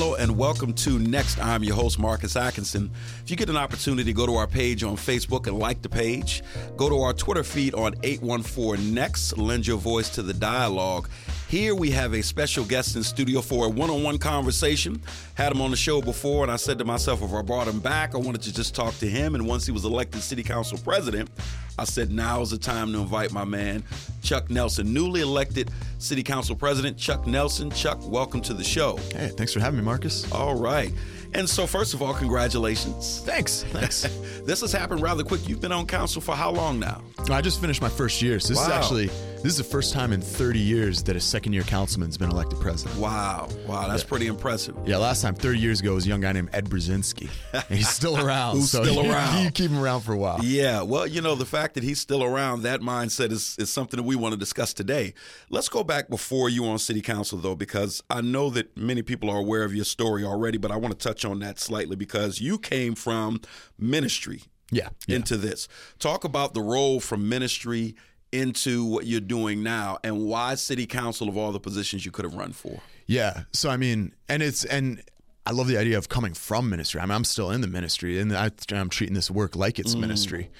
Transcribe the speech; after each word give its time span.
Hello 0.00 0.14
and 0.14 0.38
welcome 0.38 0.72
to 0.74 1.00
Next. 1.00 1.40
I'm 1.40 1.64
your 1.64 1.74
host, 1.74 1.98
Marcus 1.98 2.36
Atkinson. 2.36 2.88
If 3.24 3.32
you 3.32 3.36
get 3.36 3.50
an 3.50 3.56
opportunity, 3.56 4.12
go 4.12 4.26
to 4.26 4.36
our 4.36 4.46
page 4.46 4.84
on 4.84 4.94
Facebook 4.94 5.48
and 5.48 5.58
like 5.58 5.82
the 5.82 5.88
page. 5.88 6.44
Go 6.76 6.88
to 6.88 7.00
our 7.00 7.12
Twitter 7.12 7.42
feed 7.42 7.74
on 7.74 7.96
814 8.04 8.94
Next. 8.94 9.36
Lend 9.36 9.66
your 9.66 9.76
voice 9.76 10.08
to 10.10 10.22
the 10.22 10.32
dialogue. 10.32 11.08
Here 11.48 11.74
we 11.74 11.90
have 11.92 12.12
a 12.12 12.22
special 12.22 12.62
guest 12.62 12.94
in 12.94 13.02
studio 13.02 13.40
for 13.40 13.64
a 13.64 13.68
one 13.70 13.88
on 13.88 14.02
one 14.02 14.18
conversation. 14.18 15.00
Had 15.34 15.50
him 15.52 15.62
on 15.62 15.70
the 15.70 15.78
show 15.78 16.02
before, 16.02 16.42
and 16.42 16.52
I 16.52 16.56
said 16.56 16.78
to 16.78 16.84
myself, 16.84 17.22
if 17.22 17.32
I 17.32 17.40
brought 17.40 17.66
him 17.66 17.80
back, 17.80 18.14
I 18.14 18.18
wanted 18.18 18.42
to 18.42 18.52
just 18.52 18.74
talk 18.74 18.94
to 18.98 19.08
him. 19.08 19.34
And 19.34 19.46
once 19.46 19.64
he 19.64 19.72
was 19.72 19.86
elected 19.86 20.20
city 20.20 20.42
council 20.42 20.76
president, 20.76 21.30
I 21.78 21.84
said, 21.84 22.10
now's 22.10 22.50
the 22.50 22.58
time 22.58 22.92
to 22.92 22.98
invite 22.98 23.32
my 23.32 23.44
man, 23.44 23.82
Chuck 24.20 24.50
Nelson, 24.50 24.92
newly 24.92 25.22
elected 25.22 25.70
city 25.98 26.22
council 26.22 26.54
president, 26.54 26.98
Chuck 26.98 27.26
Nelson. 27.26 27.70
Chuck, 27.70 27.98
welcome 28.02 28.42
to 28.42 28.52
the 28.52 28.64
show. 28.64 28.96
Hey, 29.14 29.28
thanks 29.34 29.54
for 29.54 29.60
having 29.60 29.78
me, 29.78 29.84
Marcus. 29.86 30.30
All 30.32 30.54
right. 30.54 30.92
And 31.34 31.48
so, 31.48 31.66
first 31.66 31.94
of 31.94 32.02
all, 32.02 32.12
congratulations. 32.14 33.20
Thanks. 33.24 33.62
Thanks. 33.64 34.02
this 34.44 34.60
has 34.62 34.72
happened 34.72 35.02
rather 35.02 35.22
quick. 35.22 35.46
You've 35.48 35.60
been 35.60 35.72
on 35.72 35.86
council 35.86 36.20
for 36.20 36.34
how 36.34 36.50
long 36.50 36.78
now? 36.78 37.02
I 37.30 37.40
just 37.42 37.60
finished 37.60 37.82
my 37.82 37.88
first 37.90 38.20
year. 38.22 38.40
So 38.40 38.48
this 38.54 38.58
Wow. 38.58 38.64
is 38.64 38.70
actually 38.72 39.10
this 39.42 39.52
is 39.52 39.56
the 39.58 39.64
first 39.64 39.92
time 39.92 40.12
in 40.12 40.20
30 40.20 40.58
years 40.58 41.02
that 41.04 41.14
a 41.14 41.20
second 41.20 41.52
year 41.52 41.62
councilman's 41.62 42.18
been 42.18 42.28
elected 42.30 42.58
president. 42.60 42.98
Wow. 42.98 43.48
Wow. 43.68 43.86
That's 43.86 44.02
pretty 44.02 44.26
impressive. 44.26 44.76
Yeah, 44.84 44.96
last 44.96 45.22
time 45.22 45.34
30 45.36 45.58
years 45.60 45.80
ago 45.80 45.94
was 45.94 46.06
a 46.06 46.08
young 46.08 46.20
guy 46.20 46.32
named 46.32 46.50
Ed 46.52 46.68
Brzezinski. 46.68 47.30
And 47.52 47.64
he's 47.78 47.88
still 47.88 48.18
around. 48.18 48.56
Who's 48.56 48.70
so 48.72 48.82
still 48.82 49.04
you- 49.04 49.10
around. 49.12 49.44
You 49.44 49.50
keep 49.52 49.70
him 49.70 49.78
around 49.78 50.00
for 50.00 50.12
a 50.12 50.16
while. 50.18 50.40
Yeah, 50.42 50.82
well, 50.82 51.06
you 51.06 51.20
know, 51.20 51.36
the 51.36 51.46
fact 51.46 51.74
that 51.74 51.84
he's 51.84 52.00
still 52.00 52.24
around, 52.24 52.62
that 52.62 52.80
mindset 52.80 53.30
is, 53.30 53.54
is 53.60 53.70
something 53.72 53.96
that 53.98 54.02
we 54.02 54.16
want 54.16 54.32
to 54.32 54.38
discuss 54.38 54.74
today. 54.74 55.14
Let's 55.50 55.68
go 55.68 55.84
back 55.84 56.08
before 56.10 56.48
you 56.48 56.64
on 56.66 56.78
city 56.80 57.00
council, 57.00 57.38
though, 57.38 57.54
because 57.54 58.02
I 58.10 58.20
know 58.22 58.50
that 58.50 58.76
many 58.76 59.02
people 59.02 59.30
are 59.30 59.38
aware 59.38 59.62
of 59.62 59.72
your 59.74 59.84
story 59.84 60.24
already, 60.24 60.58
but 60.58 60.72
I 60.72 60.76
want 60.76 60.98
to 60.98 61.08
touch 61.08 61.24
on 61.24 61.38
that 61.40 61.60
slightly 61.60 61.94
because 61.94 62.40
you 62.40 62.58
came 62.58 62.96
from 62.96 63.40
ministry 63.78 64.42
Yeah. 64.72 64.88
yeah. 65.06 65.16
into 65.16 65.36
this. 65.36 65.68
Talk 66.00 66.24
about 66.24 66.54
the 66.54 66.60
role 66.60 66.98
from 66.98 67.28
ministry 67.28 67.94
into 68.32 68.84
what 68.84 69.06
you're 69.06 69.20
doing 69.20 69.62
now 69.62 69.98
and 70.04 70.26
why 70.26 70.54
city 70.54 70.86
council 70.86 71.28
of 71.28 71.36
all 71.36 71.52
the 71.52 71.60
positions 71.60 72.04
you 72.04 72.10
could 72.10 72.24
have 72.24 72.34
run 72.34 72.52
for. 72.52 72.80
Yeah. 73.06 73.44
So 73.52 73.70
I 73.70 73.76
mean, 73.76 74.14
and 74.28 74.42
it's 74.42 74.64
and 74.64 75.02
I 75.46 75.52
love 75.52 75.66
the 75.66 75.78
idea 75.78 75.96
of 75.96 76.08
coming 76.08 76.34
from 76.34 76.68
ministry. 76.68 77.00
I 77.00 77.06
mean, 77.06 77.12
I'm 77.12 77.24
still 77.24 77.50
in 77.50 77.62
the 77.62 77.68
ministry, 77.68 78.18
and 78.18 78.36
I, 78.36 78.50
I'm 78.70 78.90
treating 78.90 79.14
this 79.14 79.30
work 79.30 79.56
like 79.56 79.78
it's 79.78 79.94
ministry. 79.94 80.50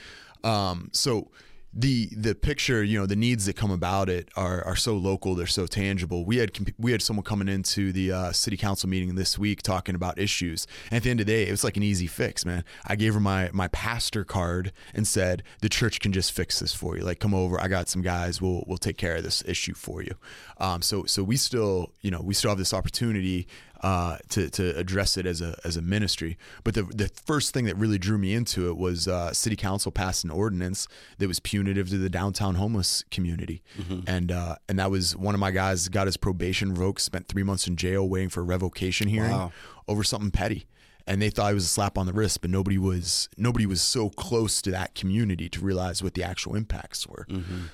Um, 0.42 0.88
so 0.92 1.30
the 1.72 2.08
the 2.16 2.34
picture, 2.34 2.82
you 2.82 2.98
know, 2.98 3.06
the 3.06 3.16
needs 3.16 3.44
that 3.46 3.54
come 3.54 3.70
about 3.70 4.08
it 4.08 4.30
are 4.36 4.64
are 4.64 4.76
so 4.76 4.96
local. 4.96 5.34
They're 5.34 5.46
so 5.46 5.66
tangible. 5.66 6.24
We 6.24 6.38
had 6.38 6.72
we 6.78 6.92
had 6.92 7.02
someone 7.02 7.24
coming 7.24 7.48
into 7.48 7.92
the 7.92 8.10
uh, 8.10 8.32
city 8.32 8.56
council 8.56 8.88
meeting 8.88 9.14
this 9.16 9.38
week 9.38 9.62
talking 9.62 9.94
about 9.94 10.18
issues, 10.18 10.66
and 10.90 10.96
at 10.96 11.02
the 11.02 11.10
end 11.10 11.20
of 11.20 11.26
the 11.26 11.32
day, 11.32 11.46
it 11.46 11.50
was 11.50 11.64
like 11.64 11.76
an 11.76 11.82
easy 11.82 12.06
fix, 12.06 12.46
man. 12.46 12.64
I 12.86 12.96
gave 12.96 13.14
her 13.14 13.20
my 13.20 13.50
my 13.52 13.68
pastor 13.68 14.24
card 14.24 14.72
and 14.94 15.06
said 15.06 15.42
the 15.60 15.68
church 15.68 16.00
can 16.00 16.12
just 16.12 16.32
fix 16.32 16.58
this 16.58 16.72
for 16.72 16.96
you. 16.96 17.04
Like, 17.04 17.20
come 17.20 17.34
over. 17.34 17.60
I 17.60 17.68
got 17.68 17.88
some 17.88 18.02
guys. 18.02 18.40
We'll 18.40 18.64
we'll 18.66 18.78
take 18.78 18.96
care 18.96 19.16
of 19.16 19.22
this 19.22 19.44
issue 19.46 19.74
for 19.74 20.02
you. 20.02 20.14
Um, 20.58 20.80
so 20.80 21.04
so 21.04 21.22
we 21.22 21.36
still 21.36 21.92
you 22.00 22.10
know 22.10 22.22
we 22.22 22.32
still 22.32 22.50
have 22.50 22.58
this 22.58 22.72
opportunity 22.72 23.46
uh, 23.80 24.16
to 24.30 24.50
to 24.50 24.76
address 24.76 25.16
it 25.16 25.26
as 25.26 25.40
a 25.40 25.58
as 25.64 25.76
a 25.76 25.82
ministry. 25.82 26.36
But 26.64 26.74
the 26.74 26.82
the 26.82 27.08
first 27.26 27.52
thing 27.54 27.64
that 27.66 27.76
really 27.76 27.98
drew 27.98 28.18
me 28.18 28.34
into 28.34 28.68
it 28.68 28.76
was 28.76 29.06
uh, 29.08 29.32
city 29.32 29.56
council 29.56 29.92
passed 29.92 30.24
an 30.24 30.30
ordinance 30.30 30.88
that 31.18 31.28
was 31.28 31.40
punitive 31.40 31.88
to 31.90 31.98
the 31.98 32.10
downtown 32.10 32.56
homeless 32.56 33.04
community, 33.10 33.62
and 34.06 34.32
uh, 34.32 34.56
and 34.68 34.78
that 34.78 34.90
was 34.90 35.16
one 35.16 35.34
of 35.34 35.40
my 35.40 35.50
guys 35.50 35.88
got 35.88 36.06
his 36.06 36.16
probation 36.16 36.70
revoked, 36.70 37.00
spent 37.00 37.28
three 37.28 37.42
months 37.44 37.66
in 37.68 37.76
jail 37.76 38.08
waiting 38.08 38.28
for 38.28 38.40
a 38.40 38.44
revocation 38.44 39.08
hearing 39.08 39.30
Wow. 39.32 39.52
over 39.86 40.02
something 40.04 40.30
petty. 40.30 40.66
And 41.06 41.22
they 41.22 41.30
thought 41.30 41.50
it 41.50 41.54
was 41.54 41.64
a 41.64 41.68
slap 41.68 41.96
on 41.96 42.04
the 42.04 42.12
wrist, 42.12 42.42
but 42.42 42.50
nobody 42.50 42.76
was 42.76 43.30
nobody 43.38 43.64
was 43.64 43.80
so 43.80 44.10
close 44.10 44.60
to 44.60 44.70
that 44.72 44.94
community 44.94 45.48
to 45.48 45.60
realize 45.64 46.02
what 46.02 46.12
the 46.12 46.22
actual 46.22 46.54
impacts 46.54 47.06
were. 47.06 47.26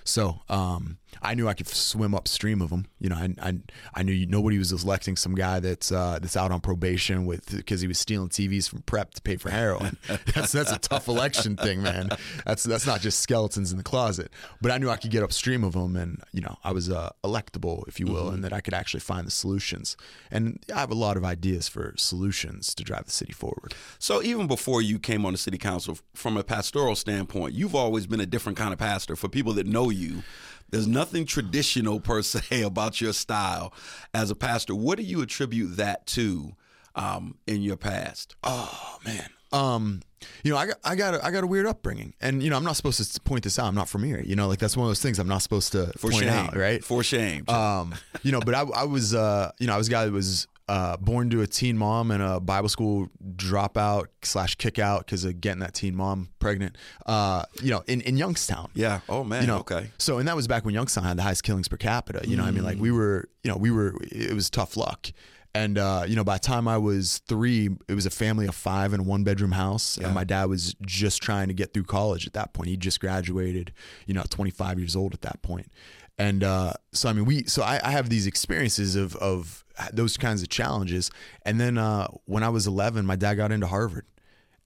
So 0.04 0.42
um, 0.48 0.98
I 1.22 1.34
knew 1.34 1.48
I 1.48 1.54
could 1.54 1.68
swim 1.68 2.14
upstream 2.14 2.60
of 2.62 2.70
them. 2.70 2.86
You 3.00 3.08
know, 3.08 3.16
I, 3.16 3.34
I, 3.40 3.54
I 3.94 4.02
knew 4.02 4.26
nobody 4.26 4.58
was 4.58 4.72
electing 4.72 5.16
some 5.16 5.34
guy 5.34 5.60
that's 5.60 5.92
uh, 5.92 6.18
that's 6.20 6.36
out 6.36 6.50
on 6.52 6.60
probation 6.60 7.26
with 7.26 7.50
because 7.54 7.80
he 7.80 7.88
was 7.88 7.98
stealing 7.98 8.28
TVs 8.28 8.68
from 8.68 8.82
prep 8.82 9.14
to 9.14 9.22
pay 9.22 9.36
for 9.36 9.50
heroin. 9.50 9.96
that's 10.34 10.52
that's 10.52 10.72
a 10.72 10.78
tough 10.78 11.08
election 11.08 11.56
thing, 11.56 11.82
man. 11.82 12.10
That's 12.46 12.64
that's 12.64 12.86
not 12.86 13.00
just 13.00 13.20
skeletons 13.20 13.72
in 13.72 13.78
the 13.78 13.84
closet. 13.84 14.30
But 14.60 14.70
I 14.70 14.78
knew 14.78 14.90
I 14.90 14.96
could 14.96 15.10
get 15.10 15.22
upstream 15.22 15.64
of 15.64 15.72
them, 15.72 15.96
and 15.96 16.22
you 16.32 16.40
know, 16.40 16.56
I 16.64 16.72
was 16.72 16.90
uh, 16.90 17.10
electable, 17.22 17.86
if 17.88 18.00
you 18.00 18.06
will, 18.06 18.28
and 18.28 18.44
that 18.44 18.52
I 18.52 18.60
could 18.60 18.74
actually 18.74 19.00
find 19.00 19.26
the 19.26 19.30
solutions. 19.30 19.96
And 20.30 20.64
I 20.74 20.80
have 20.80 20.90
a 20.90 20.94
lot 20.94 21.16
of 21.16 21.24
ideas 21.24 21.68
for 21.68 21.94
solutions 21.96 22.74
to 22.74 22.84
drive 22.84 23.04
the 23.04 23.10
city 23.10 23.32
forward. 23.32 23.74
So 23.98 24.22
even 24.22 24.46
before 24.46 24.82
you 24.82 24.98
came 24.98 25.24
on 25.26 25.32
the 25.32 25.38
city 25.38 25.58
council, 25.58 25.98
from 26.14 26.36
a 26.36 26.44
pastoral 26.44 26.96
standpoint, 26.96 27.54
you've 27.54 27.74
always 27.74 28.06
been 28.06 28.20
a 28.20 28.26
different 28.26 28.58
kind 28.58 28.72
of 28.72 28.78
pastor. 28.78 29.16
For 29.16 29.28
people 29.28 29.52
that 29.54 29.66
know 29.66 29.90
you, 29.90 30.22
there's 30.70 30.86
nothing 30.86 31.26
traditional 31.26 32.00
per 32.00 32.22
se 32.22 32.62
about 32.62 33.00
your 33.00 33.12
style 33.12 33.72
as 34.12 34.30
a 34.30 34.34
pastor. 34.34 34.74
What 34.74 34.98
do 34.98 35.04
you 35.04 35.22
attribute 35.22 35.76
that 35.76 36.06
to 36.08 36.54
um, 36.94 37.36
in 37.46 37.62
your 37.62 37.76
past? 37.76 38.36
Oh 38.42 38.98
man. 39.04 39.28
Um, 39.52 40.00
you 40.42 40.50
know, 40.50 40.58
I 40.58 40.66
got 40.66 40.76
I 40.84 40.96
got 40.96 41.14
a, 41.14 41.24
I 41.24 41.30
got 41.30 41.44
a 41.44 41.46
weird 41.46 41.66
upbringing, 41.66 42.14
and 42.20 42.42
you 42.42 42.50
know, 42.50 42.56
I'm 42.56 42.64
not 42.64 42.76
supposed 42.76 43.14
to 43.14 43.20
point 43.20 43.44
this 43.44 43.58
out. 43.58 43.66
I'm 43.66 43.74
not 43.74 43.88
from 43.88 44.02
here. 44.02 44.20
You 44.20 44.34
know, 44.34 44.48
like 44.48 44.58
that's 44.58 44.76
one 44.76 44.86
of 44.86 44.90
those 44.90 45.00
things 45.00 45.18
I'm 45.18 45.28
not 45.28 45.42
supposed 45.42 45.72
to 45.72 45.92
For 45.96 46.10
point 46.10 46.24
shame, 46.24 46.28
out, 46.30 46.56
right? 46.56 46.82
For 46.82 47.04
shame. 47.04 47.44
Um, 47.48 47.94
you 48.22 48.32
know, 48.32 48.40
but 48.40 48.54
I, 48.54 48.62
I 48.62 48.84
was, 48.84 49.14
uh, 49.14 49.52
you 49.60 49.68
know, 49.68 49.74
I 49.74 49.78
was 49.78 49.88
a 49.88 49.90
guy 49.92 50.06
that 50.06 50.12
was 50.12 50.48
uh, 50.68 50.96
born 50.96 51.28
to 51.30 51.42
a 51.42 51.46
teen 51.46 51.76
mom 51.76 52.10
and 52.10 52.22
a 52.22 52.40
Bible 52.40 52.68
school 52.68 53.08
dropout 53.36 54.06
slash 54.22 54.54
kick 54.54 54.78
out 54.78 55.04
because 55.04 55.24
of 55.24 55.40
getting 55.40 55.60
that 55.60 55.74
teen 55.74 55.94
mom 55.94 56.30
pregnant. 56.38 56.76
Uh, 57.06 57.42
you 57.62 57.70
know, 57.70 57.82
in, 57.86 58.00
in 58.02 58.16
Youngstown. 58.16 58.70
yeah. 58.74 59.00
Oh 59.08 59.24
man. 59.24 59.42
You 59.42 59.46
know, 59.48 59.58
okay. 59.58 59.90
So, 59.98 60.18
and 60.18 60.26
that 60.28 60.36
was 60.36 60.46
back 60.48 60.64
when 60.64 60.74
Youngstown 60.74 61.04
had 61.04 61.18
the 61.18 61.22
highest 61.22 61.42
killings 61.42 61.68
per 61.68 61.76
capita. 61.76 62.26
You 62.28 62.36
know, 62.36 62.42
what 62.44 62.48
I 62.48 62.52
mean, 62.52 62.64
like 62.64 62.78
we 62.78 62.90
were, 62.90 63.28
you 63.42 63.50
know, 63.50 63.56
we 63.56 63.70
were. 63.70 63.94
It 64.10 64.32
was 64.34 64.48
tough 64.50 64.76
luck. 64.76 65.10
And 65.56 65.78
uh, 65.78 66.04
you 66.08 66.16
know, 66.16 66.24
by 66.24 66.34
the 66.36 66.40
time 66.40 66.66
I 66.66 66.78
was 66.78 67.18
three, 67.28 67.68
it 67.88 67.94
was 67.94 68.06
a 68.06 68.10
family 68.10 68.46
of 68.46 68.54
five 68.56 68.92
in 68.92 69.00
a 69.00 69.02
one 69.04 69.22
bedroom 69.22 69.52
house, 69.52 69.96
Yeah. 69.98 70.06
and 70.06 70.14
my 70.14 70.24
dad 70.24 70.46
was 70.46 70.74
just 70.84 71.22
trying 71.22 71.46
to 71.48 71.54
get 71.54 71.72
through 71.72 71.84
college 71.84 72.26
at 72.26 72.32
that 72.32 72.54
point. 72.54 72.70
He 72.70 72.76
just 72.76 72.98
graduated, 73.00 73.72
you 74.06 74.14
know, 74.14 74.24
25 74.28 74.80
years 74.80 74.96
old 74.96 75.14
at 75.14 75.20
that 75.20 75.42
point. 75.42 75.70
And 76.18 76.42
uh, 76.42 76.72
so, 76.92 77.08
I 77.08 77.12
mean, 77.12 77.24
we, 77.24 77.44
so 77.44 77.62
I, 77.62 77.80
I 77.84 77.90
have 77.90 78.08
these 78.08 78.26
experiences 78.26 78.96
of 78.96 79.14
of 79.16 79.63
those 79.92 80.16
kinds 80.16 80.42
of 80.42 80.48
challenges. 80.48 81.10
And 81.44 81.60
then 81.60 81.78
uh, 81.78 82.08
when 82.26 82.42
I 82.42 82.48
was 82.48 82.66
11, 82.66 83.04
my 83.06 83.16
dad 83.16 83.34
got 83.34 83.52
into 83.52 83.66
Harvard, 83.66 84.06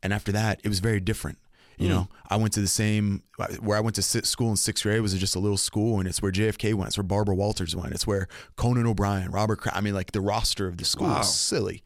and 0.03 0.13
after 0.13 0.33
that, 0.33 0.61
it 0.65 0.69
was 0.69 0.81
very 0.81 1.01
different. 1.01 1.39
You 1.81 1.89
know, 1.89 2.09
I 2.29 2.35
went 2.35 2.55
to 2.55 2.61
the 2.61 2.67
same 2.67 3.23
where 3.61 3.77
I 3.79 3.81
went 3.81 3.95
to 3.97 4.03
sit 4.03 4.27
school 4.27 4.51
in 4.51 4.57
sixth 4.57 4.83
grade 4.83 5.01
was 5.01 5.15
just 5.15 5.37
a 5.37 5.39
little 5.39 5.57
school, 5.57 6.01
and 6.01 6.09
it's 6.09 6.21
where 6.21 6.33
JFK 6.33 6.75
went. 6.75 6.89
It's 6.89 6.99
where 6.99 7.05
Barbara 7.05 7.37
Walters 7.37 7.77
went. 7.77 7.93
It's 7.93 8.05
where 8.05 8.27
Conan 8.57 8.85
O'Brien, 8.85 9.31
Robert. 9.31 9.61
Cra- 9.61 9.77
I 9.77 9.81
mean, 9.81 9.95
like 9.95 10.11
the 10.11 10.21
roster 10.21 10.67
of 10.67 10.79
the 10.79 10.85
school 10.85 11.07
Wow. 11.07 11.21
is 11.21 11.33
silly. 11.33 11.85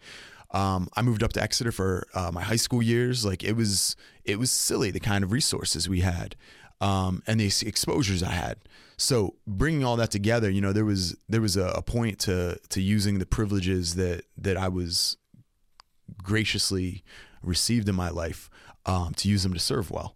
Um, 0.50 0.88
I 0.96 1.02
moved 1.02 1.22
up 1.22 1.34
to 1.34 1.42
Exeter 1.42 1.72
for 1.72 2.06
uh, 2.14 2.30
my 2.32 2.40
high 2.42 2.56
school 2.56 2.82
years. 2.82 3.26
Like 3.26 3.44
it 3.44 3.52
was, 3.52 3.94
it 4.24 4.38
was 4.38 4.50
silly 4.50 4.90
the 4.90 4.98
kind 5.00 5.24
of 5.24 5.30
resources 5.30 5.90
we 5.90 6.00
had, 6.00 6.36
um, 6.82 7.22
and 7.26 7.40
the 7.40 7.46
ex- 7.46 7.62
exposures 7.62 8.22
I 8.22 8.32
had. 8.32 8.56
So 8.98 9.36
bringing 9.46 9.84
all 9.84 9.96
that 9.96 10.10
together, 10.10 10.50
you 10.50 10.60
know, 10.60 10.72
there 10.72 10.84
was 10.84 11.16
there 11.28 11.40
was 11.40 11.56
a, 11.56 11.66
a 11.68 11.82
point 11.82 12.18
to 12.20 12.58
to 12.68 12.80
using 12.80 13.18
the 13.18 13.26
privileges 13.26 13.94
that 13.94 14.24
that 14.36 14.56
I 14.56 14.68
was 14.68 15.16
graciously 16.22 17.02
received 17.42 17.88
in 17.88 17.94
my 17.94 18.10
life 18.10 18.50
um, 18.86 19.14
to 19.14 19.28
use 19.28 19.42
them 19.42 19.54
to 19.54 19.60
serve 19.60 19.90
well. 19.90 20.14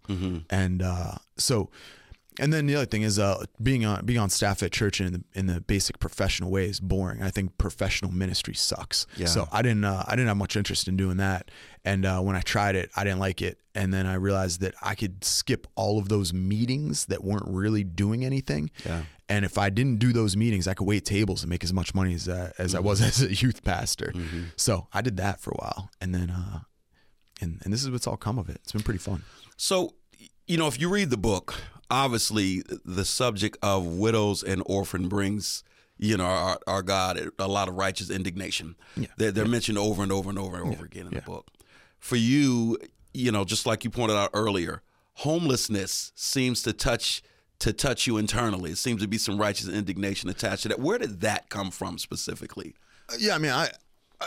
And 0.50 0.82
uh, 0.82 1.14
so, 1.36 1.70
and 2.38 2.52
then 2.52 2.66
the 2.66 2.74
other 2.76 2.86
thing 2.86 3.02
is 3.02 3.18
uh, 3.18 3.44
being 3.62 3.84
on 3.84 4.04
being 4.04 4.18
on 4.18 4.30
staff 4.30 4.62
at 4.62 4.72
church 4.72 5.00
in 5.00 5.12
the, 5.12 5.24
in 5.34 5.46
the 5.46 5.60
basic 5.60 5.98
professional 5.98 6.50
way 6.50 6.66
is 6.66 6.80
boring. 6.80 7.22
I 7.22 7.30
think 7.30 7.56
professional 7.58 8.12
ministry 8.12 8.54
sucks. 8.54 9.06
Yeah. 9.16 9.26
So 9.26 9.48
I 9.52 9.62
didn't 9.62 9.84
uh, 9.84 10.04
I 10.06 10.12
didn't 10.12 10.28
have 10.28 10.36
much 10.36 10.56
interest 10.56 10.88
in 10.88 10.96
doing 10.96 11.16
that. 11.18 11.50
And 11.84 12.04
uh, 12.04 12.20
when 12.20 12.36
I 12.36 12.40
tried 12.40 12.74
it, 12.74 12.90
I 12.96 13.04
didn't 13.04 13.20
like 13.20 13.40
it. 13.42 13.58
And 13.74 13.92
then 13.92 14.06
I 14.06 14.14
realized 14.14 14.60
that 14.60 14.74
I 14.82 14.94
could 14.94 15.22
skip 15.24 15.66
all 15.76 15.98
of 15.98 16.08
those 16.08 16.32
meetings 16.32 17.06
that 17.06 17.22
weren't 17.22 17.46
really 17.46 17.84
doing 17.84 18.24
anything. 18.24 18.70
Yeah. 18.84 19.02
And 19.28 19.44
if 19.44 19.58
I 19.58 19.70
didn't 19.70 19.98
do 19.98 20.12
those 20.12 20.36
meetings, 20.36 20.66
I 20.68 20.74
could 20.74 20.86
wait 20.86 21.04
tables 21.04 21.42
and 21.42 21.50
make 21.50 21.64
as 21.64 21.72
much 21.72 21.94
money 21.94 22.14
as 22.14 22.28
uh, 22.28 22.52
as 22.58 22.74
I 22.74 22.80
was 22.80 23.00
as 23.02 23.22
a 23.22 23.32
youth 23.32 23.64
pastor. 23.64 24.12
So 24.56 24.88
I 24.92 25.00
did 25.00 25.16
that 25.18 25.40
for 25.40 25.50
a 25.50 25.56
while, 25.56 25.90
and 26.00 26.14
then 26.14 26.30
uh, 26.30 26.60
and 27.40 27.60
and 27.64 27.72
this 27.72 27.82
is 27.82 27.90
what's 27.90 28.06
all 28.06 28.16
come 28.16 28.38
of 28.38 28.48
it. 28.48 28.60
It's 28.62 28.72
been 28.72 28.82
pretty 28.82 28.98
fun. 28.98 29.22
So, 29.56 29.94
you 30.46 30.58
know, 30.58 30.66
if 30.66 30.80
you 30.80 30.88
read 30.88 31.10
the 31.10 31.16
book, 31.16 31.54
obviously 31.90 32.62
the 32.84 33.04
subject 33.04 33.56
of 33.62 33.86
widows 33.86 34.42
and 34.42 34.62
orphan 34.66 35.08
brings, 35.08 35.62
you 35.98 36.16
know, 36.16 36.24
our, 36.24 36.58
our 36.66 36.82
God 36.82 37.20
a 37.38 37.48
lot 37.48 37.68
of 37.68 37.74
righteous 37.74 38.10
indignation. 38.10 38.76
Yeah. 38.96 39.06
They're, 39.16 39.32
they're 39.32 39.46
mentioned 39.46 39.78
over 39.78 40.02
and 40.02 40.12
over 40.12 40.28
and 40.30 40.38
over 40.38 40.56
and 40.60 40.72
over 40.74 40.84
again 40.84 41.06
in 41.06 41.12
Yeah. 41.12 41.20
the 41.20 41.26
book. 41.26 41.46
For 41.98 42.16
you, 42.16 42.78
you 43.14 43.32
know, 43.32 43.44
just 43.44 43.66
like 43.66 43.84
you 43.84 43.90
pointed 43.90 44.16
out 44.16 44.30
earlier, 44.34 44.82
homelessness 45.14 46.12
seems 46.14 46.62
to 46.62 46.72
touch 46.72 47.22
to 47.58 47.72
touch 47.72 48.06
you 48.06 48.18
internally. 48.18 48.70
It 48.72 48.76
seems 48.76 49.00
to 49.00 49.08
be 49.08 49.16
some 49.16 49.38
righteous 49.38 49.66
indignation 49.68 50.28
attached 50.28 50.64
to 50.64 50.68
that. 50.68 50.78
Where 50.78 50.98
did 50.98 51.22
that 51.22 51.48
come 51.48 51.70
from 51.70 51.96
specifically? 51.96 52.74
Yeah, 53.18 53.34
I 53.34 53.38
mean, 53.38 53.50
I 53.50 53.70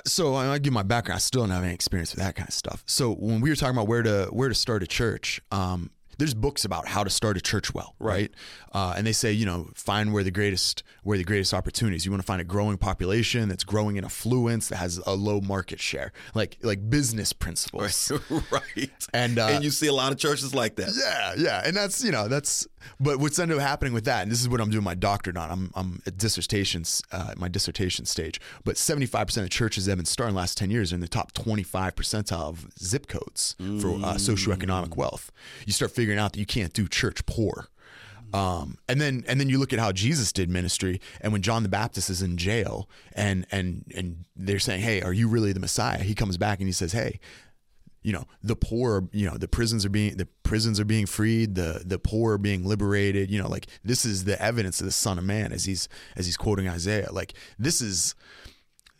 so 0.05 0.33
I 0.35 0.57
give 0.57 0.73
my 0.73 0.81
background. 0.83 1.17
I 1.17 1.19
still 1.19 1.41
don't 1.43 1.51
have 1.51 1.63
any 1.63 1.73
experience 1.73 2.15
with 2.15 2.23
that 2.23 2.35
kind 2.35 2.49
of 2.49 2.53
stuff. 2.55 2.83
So 2.87 3.13
when 3.13 3.39
we 3.39 3.49
were 3.51 3.55
talking 3.55 3.75
about 3.75 3.87
where 3.87 4.01
to 4.01 4.27
where 4.31 4.49
to 4.49 4.55
start 4.55 4.81
a 4.81 4.87
church, 4.87 5.41
um, 5.51 5.91
there's 6.19 6.33
books 6.33 6.65
about 6.65 6.85
how 6.87 7.03
to 7.03 7.09
start 7.09 7.37
a 7.37 7.41
church 7.41 7.73
well, 7.73 7.95
right? 7.97 8.29
Uh, 8.73 8.93
and 8.95 9.07
they 9.07 9.13
say, 9.13 9.31
you 9.31 9.45
know, 9.45 9.69
find 9.73 10.13
where 10.13 10.23
the 10.23 10.31
greatest 10.31 10.83
where 11.03 11.17
the 11.17 11.23
greatest 11.23 11.53
opportunities. 11.53 12.05
You 12.05 12.11
want 12.11 12.21
to 12.21 12.25
find 12.25 12.41
a 12.41 12.43
growing 12.43 12.77
population 12.77 13.47
that's 13.47 13.63
growing 13.63 13.95
in 13.95 14.03
affluence 14.03 14.67
that 14.67 14.75
has 14.75 14.97
a 15.07 15.13
low 15.15 15.39
market 15.39 15.79
share, 15.79 16.11
like 16.35 16.57
like 16.61 16.89
business 16.89 17.31
principles, 17.33 18.11
right? 18.51 18.91
And 19.13 19.39
uh, 19.39 19.47
and 19.47 19.63
you 19.63 19.71
see 19.71 19.87
a 19.87 19.93
lot 19.93 20.11
of 20.11 20.17
churches 20.17 20.53
like 20.53 20.75
that. 20.75 20.91
Yeah, 20.93 21.33
yeah, 21.37 21.63
and 21.65 21.75
that's 21.75 22.03
you 22.03 22.11
know 22.11 22.27
that's 22.27 22.67
but 22.99 23.19
what's 23.19 23.39
ended 23.39 23.57
up 23.57 23.63
happening 23.63 23.93
with 23.93 24.05
that, 24.05 24.23
and 24.23 24.31
this 24.31 24.41
is 24.41 24.49
what 24.49 24.59
I'm 24.59 24.69
doing 24.69 24.83
my 24.83 24.95
doctorate 24.95 25.37
on. 25.37 25.49
I'm 25.49 25.71
I'm 25.73 26.01
at 26.05 26.17
dissertations, 26.17 27.01
uh, 27.13 27.33
my 27.37 27.47
dissertation 27.47 28.05
stage. 28.05 28.41
But 28.65 28.77
75 28.77 29.27
percent 29.27 29.45
of 29.45 29.51
churches 29.51 29.85
that 29.85 29.91
have 29.91 29.97
been 29.97 30.05
starting 30.05 30.35
the 30.35 30.39
last 30.39 30.57
10 30.57 30.69
years 30.69 30.91
are 30.91 30.95
in 30.95 31.01
the 31.01 31.07
top 31.07 31.31
25 31.31 31.95
percentile 31.95 32.49
of 32.49 32.67
zip 32.77 33.07
codes 33.07 33.55
for 33.57 33.89
uh, 33.89 34.15
socioeconomic 34.15 34.95
wealth. 34.95 35.31
You 35.65 35.73
start 35.73 35.91
figuring 35.91 36.08
out 36.17 36.33
that 36.33 36.39
you 36.39 36.45
can't 36.45 36.73
do 36.73 36.87
church 36.87 37.25
poor. 37.25 37.67
Um, 38.31 38.77
and 38.87 39.01
then 39.01 39.23
and 39.27 39.39
then 39.39 39.49
you 39.49 39.57
look 39.57 39.73
at 39.73 39.79
how 39.79 39.91
Jesus 39.91 40.31
did 40.31 40.49
ministry, 40.49 41.01
and 41.19 41.33
when 41.33 41.41
John 41.41 41.63
the 41.63 41.69
Baptist 41.69 42.09
is 42.09 42.21
in 42.21 42.37
jail, 42.37 42.87
and 43.13 43.47
and 43.51 43.91
and 43.95 44.25
they're 44.35 44.59
saying, 44.59 44.81
"Hey, 44.81 45.01
are 45.01 45.13
you 45.13 45.27
really 45.27 45.51
the 45.51 45.59
Messiah?" 45.59 46.03
He 46.03 46.13
comes 46.13 46.37
back 46.37 46.59
and 46.59 46.67
he 46.67 46.71
says, 46.71 46.91
"Hey, 46.91 47.19
you 48.03 48.13
know 48.13 48.25
the 48.43 48.55
poor 48.55 49.09
you 49.11 49.29
know 49.29 49.37
the 49.37 49.47
prisons 49.47 49.85
are 49.85 49.89
being 49.89 50.15
the 50.17 50.27
prisons 50.43 50.79
are 50.79 50.85
being 50.85 51.05
freed 51.05 51.55
the 51.55 51.83
the 51.85 51.99
poor 51.99 52.33
are 52.33 52.37
being 52.37 52.65
liberated 52.65 53.29
you 53.29 53.41
know 53.41 53.47
like 53.47 53.67
this 53.83 54.05
is 54.05 54.23
the 54.23 54.41
evidence 54.41 54.79
of 54.79 54.85
the 54.85 54.91
son 54.91 55.17
of 55.17 55.23
man 55.23 55.51
as 55.51 55.65
he's 55.65 55.89
as 56.15 56.25
he's 56.25 56.37
quoting 56.37 56.67
isaiah 56.67 57.11
like 57.11 57.33
this 57.57 57.81
is 57.81 58.15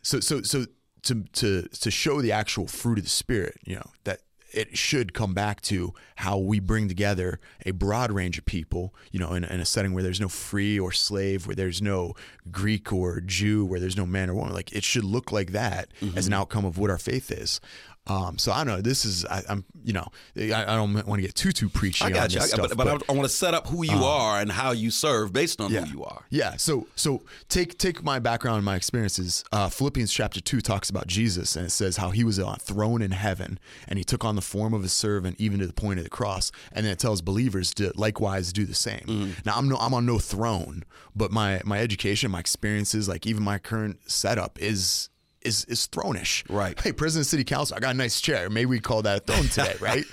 so 0.01 0.19
so 0.19 0.41
so 0.41 0.65
to 1.03 1.23
to 1.31 1.63
to 1.69 1.89
show 1.89 2.21
the 2.21 2.31
actual 2.31 2.67
fruit 2.67 2.97
of 2.97 3.03
the 3.03 3.09
spirit 3.09 3.57
you 3.65 3.75
know 3.75 3.89
that 4.03 4.19
it 4.51 4.77
should 4.77 5.13
come 5.13 5.33
back 5.33 5.61
to 5.61 5.93
how 6.15 6.37
we 6.37 6.59
bring 6.59 6.87
together 6.87 7.39
a 7.65 7.71
broad 7.71 8.11
range 8.11 8.37
of 8.37 8.45
people, 8.45 8.93
you 9.11 9.19
know, 9.19 9.33
in, 9.33 9.43
in, 9.43 9.59
a 9.59 9.65
setting 9.65 9.93
where 9.93 10.03
there's 10.03 10.19
no 10.19 10.27
free 10.27 10.79
or 10.79 10.91
slave, 10.91 11.45
where 11.47 11.55
there's 11.55 11.81
no 11.81 12.13
Greek 12.51 12.91
or 12.91 13.21
Jew, 13.21 13.65
where 13.65 13.79
there's 13.79 13.97
no 13.97 14.05
man 14.05 14.29
or 14.29 14.33
woman. 14.33 14.53
Like 14.53 14.71
it 14.71 14.83
should 14.83 15.03
look 15.03 15.31
like 15.31 15.51
that 15.51 15.89
mm-hmm. 16.01 16.17
as 16.17 16.27
an 16.27 16.33
outcome 16.33 16.65
of 16.65 16.77
what 16.77 16.89
our 16.89 16.97
faith 16.97 17.31
is. 17.31 17.59
Um, 18.07 18.37
so 18.39 18.51
I 18.51 18.63
don't 18.63 18.75
know. 18.75 18.81
This 18.81 19.05
is 19.05 19.23
I, 19.25 19.43
am 19.47 19.63
you 19.83 19.93
know 19.93 20.07
I, 20.35 20.63
I, 20.63 20.75
don't 20.75 20.93
want 21.05 21.19
to 21.19 21.21
get 21.21 21.35
too 21.35 21.51
too 21.51 21.69
preachy. 21.69 22.03
I 22.03 22.09
got 22.09 22.33
you, 22.33 22.41
stuff, 22.41 22.69
but, 22.69 22.77
but, 22.77 22.85
but, 22.85 23.09
I, 23.09 23.13
want 23.13 23.29
to 23.29 23.33
set 23.33 23.53
up 23.53 23.67
who 23.67 23.83
you 23.83 23.97
um, 23.97 24.03
are 24.03 24.39
and 24.39 24.51
how 24.51 24.71
you 24.71 24.89
serve 24.89 25.31
based 25.31 25.61
on 25.61 25.71
yeah, 25.71 25.81
who 25.81 25.97
you 25.97 26.03
are. 26.03 26.25
Yeah. 26.29 26.57
So 26.57 26.87
so 26.95 27.21
take 27.49 27.77
take 27.77 28.03
my 28.03 28.17
background 28.17 28.57
and 28.57 28.65
my 28.65 28.75
experiences. 28.75 29.43
Uh, 29.51 29.69
Philippians 29.69 30.11
chapter 30.11 30.41
two 30.41 30.59
talks 30.59 30.89
about 30.89 31.05
Jesus 31.05 31.55
and 31.55 31.67
it 31.67 31.69
says 31.69 31.97
how 31.97 32.09
he 32.09 32.23
was 32.23 32.39
on 32.39 32.55
a 32.55 32.57
throne 32.57 33.01
in 33.03 33.11
heaven 33.11 33.59
and 33.87 33.99
he 33.99 34.03
took 34.03 34.25
on 34.25 34.35
the 34.35 34.41
form 34.41 34.73
of 34.73 34.83
a 34.83 34.89
servant 34.89 35.35
even 35.39 35.59
to 35.59 35.67
the 35.67 35.73
point 35.73 35.99
of 35.99 36.03
the 36.03 36.09
cross. 36.09 36.51
And 36.71 36.85
then 36.85 36.93
it 36.93 36.99
tells 36.99 37.21
believers 37.21 37.73
to 37.75 37.91
likewise 37.95 38.51
do 38.51 38.65
the 38.65 38.75
same. 38.75 39.05
Mm. 39.05 39.45
Now 39.45 39.55
I'm 39.55 39.69
no 39.69 39.77
I'm 39.77 39.93
on 39.93 40.07
no 40.07 40.17
throne, 40.17 40.83
but 41.15 41.31
my 41.31 41.61
my 41.63 41.79
education, 41.79 42.31
my 42.31 42.39
experiences, 42.39 43.07
like 43.07 43.27
even 43.27 43.43
my 43.43 43.59
current 43.59 43.99
setup 44.09 44.59
is 44.59 45.09
is 45.41 45.65
is 45.65 45.87
thronish. 45.87 46.43
Right. 46.49 46.79
Hey, 46.79 46.91
President 46.91 47.27
City 47.27 47.43
Council, 47.43 47.75
I 47.75 47.79
got 47.79 47.95
a 47.95 47.97
nice 47.97 48.21
chair. 48.21 48.49
Maybe 48.49 48.65
we 48.67 48.79
call 48.79 49.01
that 49.03 49.17
a 49.17 49.19
throne 49.21 49.47
today, 49.47 49.75
right? 49.81 50.05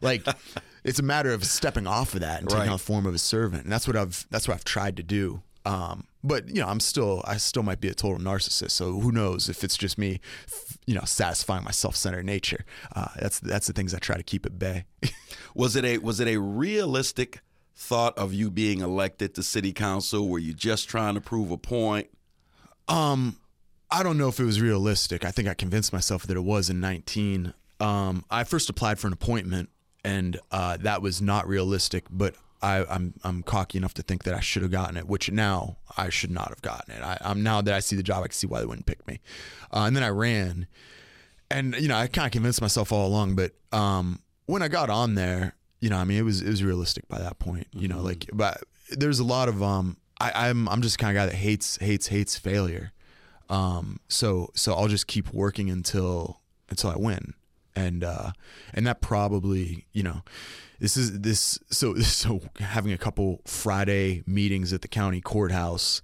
like 0.00 0.24
it's 0.84 0.98
a 0.98 1.02
matter 1.02 1.32
of 1.32 1.44
stepping 1.44 1.86
off 1.86 2.14
of 2.14 2.20
that 2.20 2.40
and 2.40 2.48
taking 2.48 2.60
right. 2.60 2.68
on 2.68 2.74
the 2.74 2.78
form 2.78 3.06
of 3.06 3.14
a 3.14 3.18
servant. 3.18 3.64
And 3.64 3.72
that's 3.72 3.86
what 3.86 3.96
I've 3.96 4.26
that's 4.30 4.48
what 4.48 4.54
I've 4.54 4.64
tried 4.64 4.96
to 4.98 5.02
do. 5.02 5.42
Um, 5.66 6.04
but 6.24 6.48
you 6.48 6.60
know, 6.60 6.68
I'm 6.68 6.80
still 6.80 7.22
I 7.26 7.36
still 7.36 7.62
might 7.62 7.80
be 7.80 7.88
a 7.88 7.94
total 7.94 8.18
narcissist. 8.18 8.72
So 8.72 8.98
who 9.00 9.12
knows 9.12 9.48
if 9.48 9.62
it's 9.64 9.76
just 9.76 9.98
me, 9.98 10.20
you 10.86 10.94
know, 10.94 11.04
satisfying 11.04 11.64
my 11.64 11.70
self-centered 11.70 12.24
nature. 12.24 12.64
Uh, 12.94 13.08
that's 13.16 13.40
that's 13.40 13.66
the 13.66 13.72
things 13.72 13.94
I 13.94 13.98
try 13.98 14.16
to 14.16 14.22
keep 14.22 14.46
at 14.46 14.58
bay. 14.58 14.84
was 15.54 15.76
it 15.76 15.84
a 15.84 15.98
was 15.98 16.20
it 16.20 16.28
a 16.28 16.38
realistic 16.38 17.40
thought 17.74 18.16
of 18.18 18.32
you 18.34 18.50
being 18.50 18.80
elected 18.80 19.34
to 19.34 19.42
city 19.42 19.72
council? 19.72 20.28
Were 20.28 20.38
you 20.38 20.54
just 20.54 20.88
trying 20.88 21.14
to 21.14 21.20
prove 21.20 21.50
a 21.50 21.58
point? 21.58 22.08
Um, 22.88 23.36
I 23.92 24.02
don't 24.02 24.18
know 24.18 24.28
if 24.28 24.38
it 24.38 24.44
was 24.44 24.60
realistic. 24.60 25.24
I 25.24 25.30
think 25.30 25.48
I 25.48 25.54
convinced 25.54 25.92
myself 25.92 26.26
that 26.26 26.36
it 26.36 26.44
was 26.44 26.70
in 26.70 26.80
19. 26.80 27.54
Um, 27.80 28.24
I 28.30 28.44
first 28.44 28.68
applied 28.70 28.98
for 28.98 29.06
an 29.06 29.12
appointment, 29.12 29.70
and 30.04 30.38
uh, 30.50 30.76
that 30.78 31.02
was 31.02 31.20
not 31.20 31.48
realistic. 31.48 32.04
But 32.10 32.36
I, 32.62 32.78
am 32.78 32.86
I'm, 32.88 33.14
I'm 33.24 33.42
cocky 33.42 33.78
enough 33.78 33.94
to 33.94 34.02
think 34.02 34.24
that 34.24 34.34
I 34.34 34.40
should 34.40 34.62
have 34.62 34.70
gotten 34.70 34.96
it, 34.96 35.08
which 35.08 35.30
now 35.30 35.78
I 35.96 36.08
should 36.08 36.30
not 36.30 36.48
have 36.50 36.62
gotten 36.62 36.94
it. 36.94 37.02
I, 37.02 37.18
am 37.22 37.42
now 37.42 37.60
that 37.62 37.74
I 37.74 37.80
see 37.80 37.96
the 37.96 38.02
job, 38.02 38.22
I 38.22 38.28
can 38.28 38.32
see 38.32 38.46
why 38.46 38.60
they 38.60 38.66
wouldn't 38.66 38.86
pick 38.86 39.06
me. 39.06 39.20
Uh, 39.72 39.80
and 39.80 39.96
then 39.96 40.02
I 40.02 40.08
ran, 40.08 40.66
and 41.50 41.74
you 41.76 41.88
know 41.88 41.96
I 41.96 42.06
kind 42.06 42.26
of 42.26 42.32
convinced 42.32 42.60
myself 42.60 42.92
all 42.92 43.06
along. 43.06 43.34
But 43.34 43.52
um, 43.72 44.20
when 44.46 44.62
I 44.62 44.68
got 44.68 44.90
on 44.90 45.14
there, 45.14 45.54
you 45.80 45.90
know, 45.90 45.96
I 45.96 46.04
mean, 46.04 46.18
it 46.18 46.22
was 46.22 46.42
it 46.42 46.48
was 46.48 46.62
realistic 46.62 47.08
by 47.08 47.18
that 47.18 47.38
point. 47.38 47.66
You 47.72 47.88
know, 47.88 47.96
mm-hmm. 47.96 48.06
like 48.06 48.30
but 48.32 48.62
there's 48.90 49.18
a 49.18 49.24
lot 49.24 49.48
of 49.48 49.62
um, 49.62 49.96
I, 50.20 50.48
I'm 50.48 50.68
I'm 50.68 50.82
just 50.82 50.98
kind 50.98 51.16
of 51.16 51.20
guy 51.20 51.26
that 51.26 51.34
hates 51.34 51.76
hates 51.78 52.08
hates 52.08 52.36
failure. 52.36 52.92
Um, 53.50 53.98
so 54.08 54.50
so 54.54 54.74
I'll 54.74 54.88
just 54.88 55.06
keep 55.06 55.32
working 55.34 55.68
until 55.70 56.40
until 56.68 56.90
I 56.90 56.96
win, 56.96 57.34
and 57.74 58.04
uh, 58.04 58.30
and 58.72 58.86
that 58.86 59.00
probably 59.00 59.86
you 59.92 60.04
know 60.04 60.22
this 60.78 60.96
is 60.96 61.20
this 61.20 61.58
so 61.70 61.94
so 61.98 62.40
having 62.60 62.92
a 62.92 62.98
couple 62.98 63.42
Friday 63.44 64.22
meetings 64.26 64.72
at 64.72 64.82
the 64.82 64.88
county 64.88 65.20
courthouse 65.20 66.00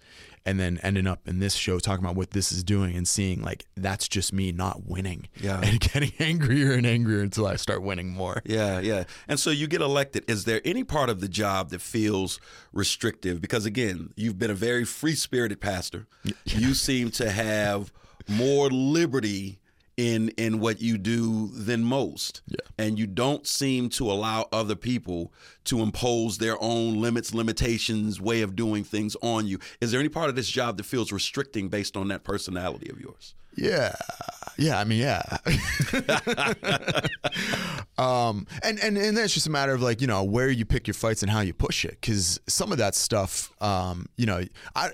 and 0.46 0.58
then 0.60 0.78
ending 0.82 1.06
up 1.06 1.28
in 1.28 1.40
this 1.40 1.54
show 1.54 1.78
talking 1.78 2.04
about 2.04 2.16
what 2.16 2.30
this 2.30 2.52
is 2.52 2.64
doing 2.64 2.96
and 2.96 3.06
seeing 3.06 3.42
like 3.42 3.66
that's 3.76 4.08
just 4.08 4.32
me 4.32 4.52
not 4.52 4.86
winning 4.86 5.26
yeah. 5.40 5.60
and 5.62 5.80
getting 5.92 6.12
angrier 6.20 6.72
and 6.72 6.86
angrier 6.86 7.20
until 7.20 7.46
i 7.46 7.56
start 7.56 7.82
winning 7.82 8.10
more. 8.10 8.40
Yeah 8.44 8.80
yeah. 8.80 9.04
And 9.26 9.40
so 9.40 9.50
you 9.50 9.66
get 9.66 9.80
elected. 9.80 10.24
Is 10.30 10.44
there 10.44 10.60
any 10.64 10.84
part 10.84 11.10
of 11.10 11.20
the 11.20 11.28
job 11.28 11.70
that 11.70 11.80
feels 11.80 12.40
restrictive? 12.72 13.40
Because 13.40 13.66
again 13.66 14.12
you've 14.16 14.38
been 14.38 14.50
a 14.50 14.54
very 14.54 14.84
free-spirited 14.84 15.60
pastor. 15.60 16.06
Yeah. 16.24 16.34
you 16.44 16.74
seem 16.74 17.10
to 17.12 17.30
have 17.30 17.92
more 18.28 18.70
liberty 18.70 19.58
in 19.96 20.28
in 20.30 20.60
what 20.60 20.80
you 20.80 20.98
do 20.98 21.48
than 21.48 21.82
most. 21.82 22.42
Yeah. 22.46 22.58
And 22.78 22.98
you 22.98 23.06
don't 23.06 23.46
seem 23.46 23.88
to 23.90 24.10
allow 24.10 24.48
other 24.52 24.74
people 24.76 25.32
to 25.64 25.80
impose 25.80 26.38
their 26.38 26.56
own 26.62 27.00
limits, 27.00 27.34
limitations, 27.34 28.20
way 28.20 28.42
of 28.42 28.54
doing 28.54 28.84
things 28.84 29.16
on 29.22 29.46
you. 29.46 29.58
Is 29.80 29.90
there 29.90 30.00
any 30.00 30.08
part 30.08 30.28
of 30.28 30.36
this 30.36 30.48
job 30.48 30.76
that 30.76 30.84
feels 30.84 31.12
restricting 31.12 31.68
based 31.68 31.96
on 31.96 32.08
that 32.08 32.24
personality 32.24 32.90
of 32.90 33.00
yours? 33.00 33.34
Yeah. 33.56 33.94
Yeah, 34.58 34.78
I 34.78 34.84
mean, 34.84 35.00
yeah. 35.00 35.22
um, 37.98 38.46
and, 38.62 38.78
and, 38.80 38.96
and 38.96 39.16
then 39.16 39.24
it's 39.24 39.34
just 39.34 39.46
a 39.46 39.50
matter 39.50 39.72
of 39.72 39.82
like, 39.82 40.00
you 40.00 40.06
know, 40.06 40.24
where 40.24 40.48
you 40.48 40.64
pick 40.64 40.86
your 40.86 40.94
fights 40.94 41.22
and 41.22 41.30
how 41.30 41.40
you 41.40 41.52
push 41.52 41.84
it. 41.84 42.00
Cause 42.00 42.40
some 42.46 42.72
of 42.72 42.78
that 42.78 42.94
stuff, 42.94 43.52
um, 43.62 44.06
you 44.16 44.24
know, 44.24 44.42
I, 44.74 44.90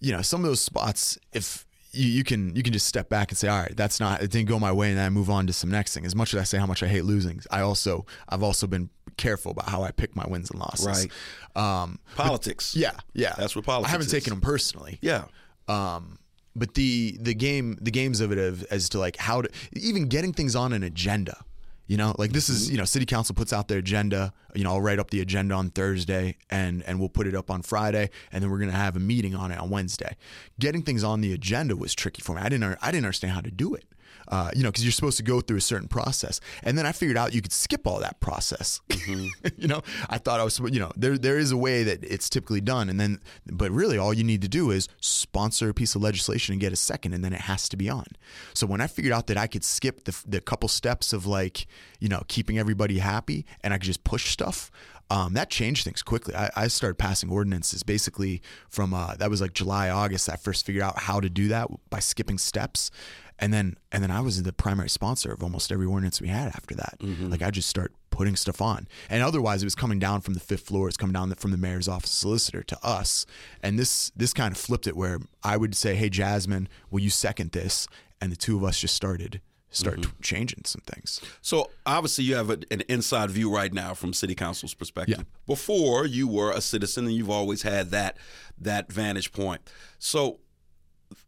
you 0.00 0.12
know, 0.12 0.22
some 0.22 0.40
of 0.40 0.46
those 0.46 0.60
spots, 0.60 1.18
if, 1.32 1.66
you, 1.94 2.08
you 2.08 2.24
can 2.24 2.54
you 2.56 2.62
can 2.62 2.72
just 2.72 2.86
step 2.86 3.08
back 3.08 3.30
and 3.30 3.38
say, 3.38 3.48
all 3.48 3.60
right, 3.60 3.76
that's 3.76 4.00
not 4.00 4.22
it 4.22 4.30
didn't 4.30 4.48
go 4.48 4.58
my 4.58 4.72
way, 4.72 4.90
and 4.90 4.98
then 4.98 5.06
I 5.06 5.10
move 5.10 5.30
on 5.30 5.46
to 5.46 5.52
some 5.52 5.70
next 5.70 5.94
thing. 5.94 6.04
As 6.04 6.14
much 6.14 6.34
as 6.34 6.40
I 6.40 6.44
say 6.44 6.58
how 6.58 6.66
much 6.66 6.82
I 6.82 6.86
hate 6.86 7.04
losing, 7.04 7.40
I 7.50 7.60
also 7.60 8.06
I've 8.28 8.42
also 8.42 8.66
been 8.66 8.90
careful 9.16 9.52
about 9.52 9.68
how 9.68 9.82
I 9.82 9.90
pick 9.90 10.16
my 10.16 10.26
wins 10.26 10.50
and 10.50 10.58
losses. 10.58 11.08
Right. 11.56 11.82
Um, 11.82 11.98
politics. 12.16 12.74
But, 12.74 12.80
yeah, 12.80 12.92
yeah. 13.12 13.34
That's 13.38 13.54
what 13.54 13.64
politics. 13.64 13.88
I 13.88 13.92
haven't 13.92 14.06
is. 14.06 14.12
taken 14.12 14.30
them 14.30 14.40
personally. 14.40 14.98
Yeah. 15.00 15.24
Um, 15.68 16.18
but 16.56 16.74
the 16.74 17.16
the 17.20 17.34
game 17.34 17.78
the 17.80 17.90
games 17.90 18.20
of 18.20 18.32
it 18.32 18.38
of, 18.38 18.64
as 18.64 18.88
to 18.90 18.98
like 18.98 19.16
how 19.16 19.42
to 19.42 19.50
even 19.72 20.06
getting 20.06 20.32
things 20.32 20.54
on 20.54 20.72
an 20.72 20.82
agenda 20.82 21.44
you 21.86 21.96
know, 21.96 22.14
like 22.18 22.32
this 22.32 22.48
is, 22.48 22.64
mm-hmm. 22.64 22.72
you 22.72 22.78
know, 22.78 22.84
city 22.84 23.06
council 23.06 23.34
puts 23.34 23.52
out 23.52 23.68
their 23.68 23.78
agenda. 23.78 24.32
You 24.54 24.64
know, 24.64 24.70
I'll 24.70 24.80
write 24.80 24.98
up 24.98 25.10
the 25.10 25.20
agenda 25.20 25.54
on 25.54 25.70
Thursday 25.70 26.36
and 26.50 26.82
and 26.86 26.98
we'll 26.98 27.08
put 27.08 27.26
it 27.26 27.34
up 27.34 27.50
on 27.50 27.62
Friday 27.62 28.10
and 28.32 28.42
then 28.42 28.50
we're 28.50 28.58
going 28.58 28.70
to 28.70 28.76
have 28.76 28.96
a 28.96 29.00
meeting 29.00 29.34
on 29.34 29.50
it 29.50 29.58
on 29.58 29.70
Wednesday. 29.70 30.16
Getting 30.58 30.82
things 30.82 31.04
on 31.04 31.20
the 31.20 31.32
agenda 31.32 31.76
was 31.76 31.94
tricky 31.94 32.22
for 32.22 32.34
me. 32.34 32.42
I 32.42 32.48
didn't 32.48 32.78
I 32.80 32.90
didn't 32.90 33.04
understand 33.04 33.32
how 33.34 33.40
to 33.40 33.50
do 33.50 33.74
it 33.74 33.84
uh, 34.28 34.50
you 34.54 34.62
know, 34.62 34.70
because 34.70 34.84
you're 34.84 34.92
supposed 34.92 35.16
to 35.18 35.22
go 35.22 35.40
through 35.40 35.58
a 35.58 35.62
certain 35.62 35.88
process. 35.88 36.40
And 36.62 36.76
then 36.76 36.86
I 36.86 36.92
figured 36.92 37.16
out 37.16 37.34
you 37.34 37.42
could 37.42 37.52
skip 37.52 37.86
all 37.86 38.00
that 38.00 38.20
process. 38.20 38.80
Mm-hmm. 38.88 39.48
you 39.58 39.68
know, 39.68 39.82
I 40.08 40.18
thought 40.18 40.40
I 40.40 40.44
was, 40.44 40.58
you 40.58 40.80
know, 40.80 40.92
there 40.96 41.18
there 41.18 41.38
is 41.38 41.52
a 41.52 41.56
way 41.56 41.82
that 41.82 42.04
it's 42.04 42.28
typically 42.28 42.60
done, 42.60 42.88
and 42.88 42.98
then, 42.98 43.20
but 43.46 43.70
really, 43.70 43.98
all 43.98 44.14
you 44.14 44.24
need 44.24 44.42
to 44.42 44.48
do 44.48 44.70
is 44.70 44.88
sponsor 45.00 45.68
a 45.68 45.74
piece 45.74 45.94
of 45.94 46.02
legislation 46.02 46.52
and 46.52 46.60
get 46.60 46.72
a 46.72 46.76
second, 46.76 47.14
and 47.14 47.24
then 47.24 47.32
it 47.32 47.42
has 47.42 47.68
to 47.68 47.76
be 47.76 47.88
on. 47.88 48.06
So 48.54 48.66
when 48.66 48.80
I 48.80 48.86
figured 48.86 49.12
out 49.12 49.26
that 49.28 49.36
I 49.36 49.46
could 49.46 49.64
skip 49.64 50.04
the 50.04 50.16
the 50.26 50.40
couple 50.40 50.68
steps 50.68 51.12
of 51.12 51.26
like, 51.26 51.66
you 52.00 52.08
know, 52.08 52.22
keeping 52.28 52.58
everybody 52.58 52.98
happy, 52.98 53.46
and 53.62 53.72
I 53.72 53.78
could 53.78 53.86
just 53.86 54.04
push 54.04 54.30
stuff. 54.30 54.70
Um, 55.10 55.34
that 55.34 55.50
changed 55.50 55.84
things 55.84 56.02
quickly. 56.02 56.34
I, 56.34 56.50
I, 56.56 56.68
started 56.68 56.96
passing 56.96 57.30
ordinances 57.30 57.82
basically 57.82 58.40
from 58.68 58.94
uh, 58.94 59.14
that 59.16 59.28
was 59.28 59.40
like 59.40 59.52
July, 59.52 59.90
August. 59.90 60.30
I 60.30 60.36
first 60.36 60.64
figured 60.64 60.82
out 60.82 60.98
how 60.98 61.20
to 61.20 61.28
do 61.28 61.48
that 61.48 61.68
by 61.90 61.98
skipping 61.98 62.38
steps, 62.38 62.90
and 63.38 63.52
then 63.52 63.76
and 63.92 64.02
then 64.02 64.10
I 64.10 64.20
was 64.20 64.42
the 64.42 64.52
primary 64.52 64.88
sponsor 64.88 65.32
of 65.32 65.42
almost 65.42 65.70
every 65.70 65.86
ordinance 65.86 66.20
we 66.20 66.28
had 66.28 66.48
after 66.48 66.74
that. 66.76 66.96
Mm-hmm. 67.00 67.28
Like 67.28 67.42
I 67.42 67.50
just 67.50 67.68
start 67.68 67.92
putting 68.10 68.34
stuff 68.34 68.62
on, 68.62 68.88
and 69.10 69.22
otherwise 69.22 69.62
it 69.62 69.66
was 69.66 69.74
coming 69.74 69.98
down 69.98 70.22
from 70.22 70.34
the 70.34 70.40
fifth 70.40 70.66
floor. 70.66 70.88
It's 70.88 70.96
coming 70.96 71.12
down 71.12 71.32
from 71.34 71.50
the 71.50 71.58
mayor's 71.58 71.86
office 71.88 72.10
solicitor 72.10 72.62
to 72.62 72.78
us, 72.82 73.26
and 73.62 73.78
this 73.78 74.10
this 74.16 74.32
kind 74.32 74.52
of 74.52 74.58
flipped 74.58 74.86
it 74.86 74.96
where 74.96 75.18
I 75.42 75.58
would 75.58 75.74
say, 75.74 75.96
"Hey, 75.96 76.08
Jasmine, 76.08 76.68
will 76.90 77.00
you 77.00 77.10
second 77.10 77.52
this?" 77.52 77.86
and 78.20 78.32
the 78.32 78.36
two 78.36 78.56
of 78.56 78.64
us 78.64 78.78
just 78.80 78.94
started 78.94 79.42
start 79.74 80.00
Mm-hmm. 80.00 80.22
changing 80.22 80.62
some 80.64 80.82
things. 80.86 81.20
So 81.42 81.70
obviously, 81.84 82.24
you 82.24 82.34
have 82.36 82.50
a, 82.50 82.58
an 82.70 82.82
inside 82.88 83.30
view 83.30 83.54
right 83.54 83.72
now 83.72 83.94
from 83.94 84.12
City 84.12 84.34
Council's 84.34 84.74
perspective. 84.74 85.18
Yeah. 85.18 85.24
Before 85.46 86.06
you 86.06 86.26
were 86.28 86.50
a 86.52 86.60
citizen, 86.60 87.06
and 87.06 87.14
you've 87.14 87.30
always 87.30 87.62
had 87.62 87.90
that 87.90 88.16
that 88.58 88.90
vantage 88.92 89.32
point. 89.32 89.60
So 89.98 90.38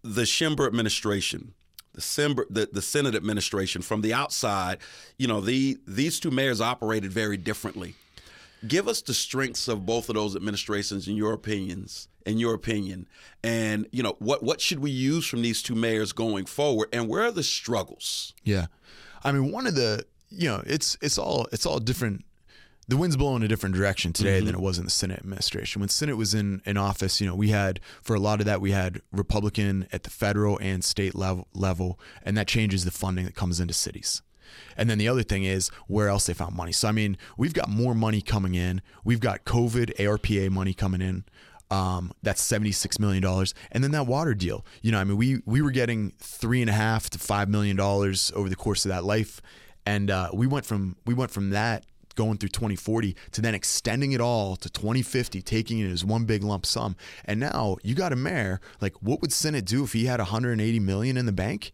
the 0.03 0.27
Schember 0.27 0.67
administration, 0.67 1.55
the, 1.93 2.01
Sember, 2.01 2.45
the 2.51 2.69
the 2.73 2.83
Sinnott 2.83 3.15
administration, 3.15 3.83
from 3.83 4.01
the 4.03 4.13
outside, 4.13 4.79
you 5.19 5.27
know, 5.27 5.41
the 5.41 5.79
these 5.87 6.19
two 6.21 6.31
mayors 6.31 6.61
operated 6.61 7.13
very 7.13 7.37
differently. 7.37 7.95
Give 8.67 8.89
us 8.89 9.03
the 9.03 9.15
strengths 9.15 9.69
of 9.69 9.85
both 9.85 10.09
of 10.09 10.15
those 10.15 10.35
administrations, 10.35 11.09
in 11.09 11.17
your 11.17 11.33
opinions, 11.33 12.09
in 12.25 12.39
your 12.39 12.55
opinion, 12.55 13.07
and 13.43 13.87
you 13.93 14.03
know 14.03 14.17
what 14.19 14.43
what 14.43 14.61
should 14.61 14.79
we 14.81 14.91
use 14.91 15.27
from 15.27 15.43
these 15.43 15.63
two 15.63 15.75
mayors 15.75 16.13
going 16.13 16.47
forward, 16.47 16.89
and 16.93 17.09
where 17.09 17.23
are 17.23 17.31
the 17.31 17.43
struggles? 17.43 18.35
Yeah, 18.45 18.67
I 19.23 19.33
mean, 19.33 19.53
one 19.53 19.67
of 19.67 19.75
the 19.75 20.07
you 20.31 20.49
know, 20.49 20.63
it's 20.67 20.97
it's 21.01 21.19
all 21.19 21.47
it's 21.53 21.67
all 21.67 21.79
different. 21.79 22.25
The 22.89 22.97
wind's 22.97 23.17
blowing 23.17 23.43
a 23.43 23.49
different 23.49 23.75
direction 23.75 24.13
today 24.13 24.39
than 24.39 24.51
mm-hmm. 24.51 24.59
it 24.59 24.61
was 24.61 24.79
in 24.79 24.85
the 24.85 24.93
Sinnott 24.93 25.19
administration. 25.19 25.81
When 25.81 25.89
Sinnott 25.89 26.17
was 26.17 26.35
in 26.35 26.63
in 26.65 26.77
office, 26.77 27.21
you 27.21 27.27
know, 27.27 27.35
we 27.35 27.49
had 27.49 27.81
for 28.03 28.15
a 28.15 28.21
lot 28.21 28.41
of 28.41 28.47
that 28.47 28.61
we 28.61 28.71
had 28.71 29.01
Republican 29.11 29.89
at 29.93 30.05
the 30.05 30.11
federal 30.11 30.59
and 30.59 30.85
state 30.85 31.15
level 31.15 31.49
level, 31.53 31.99
and 32.23 32.37
that 32.37 32.47
changes 32.47 32.85
the 32.85 32.91
funding 32.91 33.25
that 33.25 33.35
comes 33.35 33.61
into 33.61 33.75
cities. 33.75 34.23
And 34.77 34.89
then 34.89 34.99
the 34.99 35.09
other 35.09 35.23
thing 35.23 35.45
is 35.45 35.71
where 35.87 36.09
else 36.09 36.27
they 36.27 36.35
found 36.35 36.55
money. 36.55 36.73
So 36.73 36.89
I 36.89 36.93
mean, 36.93 37.17
we've 37.37 37.55
got 37.55 37.69
more 37.69 37.95
money 37.95 38.21
coming 38.21 38.55
in. 38.55 38.83
We've 39.05 39.21
got 39.21 39.45
COVID 39.45 39.97
ARPA 39.97 40.51
money 40.51 40.75
coming 40.75 41.01
in. 41.01 41.25
Um, 41.71 42.13
that's 42.23 42.43
seventy 42.43 42.73
six 42.73 43.01
million 43.01 43.23
dollars, 43.23 43.53
and 43.73 43.83
then 43.83 43.91
that 43.91 44.07
water 44.07 44.35
deal. 44.35 44.65
You 44.83 44.93
know, 44.93 45.01
I 45.01 45.05
mean, 45.05 45.17
we 45.17 45.41
we 45.47 45.63
were 45.63 45.73
getting 45.73 46.13
three 46.19 46.61
and 46.61 46.71
a 46.71 46.75
half 46.75 47.11
to 47.11 47.19
five 47.19 47.49
million 47.49 47.77
dollars 47.77 48.31
over 48.37 48.49
the 48.49 48.55
course 48.55 48.85
of 48.85 48.91
that 48.91 49.05
life, 49.05 49.41
and 49.85 50.11
uh, 50.11 50.31
we 50.33 50.47
went 50.47 50.65
from 50.65 50.97
we 51.07 51.15
went 51.15 51.33
from 51.33 51.51
that 51.51 51.85
going 52.15 52.39
through 52.39 52.49
2040 52.49 53.15
to 53.31 53.41
then 53.41 53.55
extending 53.55 54.13
it 54.13 54.21
all 54.21 54.57
to 54.57 54.69
2050 54.71 55.43
taking 55.43 55.79
it 55.79 55.91
as 55.91 56.05
one 56.05 56.25
big 56.25 56.43
lump 56.43 56.67
sum 56.67 56.97
and 57.27 57.39
now 57.39 57.77
you 57.85 57.95
got 57.95 58.11
a 58.11 58.17
mayor 58.17 58.59
like 58.81 58.95
what 59.03 59.21
would 59.21 59.33
Sinnott 59.33 59.67
do 59.67 59.85
if 59.85 59.93
he 59.93 60.07
had 60.07 60.19
180 60.19 60.81
million 60.81 61.17
in 61.17 61.27
the 61.27 61.33
bank 61.33 61.73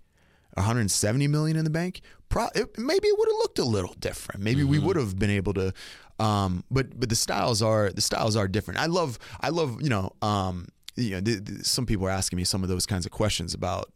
170 0.54 1.28
million 1.28 1.56
in 1.56 1.64
the 1.64 1.70
bank 1.70 2.00
Pro- 2.28 2.48
it, 2.54 2.78
maybe 2.78 3.08
it 3.08 3.18
would 3.18 3.28
have 3.28 3.38
looked 3.38 3.58
a 3.58 3.64
little 3.64 3.94
different. 3.98 4.40
Maybe 4.40 4.64
we 4.64 4.78
would 4.78 4.96
have 4.96 5.18
been 5.18 5.30
able 5.30 5.52
to 5.54 5.74
um, 6.18 6.64
but 6.70 6.98
but 6.98 7.08
the 7.08 7.16
styles 7.16 7.62
are 7.62 7.90
the 7.90 8.00
styles 8.00 8.36
are 8.36 8.46
different. 8.48 8.80
I 8.80 8.86
love 8.86 9.18
i 9.40 9.48
love 9.48 9.82
you 9.82 9.88
know 9.88 10.12
um, 10.22 10.68
you 10.96 11.10
know 11.10 11.20
th- 11.20 11.44
th- 11.44 11.64
some 11.64 11.84
people 11.84 12.06
are 12.06 12.10
asking 12.10 12.36
me 12.36 12.44
some 12.44 12.62
of 12.62 12.68
those 12.68 12.86
kinds 12.86 13.06
of 13.06 13.12
questions 13.12 13.54
about 13.54 13.92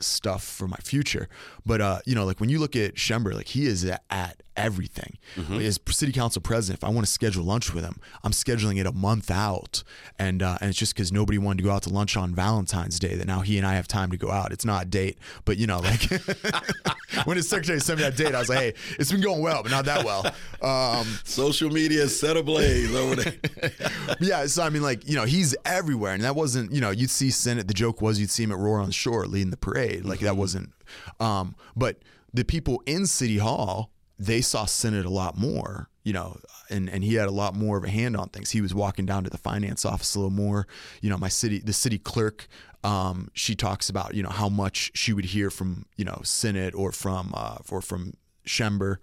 stuff 0.00 0.44
for 0.44 0.68
my 0.68 0.76
future. 0.76 1.28
But 1.64 1.80
uh, 1.80 1.98
you 2.04 2.14
know, 2.14 2.24
like 2.24 2.40
when 2.40 2.48
you 2.48 2.58
look 2.58 2.76
at 2.76 2.98
Schember, 2.98 3.32
like 3.32 3.48
he 3.48 3.66
is 3.66 3.84
at, 3.84 4.02
at 4.10 4.42
everything. 4.58 5.16
As 5.64 5.78
city 5.88 6.12
council 6.12 6.42
president, 6.42 6.80
if 6.80 6.84
I 6.84 6.90
want 6.90 7.06
to 7.06 7.12
schedule 7.12 7.44
lunch 7.44 7.72
with 7.72 7.84
him, 7.84 8.00
I'm 8.24 8.32
scheduling 8.32 8.78
it 8.78 8.86
a 8.86 8.92
month 8.92 9.30
out, 9.30 9.84
and 10.18 10.42
uh, 10.42 10.58
and 10.60 10.68
it's 10.68 10.78
just 10.78 10.94
because 10.94 11.12
nobody 11.12 11.38
wanted 11.38 11.58
to 11.58 11.64
go 11.64 11.70
out 11.70 11.84
to 11.84 11.90
lunch 11.90 12.16
on 12.16 12.34
Valentine's 12.34 12.98
Day 12.98 13.14
that 13.14 13.26
now 13.26 13.40
he 13.40 13.56
and 13.56 13.66
I 13.66 13.74
have 13.74 13.88
time 13.88 14.10
to 14.10 14.16
go 14.16 14.30
out. 14.30 14.52
It's 14.52 14.64
not 14.64 14.82
a 14.82 14.86
date, 14.86 15.18
but 15.44 15.56
you 15.56 15.66
know, 15.66 15.78
like 15.78 16.02
when 17.24 17.36
his 17.36 17.48
secretary 17.48 17.80
sent 17.80 17.98
me 17.98 18.04
that 18.04 18.16
date, 18.16 18.34
I 18.34 18.40
was 18.40 18.48
like, 18.48 18.58
hey, 18.58 18.74
it's 18.98 19.12
been 19.12 19.20
going 19.20 19.40
well, 19.40 19.62
but 19.62 19.70
not 19.70 19.84
that 19.84 20.04
well. 20.04 20.26
Um, 20.60 21.06
Social 21.24 21.70
media 21.70 22.02
is 22.02 22.18
set 22.18 22.36
ablaze 22.36 22.94
over 22.94 23.16
there. 23.16 23.34
yeah, 24.20 24.46
so 24.46 24.62
I 24.64 24.70
mean, 24.70 24.82
like 24.82 25.08
you 25.08 25.14
know, 25.14 25.24
he's 25.24 25.54
everywhere, 25.64 26.14
and 26.14 26.24
that 26.24 26.34
wasn't 26.34 26.72
you 26.72 26.80
know, 26.80 26.90
you'd 26.90 27.10
see 27.10 27.30
Sinnott. 27.30 27.68
The 27.68 27.74
joke 27.74 28.02
was 28.02 28.20
you'd 28.20 28.30
see 28.30 28.42
him 28.42 28.52
at 28.52 28.58
Roar 28.58 28.80
on 28.80 28.86
the 28.86 28.92
Shore 28.92 29.26
leading 29.26 29.50
the 29.50 29.56
parade, 29.56 30.04
like 30.04 30.20
that 30.20 30.36
wasn't. 30.36 30.72
Um, 31.20 31.54
but 31.76 31.98
the 32.32 32.44
people 32.44 32.82
in 32.86 33.06
City 33.06 33.38
Hall, 33.38 33.90
they 34.18 34.40
saw 34.40 34.64
Sinnott 34.64 35.06
a 35.06 35.10
lot 35.10 35.36
more, 35.36 35.88
you 36.02 36.12
know, 36.12 36.38
and 36.70 36.88
and 36.88 37.04
he 37.04 37.14
had 37.14 37.28
a 37.28 37.32
lot 37.32 37.54
more 37.54 37.76
of 37.76 37.84
a 37.84 37.90
hand 37.90 38.16
on 38.16 38.28
things. 38.28 38.50
He 38.50 38.60
was 38.60 38.74
walking 38.74 39.06
down 39.06 39.24
to 39.24 39.30
the 39.30 39.38
finance 39.38 39.84
office 39.84 40.14
a 40.14 40.18
little 40.18 40.30
more. 40.30 40.66
You 41.00 41.10
know, 41.10 41.18
my 41.18 41.28
city, 41.28 41.58
the 41.60 41.72
city 41.72 41.98
clerk. 41.98 42.46
Um, 42.84 43.28
she 43.32 43.56
talks 43.56 43.90
about 43.90 44.14
you 44.14 44.22
know 44.22 44.30
how 44.30 44.48
much 44.48 44.92
she 44.94 45.12
would 45.12 45.26
hear 45.26 45.50
from 45.50 45.86
you 45.96 46.04
know 46.04 46.20
Sinnott 46.22 46.74
or 46.74 46.92
from 46.92 47.32
uh, 47.34 47.58
or 47.70 47.80
from 47.80 48.14
Schember 48.46 49.00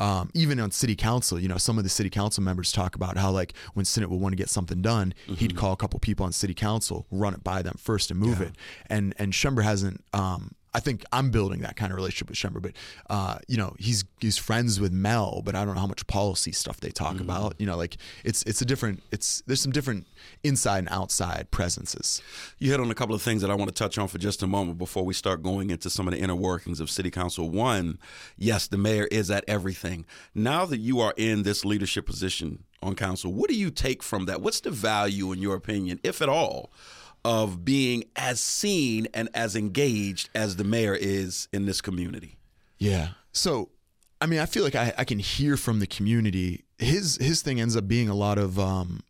um, 0.00 0.30
even 0.32 0.58
on 0.58 0.70
city 0.70 0.96
council, 0.96 1.38
you 1.38 1.46
know, 1.46 1.58
some 1.58 1.76
of 1.76 1.84
the 1.84 1.90
city 1.90 2.08
council 2.08 2.42
members 2.42 2.72
talk 2.72 2.94
about 2.94 3.18
how 3.18 3.30
like 3.30 3.52
when 3.74 3.84
Sinnott 3.84 4.08
would 4.08 4.18
want 4.18 4.32
to 4.32 4.36
get 4.36 4.48
something 4.48 4.80
done, 4.80 5.12
he'd 5.36 5.54
call 5.56 5.72
a 5.72 5.76
couple 5.76 6.00
people 6.00 6.24
on 6.24 6.32
city 6.32 6.54
council, 6.54 7.06
run 7.10 7.34
it 7.34 7.44
by 7.44 7.60
them 7.60 7.76
first 7.78 8.10
and 8.10 8.18
move 8.18 8.40
it. 8.40 8.52
And 8.88 9.14
and 9.18 9.34
Schember 9.34 9.62
hasn't. 9.62 10.02
Um, 10.14 10.52
I 10.72 10.80
think 10.80 11.04
I'm 11.12 11.30
building 11.30 11.60
that 11.60 11.76
kind 11.76 11.90
of 11.90 11.96
relationship 11.96 12.28
with 12.28 12.38
Schember, 12.38 12.60
but 12.60 12.72
uh, 13.08 13.38
you 13.48 13.56
know, 13.56 13.74
he's 13.78 14.04
he's 14.20 14.38
friends 14.38 14.78
with 14.78 14.92
Mel, 14.92 15.42
but 15.44 15.54
I 15.56 15.64
don't 15.64 15.74
know 15.74 15.80
how 15.80 15.86
much 15.86 16.06
policy 16.06 16.52
stuff 16.52 16.78
they 16.78 16.90
talk 16.90 17.20
about. 17.20 17.54
You 17.58 17.66
know, 17.66 17.76
like 17.76 17.96
it's 18.24 18.42
it's 18.44 18.62
a 18.62 18.64
different. 18.64 19.02
It's 19.10 19.42
there's 19.46 19.60
some 19.60 19.72
different 19.72 20.06
inside 20.44 20.78
and 20.78 20.88
outside 20.90 21.50
presences. 21.50 22.22
You 22.58 22.70
hit 22.70 22.80
on 22.80 22.90
a 22.90 22.94
couple 22.94 23.14
of 23.14 23.22
things 23.22 23.42
that 23.42 23.50
I 23.50 23.54
want 23.54 23.68
to 23.68 23.74
touch 23.74 23.98
on 23.98 24.06
for 24.06 24.18
just 24.18 24.42
a 24.42 24.46
moment 24.46 24.78
before 24.78 25.04
we 25.04 25.14
start 25.14 25.42
going 25.42 25.70
into 25.70 25.90
some 25.90 26.06
of 26.06 26.14
the 26.14 26.20
inner 26.20 26.36
workings 26.36 26.78
of 26.78 26.88
City 26.90 27.10
Council. 27.10 27.50
One, 27.50 27.98
yes, 28.36 28.68
the 28.68 28.78
mayor 28.78 29.06
is 29.10 29.30
at 29.30 29.44
everything. 29.48 30.06
Now 30.34 30.66
that 30.66 30.78
you 30.78 31.00
are 31.00 31.14
in 31.16 31.42
this 31.42 31.64
leadership 31.64 32.06
position 32.06 32.64
on 32.82 32.94
council, 32.94 33.32
what 33.32 33.50
do 33.50 33.56
you 33.56 33.70
take 33.70 34.02
from 34.02 34.26
that? 34.26 34.40
What's 34.40 34.60
the 34.60 34.70
value, 34.70 35.32
in 35.32 35.42
your 35.42 35.56
opinion, 35.56 35.98
if 36.02 36.22
at 36.22 36.28
all, 36.28 36.70
of 37.24 37.64
being 37.64 38.04
as 38.16 38.40
seen 38.40 39.08
and 39.14 39.28
as 39.34 39.56
engaged 39.56 40.30
as 40.34 40.56
the 40.56 40.64
mayor 40.64 40.94
is 40.94 41.48
in 41.52 41.66
this 41.66 41.80
community? 41.80 42.38
Yeah. 42.78 43.10
So, 43.32 43.70
I 44.20 44.26
mean, 44.26 44.40
I 44.40 44.46
feel 44.46 44.64
like 44.64 44.74
I, 44.74 44.92
I 44.98 45.04
can 45.04 45.18
hear 45.18 45.56
from 45.56 45.80
the 45.80 45.86
community. 45.86 46.64
His 46.78 47.16
his 47.16 47.42
thing 47.42 47.60
ends 47.60 47.76
up 47.76 47.86
being 47.86 48.08
a 48.08 48.14
lot 48.14 48.38
of, 48.38 48.58
um, 48.58 49.00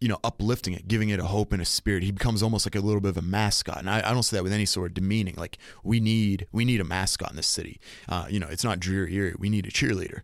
you 0.00 0.08
know, 0.08 0.18
uplifting 0.22 0.74
it, 0.74 0.86
giving 0.86 1.08
it 1.08 1.18
a 1.18 1.24
hope 1.24 1.52
and 1.52 1.62
a 1.62 1.64
spirit. 1.64 2.02
He 2.02 2.12
becomes 2.12 2.42
almost 2.42 2.66
like 2.66 2.74
a 2.74 2.80
little 2.80 3.00
bit 3.00 3.10
of 3.10 3.16
a 3.16 3.22
mascot, 3.22 3.78
and 3.78 3.88
I, 3.88 3.98
I 3.98 4.12
don't 4.12 4.22
say 4.22 4.36
that 4.36 4.42
with 4.42 4.52
any 4.52 4.66
sort 4.66 4.90
of 4.90 4.94
demeaning. 4.94 5.34
Like 5.36 5.58
we 5.82 6.00
need 6.00 6.46
we 6.52 6.64
need 6.64 6.80
a 6.80 6.84
mascot 6.84 7.30
in 7.30 7.36
this 7.36 7.46
city. 7.46 7.80
Uh, 8.08 8.26
you 8.28 8.38
know, 8.38 8.48
it's 8.48 8.64
not 8.64 8.80
dreary 8.80 9.10
here. 9.10 9.34
We 9.38 9.48
need 9.48 9.66
a 9.66 9.70
cheerleader. 9.70 10.20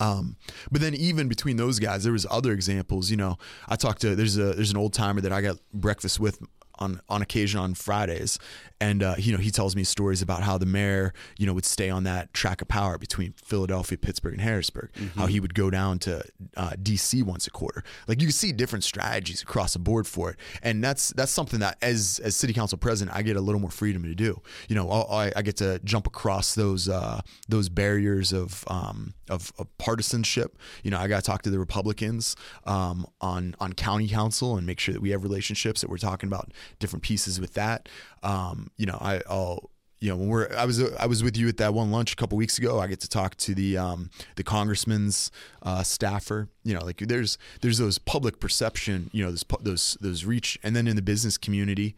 Um, 0.00 0.36
but 0.70 0.80
then 0.80 0.94
even 0.94 1.28
between 1.28 1.56
those 1.56 1.78
guys, 1.78 2.04
there 2.04 2.12
was 2.12 2.26
other 2.30 2.52
examples. 2.52 3.10
You 3.10 3.16
know, 3.16 3.38
I 3.68 3.76
talked 3.76 4.00
to 4.02 4.14
there's 4.14 4.36
a 4.36 4.54
there's 4.54 4.70
an 4.70 4.76
old 4.76 4.92
timer 4.92 5.20
that 5.20 5.32
I 5.32 5.40
got 5.40 5.58
breakfast 5.72 6.20
with 6.20 6.40
on 6.78 7.00
on 7.08 7.22
occasion 7.22 7.60
on 7.60 7.74
Fridays, 7.74 8.38
and 8.80 9.02
uh, 9.02 9.14
you 9.18 9.32
know 9.32 9.38
he 9.38 9.50
tells 9.50 9.74
me 9.74 9.84
stories 9.84 10.22
about 10.22 10.42
how 10.42 10.58
the 10.58 10.66
mayor 10.66 11.12
you 11.38 11.46
know 11.46 11.52
would 11.52 11.64
stay 11.64 11.90
on 11.90 12.04
that 12.04 12.32
track 12.34 12.62
of 12.62 12.68
power 12.68 12.98
between 12.98 13.32
Philadelphia, 13.32 13.98
Pittsburgh, 13.98 14.34
and 14.34 14.42
Harrisburg. 14.42 14.90
How 15.16 15.26
he 15.26 15.40
would 15.40 15.54
go 15.54 15.70
down 15.70 15.98
to 16.00 16.22
uh, 16.56 16.72
D.C. 16.82 17.22
once 17.22 17.46
a 17.46 17.50
quarter. 17.50 17.84
Like 18.06 18.20
you 18.20 18.26
can 18.26 18.32
see 18.32 18.52
different 18.52 18.84
strategies 18.84 19.42
across 19.42 19.72
the 19.72 19.78
board 19.78 20.06
for 20.06 20.30
it, 20.30 20.36
and 20.62 20.82
that's 20.82 21.10
that's 21.10 21.32
something 21.32 21.60
that 21.60 21.78
as 21.82 22.20
as 22.22 22.36
city 22.36 22.52
council 22.52 22.78
president 22.78 23.16
I 23.16 23.22
get 23.22 23.36
a 23.36 23.40
little 23.40 23.60
more 23.60 23.70
freedom 23.70 24.02
to 24.04 24.14
do. 24.14 24.40
You 24.68 24.76
know, 24.76 24.90
I, 24.90 25.32
I 25.34 25.42
get 25.42 25.56
to 25.58 25.80
jump 25.84 26.06
across 26.06 26.54
those 26.54 26.88
uh, 26.88 27.20
those 27.48 27.68
barriers 27.68 28.32
of, 28.32 28.64
um, 28.68 29.14
of 29.28 29.52
of 29.58 29.66
partisanship. 29.78 30.58
You 30.82 30.90
know, 30.90 30.98
I 30.98 31.08
got 31.08 31.16
to 31.16 31.22
talk 31.22 31.42
to 31.42 31.50
the 31.50 31.58
Republicans 31.58 32.36
um, 32.64 33.06
on 33.20 33.54
on 33.60 33.72
county 33.72 34.08
council 34.08 34.56
and 34.56 34.66
make 34.66 34.80
sure 34.80 34.92
that 34.92 35.00
we 35.00 35.10
have 35.10 35.22
relationships 35.22 35.80
that 35.80 35.90
we're 35.90 35.98
talking 35.98 36.28
about 36.28 36.52
different 36.78 37.02
pieces 37.02 37.40
with 37.40 37.54
that. 37.54 37.88
Um, 38.22 38.70
you 38.76 38.86
know, 38.86 38.98
I, 39.00 39.20
I'll 39.28 39.70
you 39.98 40.10
know 40.10 40.16
when 40.16 40.28
we're 40.28 40.54
I 40.54 40.66
was 40.66 40.82
I 40.96 41.06
was 41.06 41.22
with 41.24 41.36
you 41.38 41.48
at 41.48 41.56
that 41.56 41.72
one 41.72 41.90
lunch 41.90 42.12
a 42.12 42.16
couple 42.16 42.36
weeks 42.36 42.58
ago. 42.58 42.78
I 42.80 42.86
get 42.86 43.00
to 43.00 43.08
talk 43.08 43.34
to 43.36 43.54
the 43.54 43.78
um, 43.78 44.10
the 44.36 44.42
congressman's 44.44 45.30
uh, 45.62 45.82
staffer. 45.82 46.48
You 46.64 46.74
know, 46.74 46.84
like 46.84 46.98
there's 46.98 47.38
there's 47.62 47.78
those 47.78 47.98
public 47.98 48.38
perception. 48.40 49.08
You 49.12 49.24
know, 49.24 49.30
those 49.30 49.44
those 49.62 49.96
those 50.00 50.24
reach, 50.24 50.58
and 50.62 50.76
then 50.76 50.86
in 50.86 50.96
the 50.96 51.02
business 51.02 51.38
community, 51.38 51.96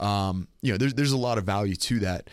um, 0.00 0.48
you 0.60 0.72
know, 0.72 0.76
there's 0.78 0.94
there's 0.94 1.12
a 1.12 1.16
lot 1.16 1.38
of 1.38 1.44
value 1.44 1.76
to 1.76 2.00
that. 2.00 2.28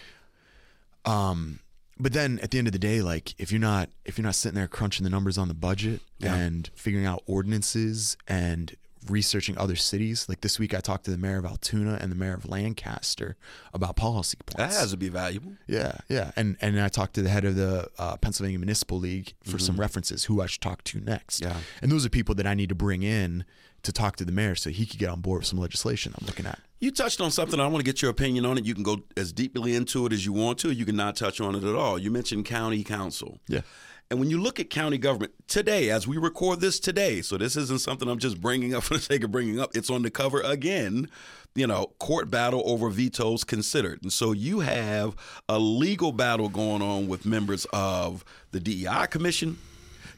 Um, 1.05 1.59
but 1.99 2.13
then 2.13 2.39
at 2.41 2.51
the 2.51 2.57
end 2.57 2.67
of 2.67 2.73
the 2.73 2.79
day, 2.79 3.01
like 3.01 3.35
if 3.39 3.51
you're 3.51 3.61
not 3.61 3.89
if 4.05 4.17
you're 4.17 4.23
not 4.25 4.35
sitting 4.35 4.55
there 4.55 4.67
crunching 4.67 5.03
the 5.03 5.09
numbers 5.09 5.37
on 5.37 5.47
the 5.47 5.53
budget 5.53 6.01
Yeah. 6.17 6.33
and 6.35 6.69
figuring 6.75 7.05
out 7.05 7.21
ordinances 7.27 8.17
and 8.27 8.75
researching 9.09 9.57
other 9.57 9.75
cities, 9.75 10.27
like 10.29 10.41
this 10.41 10.59
week 10.59 10.73
I 10.73 10.79
talked 10.79 11.05
to 11.05 11.11
the 11.11 11.17
mayor 11.17 11.37
of 11.37 11.45
Altoona 11.45 11.97
and 12.01 12.11
the 12.11 12.15
mayor 12.15 12.33
of 12.33 12.47
Lancaster 12.47 13.35
about 13.73 13.95
policy 13.95 14.37
points. 14.45 14.73
That 14.73 14.79
has 14.79 14.91
to 14.91 14.97
be 14.97 15.09
valuable. 15.09 15.53
Yeah, 15.67 15.97
yeah, 16.09 16.31
and 16.35 16.57
and 16.61 16.79
I 16.79 16.89
talked 16.89 17.13
to 17.15 17.21
the 17.21 17.29
head 17.29 17.45
of 17.45 17.55
the 17.55 17.89
uh, 17.97 18.17
Pennsylvania 18.17 18.59
Municipal 18.59 18.99
League 18.99 19.33
for 19.43 19.59
some 19.59 19.77
references 19.77 20.25
who 20.25 20.41
I 20.41 20.45
should 20.45 20.61
talk 20.61 20.83
to 20.85 20.99
next. 20.99 21.41
Yeah. 21.41 21.57
and 21.81 21.91
those 21.91 22.05
are 22.05 22.09
people 22.09 22.35
that 22.35 22.47
I 22.47 22.53
need 22.53 22.69
to 22.69 22.75
bring 22.75 23.03
in 23.03 23.45
to 23.83 23.91
talk 23.91 24.15
to 24.15 24.25
the 24.25 24.31
mayor 24.31 24.55
so 24.55 24.69
he 24.69 24.85
could 24.85 24.99
get 24.99 25.09
on 25.09 25.19
board 25.21 25.39
with 25.41 25.47
some 25.47 25.59
legislation 25.59 26.13
I'm 26.19 26.25
looking 26.25 26.45
at. 26.45 26.59
You 26.79 26.91
touched 26.91 27.21
on 27.21 27.31
something. 27.31 27.59
I 27.59 27.67
want 27.67 27.77
to 27.77 27.83
get 27.83 28.01
your 28.01 28.11
opinion 28.11 28.45
on 28.45 28.57
it. 28.57 28.65
You 28.65 28.73
can 28.73 28.83
go 28.83 29.03
as 29.15 29.31
deeply 29.31 29.75
into 29.75 30.05
it 30.05 30.13
as 30.13 30.25
you 30.25 30.33
want 30.33 30.57
to. 30.59 30.71
You 30.71 30.85
can 30.85 30.95
not 30.95 31.15
touch 31.15 31.39
on 31.39 31.55
it 31.55 31.63
at 31.63 31.75
all. 31.75 31.97
You 31.97 32.11
mentioned 32.11 32.45
county 32.45 32.83
council. 32.83 33.39
Yeah. 33.47 33.61
And 34.09 34.19
when 34.19 34.29
you 34.29 34.39
look 34.39 34.59
at 34.59 34.69
county 34.69 34.97
government 34.97 35.33
today, 35.47 35.89
as 35.89 36.07
we 36.07 36.17
record 36.17 36.59
this 36.59 36.79
today, 36.79 37.21
so 37.21 37.37
this 37.37 37.55
isn't 37.55 37.81
something 37.81 38.07
I'm 38.07 38.19
just 38.19 38.39
bringing 38.39 38.73
up 38.73 38.83
for 38.83 38.95
the 38.95 38.99
sake 38.99 39.23
of 39.23 39.31
bringing 39.31 39.59
up, 39.59 39.75
it's 39.75 39.89
on 39.89 40.03
the 40.03 40.11
cover 40.11 40.41
again. 40.41 41.09
You 41.55 41.67
know, 41.67 41.93
court 41.99 42.31
battle 42.31 42.63
over 42.65 42.89
vetoes 42.89 43.43
considered. 43.43 44.01
And 44.01 44.11
so 44.11 44.31
you 44.31 44.61
have 44.61 45.15
a 45.47 45.59
legal 45.59 46.11
battle 46.11 46.49
going 46.49 46.81
on 46.81 47.07
with 47.07 47.27
members 47.27 47.67
of 47.71 48.25
the 48.51 48.59
DEI 48.59 49.05
Commission, 49.07 49.57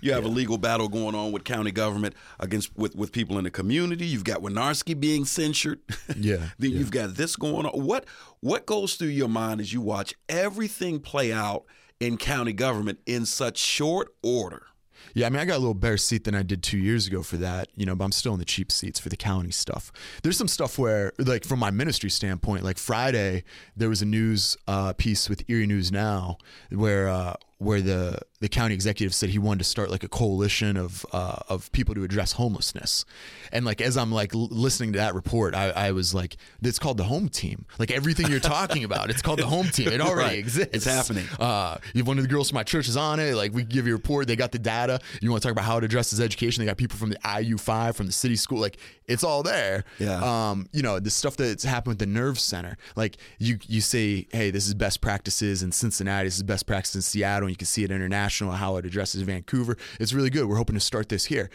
you 0.05 0.13
have 0.13 0.23
yeah. 0.23 0.29
a 0.29 0.33
legal 0.33 0.59
battle 0.59 0.87
going 0.87 1.15
on 1.15 1.31
with 1.31 1.43
county 1.43 1.71
government 1.71 2.13
against 2.39 2.75
with, 2.77 2.95
with 2.95 3.11
people 3.11 3.39
in 3.39 3.43
the 3.43 3.49
community. 3.49 4.05
You've 4.05 4.23
got 4.23 4.41
Winiarski 4.41 4.99
being 4.99 5.25
censured. 5.25 5.79
Yeah. 6.15 6.49
then 6.59 6.71
yeah. 6.71 6.77
you've 6.77 6.91
got 6.91 7.15
this 7.15 7.35
going 7.35 7.65
on. 7.65 7.83
What 7.83 8.05
what 8.39 8.65
goes 8.65 8.95
through 8.95 9.09
your 9.09 9.27
mind 9.27 9.59
as 9.59 9.73
you 9.73 9.81
watch 9.81 10.13
everything 10.29 10.99
play 10.99 11.33
out 11.33 11.65
in 11.99 12.17
county 12.17 12.53
government 12.53 12.99
in 13.05 13.25
such 13.25 13.57
short 13.57 14.13
order? 14.23 14.67
Yeah, 15.13 15.27
I 15.27 15.29
mean, 15.29 15.39
I 15.39 15.45
got 15.45 15.55
a 15.55 15.59
little 15.59 15.73
better 15.73 15.97
seat 15.97 16.25
than 16.25 16.35
I 16.35 16.43
did 16.43 16.61
two 16.61 16.77
years 16.77 17.07
ago 17.07 17.23
for 17.23 17.37
that, 17.37 17.69
you 17.75 17.85
know, 17.85 17.95
but 17.95 18.03
I'm 18.03 18.11
still 18.11 18.33
in 18.33 18.39
the 18.39 18.45
cheap 18.45 18.71
seats 18.71 18.99
for 18.99 19.07
the 19.09 19.15
county 19.15 19.51
stuff. 19.51 19.91
There's 20.23 20.37
some 20.37 20.47
stuff 20.47 20.77
where, 20.77 21.13
like, 21.19 21.45
from 21.45 21.59
my 21.59 21.71
ministry 21.71 22.09
standpoint, 22.09 22.63
like 22.63 22.77
Friday, 22.77 23.43
there 23.77 23.87
was 23.87 24.01
a 24.01 24.05
news 24.05 24.57
uh, 24.67 24.93
piece 24.93 25.29
with 25.29 25.49
Erie 25.49 25.67
News 25.67 25.91
Now 25.91 26.37
where 26.69 27.07
uh, 27.07 27.35
where 27.59 27.81
the 27.81 28.19
the 28.45 28.49
county 28.49 28.75
executive 28.75 29.15
said 29.15 29.31
he 29.31 29.39
wanted 29.39 29.57
to 29.57 29.63
start 29.63 29.89
like 29.89 30.03
a 30.03 30.07
coalition 30.07 30.77
of 30.77 31.03
uh, 31.11 31.37
of 31.49 31.71
people 31.71 31.95
to 31.95 32.03
address 32.03 32.33
homelessness, 32.33 33.03
and 33.51 33.65
like 33.65 33.81
as 33.81 33.97
I'm 33.97 34.11
like 34.11 34.35
l- 34.35 34.49
listening 34.51 34.93
to 34.93 34.99
that 34.99 35.15
report, 35.15 35.55
I, 35.55 35.71
I 35.71 35.91
was 35.93 36.13
like, 36.13 36.37
it's 36.61 36.77
called 36.77 36.97
the 36.97 37.05
Home 37.05 37.27
Team. 37.27 37.65
Like 37.79 37.89
everything 37.89 38.27
you're 38.29 38.39
talking 38.39 38.83
about, 38.83 39.09
it's 39.09 39.23
called 39.23 39.39
the 39.39 39.47
Home 39.47 39.65
Team. 39.65 39.87
It 39.87 39.99
already 39.99 40.35
right. 40.35 40.37
exists. 40.37 40.75
It's 40.75 40.85
happening. 40.85 41.25
Uh, 41.39 41.77
one 42.03 42.19
of 42.19 42.23
the 42.23 42.29
girls 42.29 42.49
from 42.49 42.55
my 42.57 42.63
church 42.63 42.87
is 42.87 42.95
on 42.95 43.19
it. 43.19 43.33
Like 43.33 43.51
we 43.51 43.63
give 43.63 43.87
you 43.87 43.93
a 43.93 43.97
report. 43.97 44.27
They 44.27 44.35
got 44.35 44.51
the 44.51 44.59
data. 44.59 44.99
You 45.21 45.31
want 45.31 45.41
to 45.41 45.47
talk 45.47 45.53
about 45.53 45.65
how 45.65 45.79
it 45.79 45.83
addresses 45.83 46.21
education? 46.21 46.61
They 46.61 46.67
got 46.67 46.77
people 46.77 46.99
from 46.99 47.09
the 47.09 47.41
IU 47.41 47.57
five 47.57 47.95
from 47.95 48.05
the 48.05 48.11
city 48.11 48.35
school. 48.35 48.59
Like 48.59 48.77
it's 49.07 49.23
all 49.23 49.41
there. 49.41 49.85
Yeah. 49.97 50.21
Um, 50.21 50.67
you 50.71 50.83
know 50.83 50.99
the 50.99 51.09
stuff 51.09 51.35
that's 51.35 51.63
happened 51.63 51.93
with 51.93 51.99
the 51.99 52.05
Nerve 52.05 52.39
Center. 52.39 52.77
Like 52.95 53.17
you 53.39 53.57
you 53.63 53.81
say, 53.81 54.27
hey, 54.31 54.51
this 54.51 54.67
is 54.67 54.75
best 54.75 55.01
practices 55.01 55.63
in 55.63 55.71
Cincinnati. 55.71 56.27
This 56.27 56.37
is 56.37 56.43
best 56.43 56.67
practice 56.67 56.93
in 56.93 57.01
Seattle. 57.01 57.47
And 57.47 57.51
you 57.51 57.57
can 57.57 57.65
see 57.65 57.83
it 57.83 57.89
how 58.39 58.77
it 58.77 58.85
addresses 58.85 59.21
Vancouver. 59.21 59.77
It's 59.99 60.13
really 60.13 60.29
good. 60.29 60.47
We're 60.47 60.57
hoping 60.57 60.75
to 60.75 60.79
start 60.79 61.09
this 61.09 61.25
here 61.25 61.49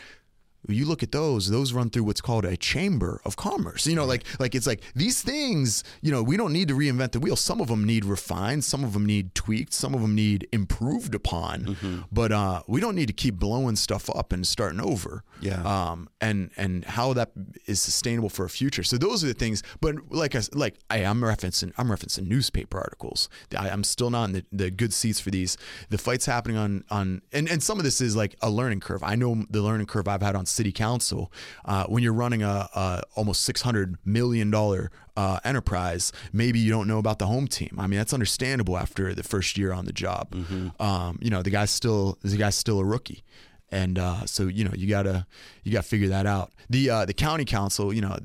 you 0.69 0.85
look 0.85 1.03
at 1.03 1.13
those 1.13 1.49
those 1.51 1.73
run 1.73 1.91
through 1.91 2.05
what's 2.05 2.21
called 2.21 2.45
a 2.45 2.57
chamber 2.57 3.21
of 3.25 3.37
commerce. 3.37 3.87
You 3.87 3.97
know 3.97 4.05
like 4.05 4.25
like 4.39 4.55
it's 4.55 4.67
like 4.67 4.83
these 4.95 5.23
things 5.23 5.85
you 6.03 6.11
know 6.11 6.23
we 6.23 6.37
don't 6.37 6.53
need 6.53 6.69
to 6.69 6.75
reinvent 6.75 7.13
the 7.13 7.21
wheel. 7.21 7.37
Some 7.37 7.61
of 7.61 7.69
them 7.69 7.85
need 7.85 8.05
refined 8.05 8.65
some 8.65 8.85
of 8.85 8.93
them 8.93 9.07
need 9.07 9.35
tweaked 9.35 9.73
some 9.73 9.95
of 9.95 10.03
them 10.03 10.15
need 10.15 10.49
improved 10.53 11.15
upon. 11.15 11.61
Mm-hmm. 11.61 12.01
but 12.13 12.33
uh, 12.33 12.63
we 12.67 12.81
don't 12.81 12.95
need 12.95 13.07
to 13.07 13.13
keep 13.13 13.37
blowing 13.37 13.77
stuff 13.77 14.11
up 14.11 14.33
and 14.33 14.47
starting 14.47 14.81
over. 14.81 15.25
Yeah. 15.41 15.63
Um 15.63 16.09
and 16.21 16.51
and 16.57 16.85
how 16.85 17.13
that 17.15 17.31
is 17.67 17.81
sustainable 17.81 18.29
for 18.29 18.45
a 18.45 18.51
future. 18.51 18.83
So 18.83 18.99
those 18.99 19.25
are 19.25 19.29
the 19.29 19.35
things 19.35 19.63
but 19.81 19.95
like 20.11 20.35
I 20.35 20.43
like 20.53 20.77
I, 20.91 20.99
am 20.99 21.21
referencing 21.21 21.73
I'm 21.79 21.89
referencing 21.89 22.27
newspaper 22.27 22.79
articles. 22.79 23.29
I, 23.57 23.69
am 23.69 23.85
still 23.85 24.11
not 24.11 24.25
in 24.25 24.33
the, 24.33 24.45
the 24.53 24.71
good 24.71 24.93
seats 24.93 25.21
for 25.21 25.31
these. 25.31 25.57
The 25.89 25.99
fights 25.99 26.27
happening 26.27 26.57
on 26.57 26.85
on 26.91 27.23
and 27.33 27.49
and 27.49 27.63
some 27.63 27.79
of 27.79 27.85
this 27.85 28.01
is 28.01 28.15
like 28.17 28.37
a 28.43 28.51
learning 28.51 28.81
curve. 28.81 29.03
I 29.03 29.15
know 29.15 29.45
the 29.49 29.63
learning 29.63 29.87
curve 29.87 30.09
I've 30.09 30.23
had 30.23 30.37
on 30.37 30.47
city 30.51 30.73
council, 30.73 31.33
uh, 31.65 31.85
when 31.87 32.03
you're 32.03 32.13
running 32.13 32.43
a, 32.43 32.69
a 32.75 33.03
almost 33.15 33.43
six 33.43 33.63
hundred 33.63 33.97
million 34.05 34.51
dollar 34.51 34.91
uh, 35.17 35.41
enterprise, 35.45 36.13
maybe 36.33 36.59
you 36.59 36.71
don't 36.71 36.89
know 36.89 36.99
about 36.99 37.19
the 37.19 37.27
home 37.27 37.47
team. 37.47 37.77
I 37.79 37.87
mean, 37.87 37.99
that's 37.99 38.13
understandable 38.13 38.77
after 38.77 39.15
the 39.15 39.23
first 39.23 39.59
year 39.59 39.73
on 39.73 39.85
the 39.85 39.93
job. 39.93 40.33
Mm-hmm. 40.33 40.83
Um, 40.83 41.19
you 41.21 41.31
know, 41.31 41.43
the 41.43 41.51
guy's 41.51 41.71
still 41.71 42.19
the 42.23 42.37
guy's 42.37 42.55
still 42.55 42.79
a 42.79 42.85
rookie 42.85 43.25
and 43.73 43.99
uh, 43.99 44.27
so 44.27 44.47
you 44.47 44.65
know 44.65 44.73
you 44.75 44.89
gotta 44.89 45.27
you 45.63 45.73
gotta 45.73 45.87
figure 45.87 46.09
that 46.09 46.27
out. 46.27 46.53
The 46.69 46.91
uh, 46.91 47.05
the 47.05 47.15
county 47.15 47.45
council, 47.45 47.93
you 47.93 48.01
know, 48.01 48.19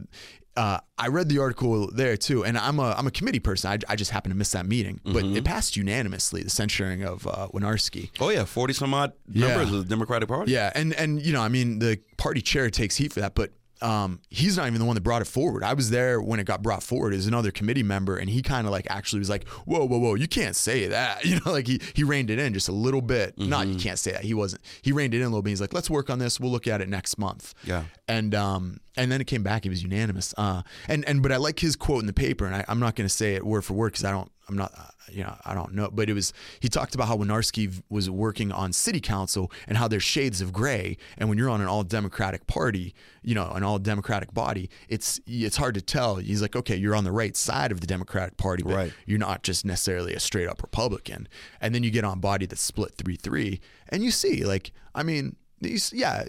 uh, 0.58 0.80
I 0.98 1.08
read 1.08 1.28
the 1.28 1.40
article 1.40 1.90
there 1.92 2.16
too, 2.16 2.46
and 2.46 2.58
I'm 2.58 2.79
a 2.79 2.94
I'm 2.98 3.08
a 3.08 3.12
committee 3.12 3.40
person. 3.40 3.72
I, 3.72 3.92
I 3.92 3.96
just 3.96 4.12
happened 4.12 4.34
to 4.34 4.38
miss 4.38 4.51
that 4.53 4.66
meeting, 4.66 5.01
but 5.03 5.24
mm-hmm. 5.24 5.38
it 5.38 5.44
passed 5.44 5.75
unanimously. 5.75 6.44
The 6.44 6.50
censuring 6.50 7.03
of 7.03 7.27
uh, 7.27 7.50
Winiarski. 7.53 8.12
Oh 8.20 8.29
yeah, 8.29 8.46
forty 8.46 8.74
some 8.74 8.94
odd 8.94 9.14
yeah. 9.29 9.48
members 9.48 9.74
of 9.74 9.79
the 9.79 9.90
Democratic 9.90 10.29
Party. 10.29 10.51
Yeah, 10.51 10.72
and 10.74 10.94
and 10.94 11.22
you 11.22 11.34
know, 11.34 11.42
I 11.42 11.50
mean, 11.50 11.79
the 11.79 12.00
party 12.18 12.42
chair 12.42 12.70
takes 12.70 12.96
heat 12.96 13.12
for 13.12 13.20
that, 13.20 13.36
but 13.36 13.51
um, 13.86 14.20
he's 14.32 14.58
not 14.58 14.66
even 14.66 14.80
the 14.80 14.86
one 14.86 14.96
that 14.96 15.02
brought 15.02 15.22
it 15.22 15.28
forward. 15.28 15.64
I 15.64 15.74
was 15.74 15.92
there 15.92 16.20
when 16.20 16.40
it 16.40 16.46
got 16.46 16.64
brought 16.64 16.82
forward 16.82 17.14
as 17.14 17.28
another 17.28 17.52
committee 17.52 17.84
member, 17.84 18.18
and 18.18 18.28
he 18.28 18.42
kind 18.42 18.66
of 18.66 18.72
like 18.72 18.88
actually 18.90 19.20
was 19.20 19.30
like, 19.30 19.48
"Whoa, 19.48 19.86
whoa, 19.86 20.00
whoa! 20.00 20.16
You 20.16 20.28
can't 20.28 20.56
say 20.56 20.88
that." 20.88 21.24
You 21.36 21.40
know, 21.44 21.52
like 21.52 21.68
he 21.68 21.82
he 21.94 22.04
reined 22.04 22.30
it 22.30 22.40
in 22.40 22.54
just 22.54 22.70
a 22.70 22.72
little 22.72 23.02
bit. 23.02 23.36
Mm-hmm. 23.36 23.50
Not 23.50 23.68
you 23.68 23.76
can't 23.76 24.00
say 24.00 24.12
that. 24.12 24.24
He 24.24 24.34
wasn't. 24.34 24.62
He 24.82 24.92
reined 24.92 25.14
it 25.14 25.18
in 25.18 25.24
a 25.24 25.30
little 25.30 25.42
bit. 25.42 25.50
He's 25.50 25.62
like, 25.62 25.74
"Let's 25.74 25.90
work 25.90 26.10
on 26.10 26.20
this. 26.20 26.40
We'll 26.40 26.52
look 26.52 26.66
at 26.66 26.82
it 26.82 26.88
next 26.88 27.18
month." 27.18 27.54
Yeah. 27.64 27.86
And 28.08 28.34
um 28.34 28.80
and 28.96 29.12
then 29.12 29.22
it 29.22 29.28
came 29.28 29.44
back. 29.44 29.66
It 29.66 29.70
was 29.70 29.84
unanimous. 29.84 30.34
Uh 30.38 30.62
and 30.88 31.04
and 31.06 31.22
but 31.22 31.32
I 31.32 31.38
like 31.38 31.60
his 31.60 31.76
quote 31.76 32.00
in 32.02 32.06
the 32.06 32.14
paper, 32.14 32.46
and 32.46 32.56
I, 32.56 32.64
I'm 32.68 32.80
not 32.80 32.96
going 32.96 33.08
to 33.08 33.14
say 33.14 33.36
it 33.36 33.46
word 33.46 33.66
for 33.66 33.74
word 33.74 33.92
because 33.92 34.06
I 34.06 34.12
don't 34.12 34.32
I'm 34.48 34.55
not, 34.55 34.74
uh, 34.77 34.84
you 35.12 35.24
know, 35.24 35.36
I 35.46 35.53
don't 35.53 35.74
know, 35.74 35.90
but 35.92 36.10
it 36.10 36.14
was, 36.14 36.34
he 36.60 36.68
talked 36.68 36.94
about 36.94 37.08
how 37.08 37.18
Winiarski 37.18 37.81
was 37.90 38.10
working 38.10 38.51
on 38.51 38.74
city 38.74 39.00
council 39.00 39.51
and 39.68 39.77
how 39.77 39.88
there's 39.88 40.03
shades 40.03 40.42
of 40.42 40.53
gray. 40.53 40.98
And 41.18 41.29
when 41.29 41.38
you're 41.38 41.50
on 41.50 41.62
an 41.62 41.68
all 41.68 41.84
Democratic 41.84 42.46
party, 42.48 42.94
you 43.24 43.34
know, 43.34 43.50
an 43.51 43.64
all 43.64 43.79
Democratic 43.79 44.34
body, 44.34 44.70
it's, 44.88 45.20
it's 45.25 45.58
hard 45.58 45.75
to 45.75 45.81
tell. 45.81 46.18
He's 46.18 46.42
like, 46.42 46.55
okay, 46.55 46.75
you're 46.75 46.96
on 46.96 47.03
the 47.03 47.12
right 47.12 47.36
side 47.36 47.72
of 47.72 47.81
the 47.81 47.88
Democratic 47.88 48.38
party, 48.38 48.64
but 48.64 48.75
right. 48.75 48.94
you're 49.05 49.20
not 49.20 49.44
just 49.44 49.66
necessarily 49.66 50.14
a 50.14 50.20
straight 50.20 50.48
up 50.48 50.62
Republican. 50.62 51.27
And 51.60 51.74
then 51.74 51.84
you 51.84 51.92
get 51.92 52.03
on 52.03 52.20
body 52.20 52.46
that's 52.46 52.62
split 52.62 52.96
3 52.96 53.16
3. 53.16 53.60
And 53.90 54.03
you 54.03 54.12
see, 54.12 54.44
like, 54.44 54.72
I 54.94 55.03
mean, 55.03 55.36
these, 55.62 55.92
yeah. 55.94 56.24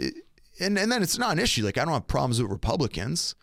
And, 0.58 0.78
and 0.78 0.90
then 0.90 1.02
it's 1.02 1.18
not 1.18 1.32
an 1.32 1.38
issue. 1.38 1.64
Like, 1.64 1.76
I 1.76 1.84
don't 1.84 1.92
have 1.92 2.06
problems 2.06 2.40
with 2.40 2.50
Republicans. 2.50 3.34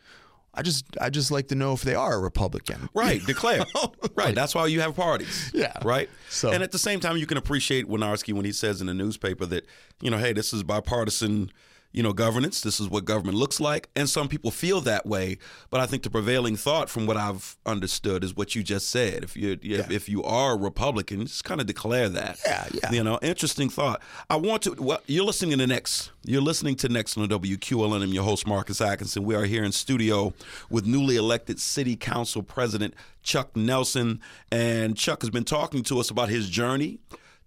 I 0.54 0.62
just 0.62 0.86
I 1.02 1.10
just 1.10 1.32
like 1.32 1.48
to 1.48 1.56
know 1.56 1.74
if 1.74 1.82
they 1.82 1.96
are 1.96 2.14
a 2.14 2.20
Republican. 2.20 2.90
Right, 2.94 3.26
declare. 3.26 3.66
right, 4.16 4.36
that's 4.36 4.54
why 4.54 4.68
you 4.68 4.82
have 4.82 4.96
parties. 4.96 5.52
Yeah. 5.54 5.74
Right? 5.84 6.10
So 6.30 6.52
And 6.52 6.62
at 6.62 6.72
the 6.72 6.78
same 6.78 7.00
time 7.00 7.18
you 7.18 7.26
can 7.26 7.38
appreciate 7.38 7.88
Winiarski 7.88 8.34
when 8.34 8.46
he 8.46 8.52
says 8.52 8.82
in 8.82 8.88
the 8.88 8.94
newspaper 8.94 9.46
that, 9.48 9.66
you 10.00 10.12
know, 10.12 10.18
hey, 10.18 10.32
this 10.32 10.54
is 10.54 10.64
bipartisan 10.64 11.52
you 11.94 12.02
know, 12.02 12.12
governance. 12.12 12.62
This 12.62 12.80
is 12.80 12.90
what 12.90 13.06
government 13.06 13.38
looks 13.38 13.60
like. 13.62 13.88
And 13.96 14.10
some 14.10 14.28
people 14.28 14.50
feel 14.52 14.82
that 14.82 15.06
way. 15.06 15.38
But 15.70 15.80
I 15.80 15.86
think 15.86 16.02
the 16.02 16.10
prevailing 16.10 16.56
thought, 16.56 16.90
from 16.90 17.06
what 17.06 17.16
I've 17.16 17.56
understood, 17.66 18.24
is 18.24 18.36
what 18.36 18.56
you 18.56 18.64
just 18.64 18.90
said. 18.90 19.24
If 19.24 19.38
you 19.38 19.60
yeah. 19.62 19.88
if 19.90 20.10
you 20.10 20.24
are 20.24 20.54
a 20.54 20.58
Republican, 20.58 21.26
just 21.26 21.44
kind 21.46 21.62
of 21.62 21.68
declare 21.68 22.10
that. 22.10 22.40
Yeah, 22.46 22.68
yeah. 22.74 22.92
You 22.92 23.04
know, 23.04 23.20
interesting 23.22 23.70
thought. 23.70 24.02
I 24.30 24.36
want 24.36 24.64
to. 24.64 24.74
Well, 24.74 25.02
you're 25.06 25.24
listening 25.24 25.52
to 25.52 25.58
the 25.58 25.68
next. 25.68 26.12
You're 26.26 26.42
listening 26.42 26.76
to 26.78 26.90
next 26.90 27.16
on 27.16 27.28
the 27.28 27.40
WQLN. 27.40 28.02
I'm 28.02 28.10
your 28.10 28.24
host 28.24 28.48
Marcus 28.48 28.82
Atkinson. 28.82 29.24
We 29.24 29.36
are 29.36 29.46
here 29.46 29.64
in 29.64 29.72
studio 29.72 30.34
with 30.70 30.88
newly 30.88 31.16
elected 31.16 31.60
City 31.60 31.96
Council 31.96 32.42
President 32.42 32.96
Chuck 33.22 33.56
Nelson, 33.56 34.20
and 34.52 34.98
Chuck 34.98 35.22
has 35.22 35.30
been 35.30 35.46
talking 35.46 35.84
to 35.84 36.00
us 36.00 36.10
about 36.10 36.30
his 36.30 36.50
journey 36.50 37.00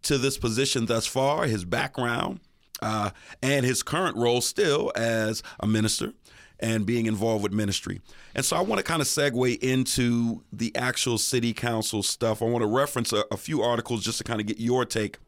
to 0.03 0.19
this 0.19 0.39
position 0.39 0.87
thus 0.87 1.05
far, 1.05 1.47
his 1.47 1.65
background 1.65 2.39
uh, 2.83 3.11
and 3.43 3.65
his 3.65 3.83
current 3.83 4.17
role 4.17 4.41
still 4.41 4.93
as 4.97 5.43
a 5.61 5.67
minister 5.67 6.13
and 6.59 6.87
being 6.87 7.07
involved 7.07 7.43
with 7.43 7.53
ministry. 7.53 8.01
And 8.35 8.45
so 8.45 8.57
I 8.57 8.61
want 8.61 8.79
to 8.79 8.83
kind 8.83 9.03
of 9.03 9.09
segue 9.09 9.59
into 9.59 10.43
the 10.53 10.75
actual 10.75 11.19
city 11.19 11.53
council 11.53 12.03
stuff. 12.03 12.41
I 12.43 12.47
want 12.47 12.63
to 12.63 12.67
reference 12.67 13.13
a, 13.13 13.25
a 13.31 13.37
few 13.37 13.63
articles 13.63 14.05
just 14.05 14.19
to 14.19 14.25
kind 14.25 14.41
of 14.41 14.47
get 14.47 14.59
your 14.59 14.85
take 14.85 15.19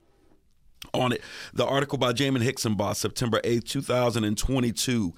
on 0.95 1.13
it. 1.13 1.23
The 1.53 1.67
article 1.67 1.99
by 1.99 2.13
Jamin 2.13 2.43
Hixenbaugh, 2.43 2.97
September 2.97 3.41
8th, 3.43 3.69
2022, 3.69 5.15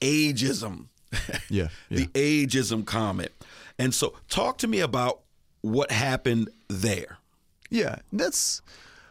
Ageism. 0.00 0.86
Yeah, 1.48 1.68
yeah. 1.88 1.98
the 1.98 2.06
ageism 2.46 2.86
comment. 2.86 3.32
And 3.76 3.92
so 3.92 4.14
talk 4.28 4.58
to 4.58 4.68
me 4.68 4.78
about 4.78 5.22
what 5.60 5.90
happened 5.90 6.50
there. 6.68 7.18
Yeah, 7.68 7.96
that's, 8.12 8.62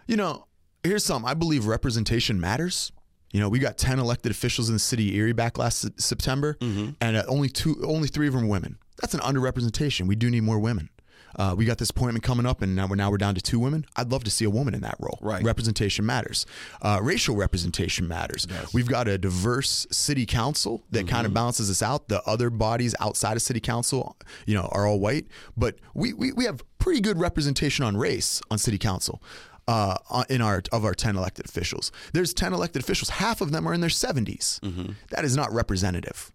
you 0.08 0.16
know, 0.16 0.46
here's 0.84 1.04
something. 1.04 1.30
I 1.30 1.34
believe 1.34 1.66
representation 1.66 2.40
matters. 2.40 2.92
You 3.32 3.40
know, 3.40 3.50
we 3.50 3.60
got 3.60 3.78
10 3.78 4.00
elected 4.00 4.32
officials 4.32 4.70
in 4.70 4.76
the 4.76 4.80
city 4.80 5.10
of 5.10 5.16
Erie 5.16 5.34
back 5.34 5.58
last 5.58 6.02
September, 6.02 6.56
mm-hmm. 6.60 6.92
and 7.00 7.16
uh, 7.16 7.24
only 7.28 7.48
two, 7.48 7.80
only 7.86 8.08
three 8.08 8.28
of 8.28 8.34
them 8.34 8.46
are 8.46 8.48
women. 8.48 8.80
That's 9.02 9.14
an 9.14 9.20
underrepresentation. 9.20 10.08
We 10.08 10.16
do 10.16 10.30
need 10.30 10.42
more 10.42 10.60
women. 10.60 10.90
Uh, 11.36 11.54
we 11.56 11.66
got 11.66 11.78
this 11.78 11.90
appointment 11.90 12.24
coming 12.24 12.46
up, 12.46 12.62
and 12.62 12.76
now 12.76 12.88
we're 12.88 12.96
now 12.96 13.12
we're 13.12 13.18
down 13.18 13.36
to 13.36 13.42
two 13.42 13.60
women. 13.60 13.86
I'd 13.96 14.12
love 14.12 14.24
to 14.24 14.32
see 14.32 14.46
a 14.46 14.50
woman 14.50 14.74
in 14.74 14.82
that 14.82 14.96
role. 15.00 15.20
Right, 15.22 15.44
representation 15.44 16.06
matters. 16.06 16.46
Uh, 16.82 17.00
racial 17.02 17.36
representation 17.36 18.08
matters. 18.08 18.48
Yes. 18.50 18.74
We've 18.74 18.88
got 18.88 19.08
a 19.08 19.18
diverse 19.18 19.86
city 19.92 20.26
council 20.26 20.84
that 20.92 21.02
mm-hmm. 21.02 21.10
kind 21.10 21.28
of 21.28 21.34
balances 21.34 21.70
us 21.70 21.82
out. 21.82 22.08
The 22.08 22.24
other 22.24 22.50
bodies 22.50 22.96
outside 23.00 23.38
of 23.38 23.42
city 23.42 23.60
council, 23.60 24.18
you 24.46 24.56
know, 24.56 24.70
are 24.72 24.88
all 24.88 25.00
white, 25.00 25.28
but 25.56 25.76
we 25.94 26.14
we, 26.14 26.32
we 26.34 26.46
have 26.46 26.62
pretty 26.80 27.02
good 27.02 27.20
representation 27.20 27.86
on 27.86 27.96
race 27.98 28.42
on 28.50 28.58
city 28.58 28.78
council 28.78 29.22
uh, 29.70 30.24
in 30.30 30.42
our 30.42 30.62
of 30.72 30.82
our 30.86 30.94
10 30.96 31.16
elected 31.16 31.46
officials. 31.46 31.92
There's 32.14 32.34
10 32.34 32.54
elected 32.54 32.82
officials. 32.84 33.10
Half 33.10 33.42
of 33.42 33.52
them 33.52 33.68
are 33.68 33.74
in 33.74 33.82
their 33.82 33.90
70s. 33.90 34.60
Mm-hmm. 34.62 34.92
That 35.12 35.24
is 35.26 35.36
not 35.36 35.52
representative. 35.54 36.32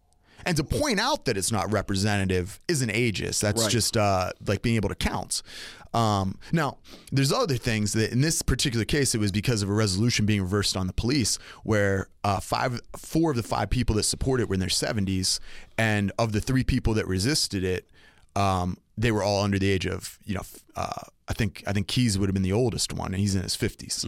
And 0.47 0.57
to 0.59 0.65
point 0.65 1.01
out 1.01 1.25
that 1.25 1.37
it's 1.39 1.51
not 1.51 1.73
representative 1.73 2.61
isn't 2.69 2.91
ageist. 2.93 3.41
That's 3.41 3.63
Right. 3.63 3.71
just 3.71 3.97
uh, 3.97 4.31
like 4.47 4.61
being 4.63 4.77
able 4.77 4.91
to 4.91 4.95
count. 4.95 5.43
Um, 5.95 6.39
now, 6.53 6.79
there's 7.13 7.33
other 7.33 7.57
things 7.57 7.93
that 7.95 8.13
in 8.13 8.21
this 8.21 8.43
particular 8.43 8.85
case, 8.85 9.15
it 9.15 9.19
was 9.19 9.33
because 9.33 9.63
of 9.63 9.71
a 9.71 9.73
resolution 9.73 10.27
being 10.27 10.43
reversed 10.43 10.77
on 10.77 10.87
the 10.87 10.93
police, 10.93 11.39
where 11.63 12.09
uh, 12.25 12.41
five, 12.41 12.81
four 12.97 13.31
of 13.31 13.37
the 13.37 13.43
five 13.43 13.71
people 13.71 13.95
that 13.97 14.03
supported 14.03 14.43
it 14.43 14.49
were 14.49 14.55
in 14.55 14.61
their 14.61 14.69
70s, 14.69 15.39
and 15.79 16.13
of 16.19 16.33
the 16.33 16.41
three 16.41 16.65
people 16.65 16.93
that 16.95 17.07
resisted 17.07 17.63
it, 17.65 17.89
um, 18.37 18.77
they 18.97 19.11
were 19.11 19.23
all 19.23 19.43
under 19.43 19.59
the 19.59 19.71
age 19.71 19.87
of, 19.87 20.19
you 20.25 20.35
know, 20.35 20.43
uh, 20.77 21.03
I 21.27 21.33
think 21.33 21.63
I 21.67 21.73
think 21.73 21.89
Keys 21.89 22.19
would 22.19 22.29
have 22.29 22.35
been 22.35 22.43
the 22.43 22.53
oldest 22.53 22.93
one, 22.93 23.13
and 23.13 23.17
he's 23.21 23.35
in 23.35 23.43
his 23.43 23.57
50s. 23.57 24.05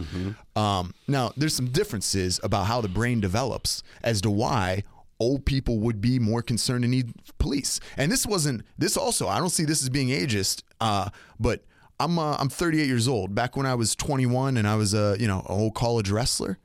Um, 0.55 0.95
now, 1.09 1.33
there's 1.37 1.55
some 1.55 1.69
differences 1.69 2.39
about 2.43 2.67
how 2.67 2.81
the 2.81 2.89
brain 2.89 3.21
develops 3.21 3.83
as 4.03 4.21
to 4.23 4.31
why 4.31 4.83
old 5.19 5.47
people 5.47 5.79
would 5.81 6.01
be 6.01 6.19
more 6.19 6.43
concerned 6.43 6.85
and 6.85 6.91
need 6.91 7.13
police. 7.39 7.81
And 7.97 8.13
this 8.13 8.27
wasn't 8.27 8.63
this 8.77 8.97
also. 8.99 9.29
I 9.29 9.39
don't 9.39 9.49
see 9.51 9.65
this 9.65 9.83
as 9.83 9.89
being 9.89 10.09
ageist, 10.09 10.63
uh, 10.81 11.09
but 11.41 11.65
I'm 11.99 12.19
uh, 12.19 12.37
I'm 12.39 12.51
38 12.51 12.87
years 12.87 13.09
old. 13.09 13.35
Back 13.35 13.57
when 13.57 13.65
I 13.67 13.75
was 13.75 13.97
21 13.97 14.57
and 14.59 14.69
I 14.69 14.77
was 14.77 14.93
a 14.95 15.17
you 15.19 15.27
know 15.27 15.39
an 15.41 15.47
old 15.49 15.75
college 15.75 16.11
wrestler, 16.11 16.59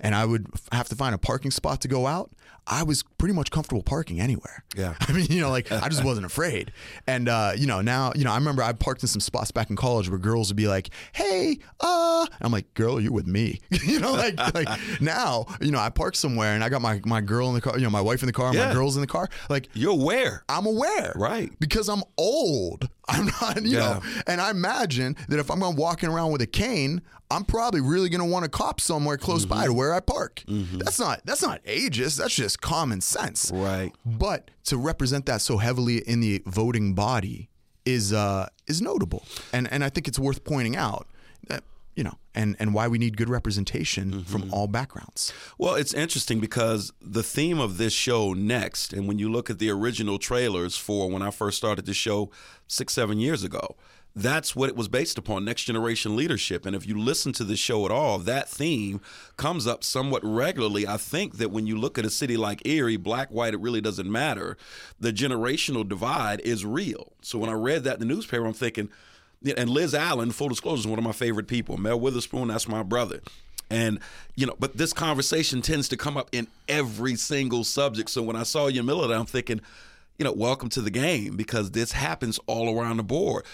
and 0.00 0.14
I 0.14 0.24
would 0.24 0.46
have 0.72 0.88
to 0.88 0.94
find 0.94 1.14
a 1.14 1.18
parking 1.18 1.50
spot 1.50 1.82
to 1.82 1.88
go 1.88 2.06
out. 2.06 2.30
I 2.70 2.82
was 2.82 3.02
pretty 3.16 3.34
much 3.34 3.50
comfortable 3.50 3.82
parking 3.82 4.20
anywhere. 4.20 4.62
Yeah. 4.76 4.94
I 5.08 5.12
mean, 5.12 5.26
you 5.30 5.40
know, 5.40 5.50
like 5.50 5.72
I 5.72 5.88
just 5.88 6.04
wasn't 6.10 6.26
afraid. 6.26 6.70
And 7.06 7.28
uh, 7.28 7.52
you 7.56 7.66
know, 7.66 7.80
now, 7.80 8.12
you 8.14 8.24
know, 8.24 8.30
I 8.32 8.36
remember 8.36 8.62
I 8.62 8.72
parked 8.74 9.02
in 9.02 9.08
some 9.08 9.20
spots 9.20 9.50
back 9.50 9.70
in 9.70 9.76
college 9.76 10.08
where 10.10 10.18
girls 10.18 10.48
would 10.50 10.56
be 10.56 10.68
like, 10.68 10.90
"Hey, 11.12 11.58
uh," 11.80 12.26
I'm 12.40 12.52
like, 12.52 12.72
"Girl, 12.74 13.00
you're 13.00 13.12
with 13.12 13.26
me." 13.26 13.60
you 13.70 14.00
know, 14.00 14.12
like 14.12 14.36
like 14.54 14.68
now, 15.00 15.46
you 15.60 15.70
know, 15.70 15.78
I 15.78 15.88
park 15.88 16.14
somewhere 16.14 16.54
and 16.54 16.62
I 16.62 16.68
got 16.68 16.82
my 16.82 17.00
my 17.06 17.20
girl 17.22 17.48
in 17.48 17.54
the 17.54 17.60
car, 17.60 17.76
you 17.78 17.84
know, 17.84 17.90
my 17.90 18.00
wife 18.02 18.22
in 18.22 18.26
the 18.26 18.32
car, 18.32 18.54
Yeah. 18.54 18.68
my 18.68 18.74
girls 18.74 18.96
in 18.96 19.00
the 19.00 19.06
car. 19.06 19.28
Like 19.48 19.68
You're 19.72 19.92
aware. 19.92 20.44
I'm 20.48 20.66
aware. 20.66 21.12
Right. 21.16 21.50
Because 21.58 21.88
I'm 21.88 22.02
old. 22.16 22.88
I'm 23.10 23.30
not, 23.40 23.62
you 23.62 23.78
know, 23.78 24.02
and 24.26 24.38
I 24.38 24.50
imagine 24.50 25.16
that 25.30 25.38
if 25.38 25.50
I'm 25.50 25.60
walking 25.76 26.10
around 26.10 26.30
with 26.30 26.42
a 26.42 26.46
cane, 26.46 27.00
I'm 27.30 27.42
probably 27.44 27.80
really 27.80 28.10
going 28.10 28.20
to 28.20 28.26
want 28.30 28.44
to 28.44 28.50
cop 28.50 28.80
somewhere 28.82 29.16
close 29.16 29.46
by 29.46 29.56
Mm-hmm. 29.60 29.66
to 29.68 29.72
where 29.72 29.94
I 29.94 30.00
park. 30.00 30.42
That's 30.46 30.98
not 30.98 31.22
that's 31.24 31.40
not 31.42 31.64
ageist. 31.64 32.18
That's 32.18 32.34
just 32.34 32.57
common 32.60 33.00
sense. 33.00 33.50
Right. 33.54 33.92
But 34.04 34.50
to 34.64 34.76
represent 34.76 35.26
that 35.26 35.40
so 35.40 35.58
heavily 35.58 35.98
in 35.98 36.20
the 36.20 36.42
voting 36.46 36.94
body 36.94 37.48
is 37.84 38.12
uh 38.12 38.48
is 38.66 38.80
notable. 38.82 39.24
And 39.52 39.70
and 39.72 39.82
I 39.84 39.88
think 39.90 40.08
it's 40.08 40.18
worth 40.18 40.44
pointing 40.44 40.76
out 40.76 41.06
that 41.48 41.64
you 41.96 42.04
know, 42.04 42.14
and 42.34 42.54
and 42.60 42.74
why 42.74 42.86
we 42.86 42.96
need 42.98 43.16
good 43.16 43.28
representation 43.28 44.10
Mm-hmm. 44.12 44.20
from 44.22 44.52
all 44.54 44.68
backgrounds. 44.68 45.32
Well, 45.58 45.74
it's 45.74 45.92
interesting 45.94 46.38
because 46.38 46.92
the 47.00 47.22
theme 47.24 47.58
of 47.58 47.76
this 47.76 47.92
show 47.92 48.34
next, 48.34 48.92
and 48.92 49.08
when 49.08 49.18
you 49.18 49.28
look 49.30 49.50
at 49.50 49.58
the 49.58 49.70
original 49.70 50.18
trailers 50.18 50.76
for 50.76 51.10
when 51.10 51.22
I 51.22 51.30
first 51.30 51.56
started 51.56 51.86
the 51.86 51.94
show 51.94 52.30
six, 52.68 52.92
seven 52.92 53.18
years 53.18 53.42
ago, 53.42 53.76
that's 54.16 54.56
what 54.56 54.68
it 54.68 54.76
was 54.76 54.88
based 54.88 55.16
upon 55.16 55.44
next 55.44 55.64
generation 55.64 56.16
leadership. 56.16 56.66
And 56.66 56.74
if 56.74 56.86
you 56.86 56.98
listen 56.98 57.32
to 57.34 57.44
the 57.44 57.56
show 57.56 57.84
at 57.84 57.92
all, 57.92 58.18
that 58.18 58.48
theme 58.48 59.00
comes 59.36 59.66
up 59.66 59.84
somewhat 59.84 60.24
regularly. 60.24 60.86
I 60.86 60.96
think 60.96 61.38
that 61.38 61.50
when 61.50 61.66
you 61.66 61.78
look 61.78 61.98
at 61.98 62.04
a 62.04 62.10
city 62.10 62.36
like 62.36 62.66
Erie, 62.66 62.96
black, 62.96 63.30
white, 63.30 63.54
it 63.54 63.60
really 63.60 63.80
doesn't 63.80 64.10
matter. 64.10 64.56
The 64.98 65.12
generational 65.12 65.88
divide 65.88 66.40
is 66.40 66.64
real. 66.64 67.12
So 67.22 67.38
when 67.38 67.50
I 67.50 67.54
read 67.54 67.84
that 67.84 67.94
in 67.94 68.00
the 68.00 68.12
newspaper, 68.12 68.44
I'm 68.44 68.54
thinking, 68.54 68.88
and 69.56 69.70
Liz 69.70 69.94
Allen, 69.94 70.32
full 70.32 70.48
disclosure, 70.48 70.80
is 70.80 70.86
one 70.86 70.98
of 70.98 71.04
my 71.04 71.12
favorite 71.12 71.46
people. 71.46 71.76
Mel 71.76 72.00
Witherspoon, 72.00 72.48
that's 72.48 72.66
my 72.66 72.82
brother. 72.82 73.20
And, 73.70 74.00
you 74.34 74.46
know, 74.46 74.56
but 74.58 74.76
this 74.76 74.92
conversation 74.92 75.62
tends 75.62 75.88
to 75.90 75.96
come 75.96 76.16
up 76.16 76.28
in 76.32 76.48
every 76.68 77.14
single 77.16 77.64
subject. 77.64 78.10
So 78.10 78.22
when 78.22 78.34
I 78.34 78.42
saw 78.42 78.66
you 78.66 78.82
Miller, 78.82 79.14
I'm 79.14 79.26
thinking, 79.26 79.60
you 80.18 80.24
know, 80.24 80.32
welcome 80.32 80.68
to 80.70 80.80
the 80.80 80.90
game 80.90 81.36
because 81.36 81.70
this 81.70 81.92
happens 81.92 82.40
all 82.46 82.76
around 82.76 82.96
the 82.96 83.04
board. 83.04 83.44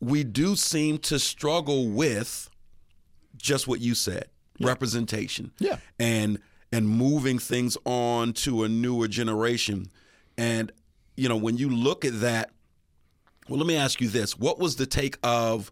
We 0.00 0.24
do 0.24 0.56
seem 0.56 0.98
to 0.98 1.18
struggle 1.18 1.88
with 1.88 2.50
just 3.36 3.66
what 3.66 3.80
you 3.80 3.94
said 3.94 4.28
representation. 4.60 5.52
Yeah. 5.58 5.78
And 5.98 6.38
and 6.72 6.88
moving 6.88 7.38
things 7.38 7.76
on 7.84 8.32
to 8.32 8.64
a 8.64 8.68
newer 8.68 9.08
generation. 9.08 9.90
And, 10.36 10.72
you 11.16 11.28
know, 11.28 11.36
when 11.36 11.56
you 11.56 11.70
look 11.70 12.04
at 12.04 12.20
that, 12.20 12.50
well, 13.48 13.58
let 13.58 13.66
me 13.66 13.76
ask 13.76 14.00
you 14.00 14.08
this. 14.08 14.36
What 14.36 14.58
was 14.58 14.76
the 14.76 14.86
take 14.86 15.16
of 15.22 15.70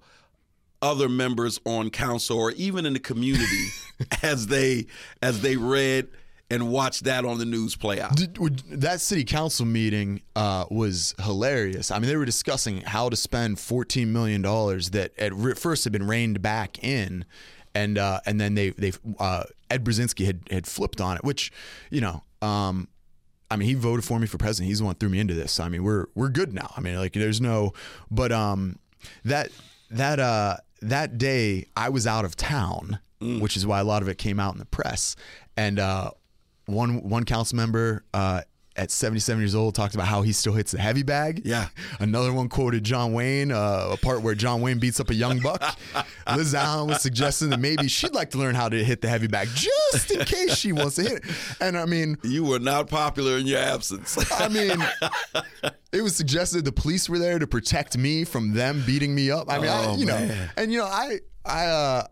other 0.81 1.09
members 1.09 1.61
on 1.65 1.91
council 1.91 2.39
or 2.39 2.53
even 2.53 2.87
in 2.87 2.93
the 2.93 3.01
community 3.01 3.69
as 4.23 4.47
they 4.47 4.87
as 5.23 5.41
they 5.41 5.57
read 5.57 6.09
and 6.51 6.71
watch 6.71 7.01
that 7.01 7.25
on 7.25 7.39
the 7.39 7.45
news 7.45 7.77
play 7.77 8.01
out? 8.01 8.21
That 8.69 9.01
city 9.01 9.25
council 9.25 9.67
meeting 9.67 10.23
uh, 10.37 10.67
was 10.71 11.15
hilarious. 11.23 11.91
I 11.91 11.99
mean, 11.99 12.09
they 12.09 12.17
were 12.17 12.25
discussing 12.25 12.83
how 12.83 13.09
to 13.09 13.17
spend 13.17 13.59
fourteen 13.59 14.13
million 14.13 14.43
dollars 14.43 14.91
that 14.91 15.19
at 15.19 15.33
first 15.59 15.85
had 15.85 15.93
been 15.93 16.07
reined 16.07 16.43
back 16.43 16.83
in, 16.83 17.25
and 17.75 17.99
uh, 17.99 18.21
and 18.27 18.41
then 18.41 18.55
they 18.55 18.71
they 18.71 18.93
uh, 19.19 19.45
Ed 19.71 19.85
Brzezinski 19.85 20.27
had 20.27 20.41
had 20.51 20.67
flipped 20.67 21.01
on 21.01 21.17
it, 21.17 21.25
which 21.25 21.53
you 21.91 22.01
know. 22.01 22.23
Um, 22.43 22.89
I 23.51 23.57
mean, 23.57 23.69
he 23.69 23.75
voted 23.75 24.05
for 24.05 24.19
me 24.19 24.27
for 24.27 24.37
president. 24.37 24.69
He's 24.69 24.79
the 24.79 24.85
one 24.85 24.95
who 24.95 24.99
threw 24.99 25.09
me 25.11 25.21
into 25.21 25.35
this. 25.35 25.61
I 25.61 25.69
mean, 25.69 25.85
we're 25.85 26.07
we're 26.15 26.31
good 26.31 26.53
now. 26.53 26.73
I 26.77 26.81
mean, 26.81 26.97
like, 26.97 27.13
there's 27.13 27.41
no, 27.41 27.73
but 28.11 28.33
um, 28.33 28.79
that 29.25 29.51
that 29.91 30.19
uh 30.19 30.57
that 30.83 31.19
day 31.19 31.67
I 31.77 31.91
was 31.91 32.07
out 32.07 32.25
of 32.25 32.37
town, 32.37 32.99
which 33.21 33.57
is 33.57 33.67
why 33.67 33.81
a 33.81 33.85
lot 33.85 34.03
of 34.03 34.09
it 34.09 34.19
came 34.19 34.41
out 34.41 34.55
in 34.55 34.59
the 34.59 34.67
press. 34.67 35.15
And 35.57 35.79
uh, 35.79 36.11
one 36.67 37.09
one 37.09 37.25
council 37.25 37.57
member 37.57 38.05
uh, 38.15 38.43
at 38.77 38.91
77 38.91 39.41
years 39.41 39.55
old 39.55 39.73
talked 39.77 39.95
about 39.95 40.09
how 40.09 40.23
he 40.23 40.33
still 40.33 40.53
hits 40.53 40.73
the 40.73 40.81
heavy 40.81 41.05
bag. 41.05 41.43
Yeah. 41.45 41.69
Another 42.01 42.33
one 42.33 42.49
quoted 42.49 42.83
John 42.83 43.13
Wayne, 43.13 43.53
uh, 43.53 43.91
a 43.93 43.97
part 43.97 44.23
where 44.23 44.35
John 44.35 44.63
Wayne 44.63 44.81
beats 44.81 44.99
up 44.99 45.11
a 45.11 45.15
young 45.15 45.39
buck. 45.39 45.63
Liz 46.37 46.57
Allen 46.57 46.89
was 46.89 47.01
suggesting 47.01 47.51
that 47.51 47.61
maybe 47.61 47.87
she'd 47.87 48.15
like 48.15 48.31
to 48.31 48.39
learn 48.39 48.57
how 48.57 48.69
to 48.69 48.83
hit 48.85 49.01
the 49.01 49.09
heavy 49.09 49.29
bag 49.29 49.47
just 49.55 50.11
in 50.11 50.25
case 50.25 50.57
she 50.57 50.73
wants 50.73 50.97
to 50.97 51.03
hit 51.03 51.13
it. 51.19 51.25
And 51.61 51.79
I 51.79 51.85
mean, 51.85 52.17
You 52.25 52.43
were 52.45 52.59
not 52.59 52.89
popular 52.89 53.37
in 53.39 53.47
your 53.47 53.61
absence. 53.61 54.19
I 54.33 54.49
mean, 54.49 54.83
it 55.93 56.03
was 56.03 56.17
suggested 56.17 56.65
the 56.65 56.73
police 56.73 57.09
were 57.09 57.21
there 57.21 57.39
to 57.39 57.47
protect 57.47 57.97
me 57.97 58.25
from 58.25 58.55
them 58.55 58.83
beating 58.85 59.15
me 59.15 59.31
up. 59.31 59.49
I 59.53 59.59
mean, 59.61 59.71
I, 59.71 59.87
Oh, 59.87 59.97
you 59.97 60.07
know, 60.07 60.31
and 60.57 60.73
you 60.73 60.79
know, 60.79 60.87
I, 60.87 61.21
I, 61.45 61.67
uh, 61.67 62.07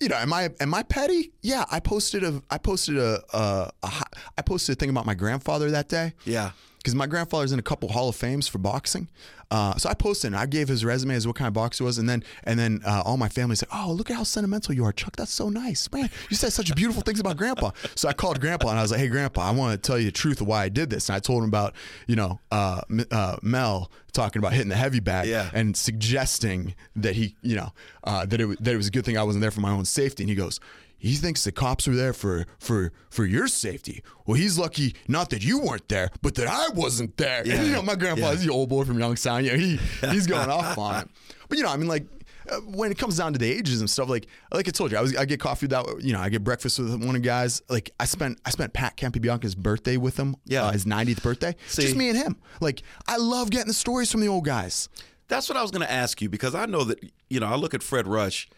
you 0.00 0.08
know, 0.08 0.16
am 0.16 0.32
I 0.32 0.50
am 0.60 0.74
I 0.74 0.82
petty? 0.82 1.32
Yeah, 1.42 1.64
I 1.70 1.80
posted 1.80 2.22
a 2.24 2.42
I 2.50 2.58
posted 2.58 2.96
a, 2.98 3.22
a, 3.32 3.70
a 3.82 3.90
I 4.38 4.42
posted 4.42 4.76
a 4.76 4.78
thing 4.78 4.90
about 4.90 5.06
my 5.06 5.14
grandfather 5.14 5.70
that 5.72 5.88
day. 5.88 6.14
yeah. 6.24 6.52
Because 6.88 6.96
my 6.96 7.06
grandfather's 7.06 7.52
in 7.52 7.58
a 7.58 7.62
couple 7.62 7.90
Hall 7.90 8.08
of 8.08 8.16
Fames 8.16 8.48
for 8.48 8.56
boxing, 8.56 9.08
uh, 9.50 9.74
so 9.76 9.90
I 9.90 9.94
posted 9.94 10.28
and 10.28 10.36
I 10.36 10.46
gave 10.46 10.68
his 10.68 10.86
resume 10.86 11.14
as 11.14 11.26
what 11.26 11.36
kind 11.36 11.46
of 11.46 11.52
boxer 11.52 11.84
he 11.84 11.86
was, 11.86 11.98
and 11.98 12.08
then 12.08 12.24
and 12.44 12.58
then 12.58 12.80
uh, 12.86 13.02
all 13.04 13.18
my 13.18 13.28
family 13.28 13.56
said, 13.56 13.68
"Oh, 13.70 13.92
look 13.92 14.08
at 14.10 14.16
how 14.16 14.22
sentimental 14.22 14.74
you 14.74 14.84
are, 14.86 14.92
Chuck. 14.92 15.14
That's 15.16 15.30
so 15.30 15.50
nice, 15.50 15.86
man. 15.92 16.08
You 16.30 16.36
said 16.36 16.50
such 16.54 16.74
beautiful 16.74 17.02
things 17.02 17.20
about 17.20 17.36
Grandpa." 17.36 17.72
So 17.94 18.08
I 18.08 18.14
called 18.14 18.40
Grandpa 18.40 18.70
and 18.70 18.78
I 18.78 18.82
was 18.82 18.90
like, 18.90 19.00
"Hey, 19.00 19.08
Grandpa, 19.08 19.42
I 19.42 19.50
want 19.50 19.82
to 19.82 19.86
tell 19.86 19.98
you 19.98 20.06
the 20.06 20.12
truth 20.12 20.40
of 20.40 20.46
why 20.46 20.62
I 20.64 20.70
did 20.70 20.88
this." 20.88 21.10
And 21.10 21.16
I 21.16 21.18
told 21.18 21.42
him 21.42 21.48
about 21.50 21.74
you 22.06 22.16
know 22.16 22.40
uh, 22.50 22.80
uh, 23.10 23.36
Mel 23.42 23.90
talking 24.12 24.40
about 24.40 24.54
hitting 24.54 24.70
the 24.70 24.76
heavy 24.76 25.00
bag 25.00 25.28
Yeah. 25.28 25.50
and 25.52 25.76
suggesting 25.76 26.74
that 26.96 27.14
he 27.16 27.34
you 27.42 27.56
know 27.56 27.72
uh, 28.04 28.24
that 28.24 28.40
it 28.40 28.64
that 28.64 28.72
it 28.72 28.76
was 28.78 28.86
a 28.88 28.90
good 28.90 29.04
thing 29.04 29.18
I 29.18 29.22
wasn't 29.24 29.42
there 29.42 29.50
for 29.50 29.60
my 29.60 29.72
own 29.72 29.84
safety, 29.84 30.22
and 30.22 30.30
he 30.30 30.36
goes. 30.36 30.58
He 30.98 31.14
thinks 31.14 31.44
the 31.44 31.52
cops 31.52 31.86
were 31.86 31.94
there 31.94 32.12
for 32.12 32.44
for 32.58 32.92
for 33.08 33.24
your 33.24 33.46
safety. 33.46 34.02
Well, 34.26 34.34
he's 34.36 34.58
lucky 34.58 34.94
not 35.06 35.30
that 35.30 35.44
you 35.44 35.60
weren't 35.60 35.88
there, 35.88 36.10
but 36.22 36.34
that 36.34 36.48
I 36.48 36.68
wasn't 36.74 37.16
there. 37.16 37.46
Yeah. 37.46 37.54
And, 37.58 37.66
you 37.66 37.72
know, 37.72 37.82
my 37.82 37.94
grandpa, 37.94 38.26
Yeah. 38.26 38.32
he's 38.32 38.44
the 38.44 38.52
old 38.52 38.68
boy 38.68 38.84
from 38.84 38.98
Youngstown. 38.98 39.44
You 39.44 39.52
know, 39.52 39.58
he 39.58 39.76
he's 40.10 40.26
going 40.26 40.50
off 40.50 40.76
on 40.76 41.02
it. 41.02 41.08
But 41.48 41.58
you 41.58 41.64
know, 41.64 41.70
I 41.70 41.76
mean, 41.76 41.88
like 41.88 42.06
uh, 42.50 42.56
when 42.62 42.90
it 42.90 42.98
comes 42.98 43.16
down 43.18 43.32
to 43.34 43.38
the 43.38 43.50
ages 43.50 43.80
and 43.80 43.88
stuff, 43.88 44.08
like 44.08 44.26
like 44.52 44.66
I 44.66 44.70
told 44.72 44.90
you, 44.90 44.98
I 44.98 45.00
was 45.02 45.14
I 45.16 45.24
get 45.24 45.38
coffee 45.38 45.66
with 45.66 45.70
that. 45.70 46.02
You 46.02 46.14
know, 46.14 46.20
I 46.20 46.28
get 46.30 46.42
breakfast 46.42 46.78
with 46.80 46.90
one 46.90 47.08
of 47.08 47.12
the 47.14 47.18
guys. 47.20 47.62
Like 47.68 47.90
I 48.00 48.04
spent 48.04 48.40
I 48.44 48.50
spent 48.50 48.72
Pat 48.72 48.96
Cappabianca's 48.96 49.54
birthday 49.54 49.96
with 49.98 50.16
him. 50.18 50.34
Yeah. 50.46 50.64
uh, 50.64 50.72
his 50.72 50.84
90th 50.84 51.22
birthday. 51.22 51.54
See. 51.68 51.82
Just 51.82 51.94
me 51.96 52.08
and 52.08 52.18
him. 52.18 52.36
Like 52.60 52.82
I 53.06 53.18
love 53.18 53.50
getting 53.50 53.68
the 53.68 53.74
stories 53.74 54.10
from 54.10 54.20
the 54.20 54.28
old 54.28 54.44
guys. 54.44 54.88
That's 55.28 55.48
what 55.48 55.58
I 55.58 55.62
was 55.62 55.70
going 55.70 55.82
to 55.86 55.92
ask 55.92 56.22
you 56.22 56.30
because 56.30 56.54
I 56.54 56.64
know 56.64 56.84
that, 56.84 56.98
you 57.28 57.38
know, 57.38 57.48
I 57.48 57.56
look 57.56 57.74
at 57.74 57.82
Fred 57.82 58.06
Rush. 58.08 58.48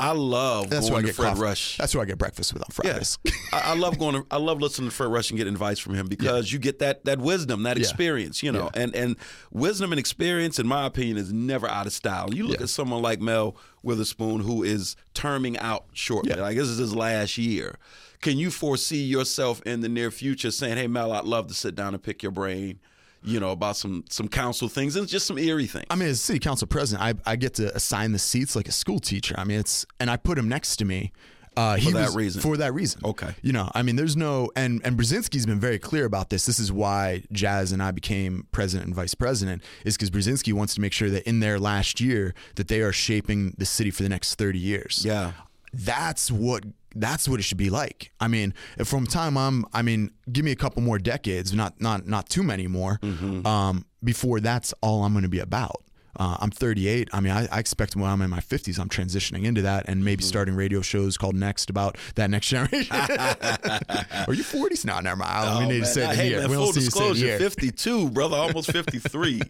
I 0.00 0.10
love 0.10 0.70
That's 0.70 0.90
where 0.90 0.98
I 0.98 1.02
going 1.02 1.04
to 1.04 1.06
get 1.10 1.16
Fred 1.16 1.28
coffee. 1.30 1.40
Rush. 1.42 1.76
That's 1.78 1.94
where 1.94 2.02
I 2.02 2.04
get 2.04 2.18
breakfast 2.18 2.52
with 2.52 2.62
on 2.62 2.68
Fridays. 2.70 3.16
I, 3.52 3.60
I 3.60 3.74
love 3.76 3.98
going 3.98 4.14
to 4.16 4.26
I 4.30 4.38
love 4.38 4.60
listening 4.60 4.90
to 4.90 4.94
Fred 4.94 5.06
Rush 5.10 5.30
and 5.30 5.38
getting 5.38 5.52
advice 5.52 5.78
from 5.78 5.94
him 5.94 6.06
because 6.08 6.52
you 6.52 6.58
get 6.58 6.80
that 6.80 7.04
that 7.04 7.20
wisdom, 7.20 7.62
that 7.62 7.76
Yeah. 7.76 7.82
experience, 7.82 8.42
you 8.42 8.50
know. 8.50 8.70
And 8.74 8.94
and 8.96 9.16
wisdom 9.52 9.92
and 9.92 9.98
experience, 10.00 10.58
in 10.58 10.66
my 10.66 10.84
opinion, 10.86 11.16
is 11.16 11.32
never 11.32 11.68
out 11.68 11.86
of 11.86 11.92
style. 11.92 12.34
You 12.34 12.46
look 12.48 12.58
Yeah. 12.58 12.64
at 12.64 12.70
someone 12.70 13.02
like 13.02 13.20
Mel 13.20 13.56
Witherspoon 13.84 14.40
who 14.40 14.62
is 14.64 14.96
terming 15.14 15.56
out 15.58 15.86
shortly. 15.92 16.32
Yeah. 16.34 16.42
Like 16.42 16.56
this 16.56 16.68
is 16.68 16.78
his 16.78 16.94
last 16.94 17.38
year. 17.38 17.76
Can 18.20 18.36
you 18.38 18.50
foresee 18.50 19.04
yourself 19.04 19.62
in 19.66 19.80
the 19.80 19.88
near 19.88 20.10
future 20.10 20.50
saying, 20.50 20.76
Hey 20.76 20.86
Mel, 20.88 21.12
I'd 21.12 21.24
love 21.24 21.46
to 21.48 21.54
sit 21.54 21.74
down 21.74 21.94
and 21.94 22.02
pick 22.02 22.22
your 22.22 22.32
brain, 22.32 22.80
you 23.24 23.40
know, 23.40 23.50
about 23.50 23.76
some 23.76 24.04
some 24.10 24.28
council 24.28 24.68
things 24.68 24.96
and 24.96 25.08
just 25.08 25.26
some 25.26 25.38
Erie 25.38 25.66
things. 25.66 25.86
I 25.90 25.96
mean, 25.96 26.08
as 26.08 26.20
city 26.20 26.38
council 26.38 26.66
president, 26.68 27.02
I, 27.26 27.32
I 27.32 27.36
get 27.36 27.54
to 27.54 27.74
assign 27.74 28.12
the 28.12 28.18
seats 28.18 28.54
like 28.54 28.68
a 28.68 28.72
school 28.72 29.00
teacher. 29.00 29.34
I 29.38 29.44
mean, 29.44 29.58
it's 29.58 29.86
and 29.98 30.10
I 30.10 30.16
put 30.16 30.38
him 30.38 30.48
next 30.48 30.76
to 30.76 30.84
me, 30.84 31.12
Uh, 31.56 31.78
For 31.78 31.92
that 31.92 32.12
reason. 32.14 32.42
For 32.42 32.56
that 32.56 32.74
reason. 32.74 33.00
Okay. 33.04 33.32
You 33.40 33.52
know, 33.52 33.70
I 33.74 33.82
mean, 33.82 33.96
there's 33.96 34.16
no, 34.16 34.50
and 34.56 34.80
and 34.84 34.98
Brzezinski's 34.98 35.46
been 35.46 35.60
very 35.60 35.78
clear 35.78 36.04
about 36.04 36.28
this. 36.30 36.46
This 36.46 36.58
is 36.58 36.70
why 36.72 37.22
Jazz 37.32 37.70
and 37.72 37.80
I 37.82 37.92
became 37.92 38.46
president 38.50 38.86
and 38.88 38.94
vice 38.94 39.14
president, 39.14 39.62
is 39.84 39.96
because 39.96 40.10
Brzezinski 40.10 40.52
wants 40.52 40.74
to 40.74 40.80
make 40.80 40.92
sure 40.92 41.10
that 41.10 41.22
in 41.28 41.40
their 41.40 41.58
last 41.60 42.00
year 42.00 42.34
that 42.56 42.66
they 42.68 42.80
are 42.80 42.92
shaping 42.92 43.54
the 43.56 43.66
city 43.66 43.90
for 43.90 44.02
the 44.02 44.08
next 44.08 44.34
30 44.34 44.58
years. 44.58 45.02
Yeah. 45.04 45.32
That's 45.72 46.30
what 46.30 46.64
that's 46.94 47.28
what 47.28 47.40
it 47.40 47.42
should 47.44 47.58
be 47.58 47.70
like. 47.70 48.12
I 48.20 48.28
mean, 48.28 48.54
from 48.84 49.06
time 49.06 49.36
I'm, 49.36 49.64
I 49.72 49.82
mean, 49.82 50.10
give 50.32 50.44
me 50.44 50.52
a 50.52 50.56
couple 50.56 50.82
more 50.82 50.98
decades, 50.98 51.52
not 51.52 51.80
not 51.80 52.06
not 52.06 52.28
too 52.28 52.42
many 52.42 52.66
more, 52.66 52.98
Mm-hmm. 53.02 53.46
um, 53.46 53.84
before 54.02 54.40
that's 54.40 54.72
all 54.82 55.04
I'm 55.04 55.12
going 55.12 55.22
to 55.24 55.28
be 55.28 55.38
about. 55.40 55.80
Uh, 56.16 56.36
I'm 56.38 56.50
38. 56.52 57.08
I 57.12 57.18
mean, 57.18 57.32
I, 57.32 57.48
I 57.50 57.58
expect 57.58 57.96
when 57.96 58.08
I'm 58.08 58.22
in 58.22 58.30
my 58.30 58.38
50s, 58.38 58.78
I'm 58.78 58.88
transitioning 58.88 59.42
into 59.44 59.62
that 59.62 59.88
and 59.88 60.04
maybe 60.04 60.22
Mm-hmm. 60.22 60.28
starting 60.28 60.54
radio 60.54 60.80
shows 60.80 61.16
called 61.16 61.34
Next 61.34 61.70
about 61.70 61.98
that 62.14 62.30
next 62.30 62.46
generation. 62.54 62.94
Are 62.94 64.32
you 64.32 64.44
40s? 64.44 64.84
No, 64.84 65.00
never 65.00 65.16
mind. 65.16 65.58
we 65.58 65.64
Oh, 65.64 65.68
need 65.68 65.80
to 65.80 65.86
say 65.86 66.08
it 66.10 66.14
hey, 66.16 66.28
here. 66.28 66.40
man, 66.40 66.50
we 66.50 66.54
full 66.56 66.66
don't 66.66 66.74
see 66.74 66.80
you 66.82 66.90
say 66.90 67.04
it 67.06 67.08
disclosure, 67.14 67.26
here. 67.26 67.38
52, 67.38 68.10
brother, 68.10 68.36
almost 68.36 68.70
53. 68.70 69.42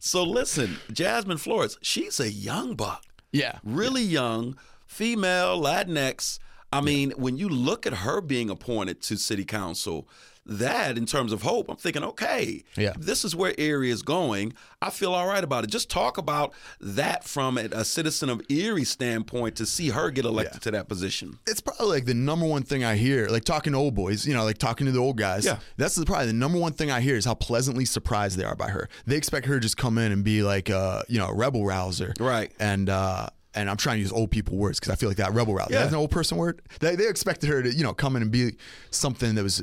so 0.00 0.24
listen, 0.24 0.78
Jasmine 0.92 1.38
Flores, 1.38 1.78
she's 1.82 2.18
a 2.18 2.30
young 2.30 2.74
buck. 2.74 3.04
Yeah. 3.30 3.58
Really 3.62 4.02
young, 4.02 4.56
female, 4.86 5.60
Latinx. 5.62 6.38
I 6.72 6.80
mean, 6.80 7.12
when 7.16 7.36
you 7.36 7.48
look 7.48 7.86
at 7.86 7.92
her 7.94 8.20
being 8.20 8.50
appointed 8.50 9.00
to 9.02 9.16
city 9.16 9.44
council, 9.44 10.06
that 10.50 10.96
in 10.96 11.04
terms 11.04 11.30
of 11.30 11.42
hope, 11.42 11.68
I'm 11.68 11.76
thinking, 11.76 12.02
okay, 12.02 12.64
Yeah. 12.74 12.94
this 12.98 13.22
is 13.22 13.36
where 13.36 13.54
Erie 13.58 13.90
is 13.90 14.00
going. 14.02 14.54
I 14.80 14.88
feel 14.88 15.12
all 15.12 15.26
right 15.26 15.44
about 15.44 15.64
it. 15.64 15.66
Just 15.70 15.90
talk 15.90 16.16
about 16.16 16.54
that 16.80 17.24
from 17.24 17.58
a, 17.58 17.64
a 17.72 17.84
citizen 17.84 18.30
of 18.30 18.40
Erie 18.48 18.84
standpoint 18.84 19.56
to 19.56 19.66
see 19.66 19.90
her 19.90 20.10
get 20.10 20.24
elected 20.24 20.54
Yeah. 20.56 20.60
to 20.60 20.70
that 20.70 20.88
position. 20.88 21.38
it's 21.46 21.60
probably 21.60 21.88
like 21.88 22.06
the 22.06 22.14
number 22.14 22.46
one 22.46 22.62
thing 22.62 22.82
I 22.82 22.96
hear, 22.96 23.28
like 23.28 23.44
talking 23.44 23.74
to 23.74 23.78
old 23.78 23.94
boys, 23.94 24.26
you 24.26 24.32
know, 24.32 24.44
like 24.44 24.56
talking 24.56 24.86
to 24.86 24.92
the 24.92 24.98
old 25.00 25.18
guys. 25.18 25.44
Yeah. 25.44 25.58
That's 25.76 25.96
the, 25.96 26.06
probably 26.06 26.28
the 26.28 26.32
number 26.32 26.58
one 26.58 26.72
thing 26.72 26.90
I 26.90 27.02
hear 27.02 27.16
is 27.16 27.26
how 27.26 27.34
pleasantly 27.34 27.84
surprised 27.84 28.38
they 28.38 28.44
are 28.44 28.56
by 28.56 28.68
her. 28.70 28.88
They 29.06 29.16
expect 29.16 29.44
her 29.46 29.54
to 29.54 29.60
just 29.60 29.76
come 29.76 29.98
in 29.98 30.12
and 30.12 30.24
be 30.24 30.42
like, 30.42 30.70
uh, 30.70 31.02
you 31.08 31.18
know, 31.18 31.26
a 31.28 31.34
rebel 31.34 31.66
rouser. 31.66 32.14
Right. 32.18 32.52
And, 32.58 32.88
uh, 32.88 33.28
and 33.54 33.68
I'm 33.70 33.76
trying 33.76 33.96
to 33.96 34.00
use 34.00 34.12
old 34.12 34.30
people 34.30 34.56
words 34.56 34.78
because 34.78 34.92
I 34.92 34.96
feel 34.96 35.08
like 35.08 35.18
that 35.18 35.32
rebel 35.32 35.54
rouser. 35.54 35.72
Yeah. 35.72 35.80
That's 35.80 35.92
an 35.92 35.98
old 35.98 36.10
person 36.10 36.36
word. 36.36 36.62
They, 36.80 36.96
they 36.96 37.08
expected 37.08 37.48
her 37.48 37.62
to, 37.62 37.72
you 37.72 37.82
know, 37.82 37.94
come 37.94 38.16
in 38.16 38.22
and 38.22 38.30
be 38.30 38.56
something 38.90 39.34
that 39.34 39.42
was, 39.42 39.62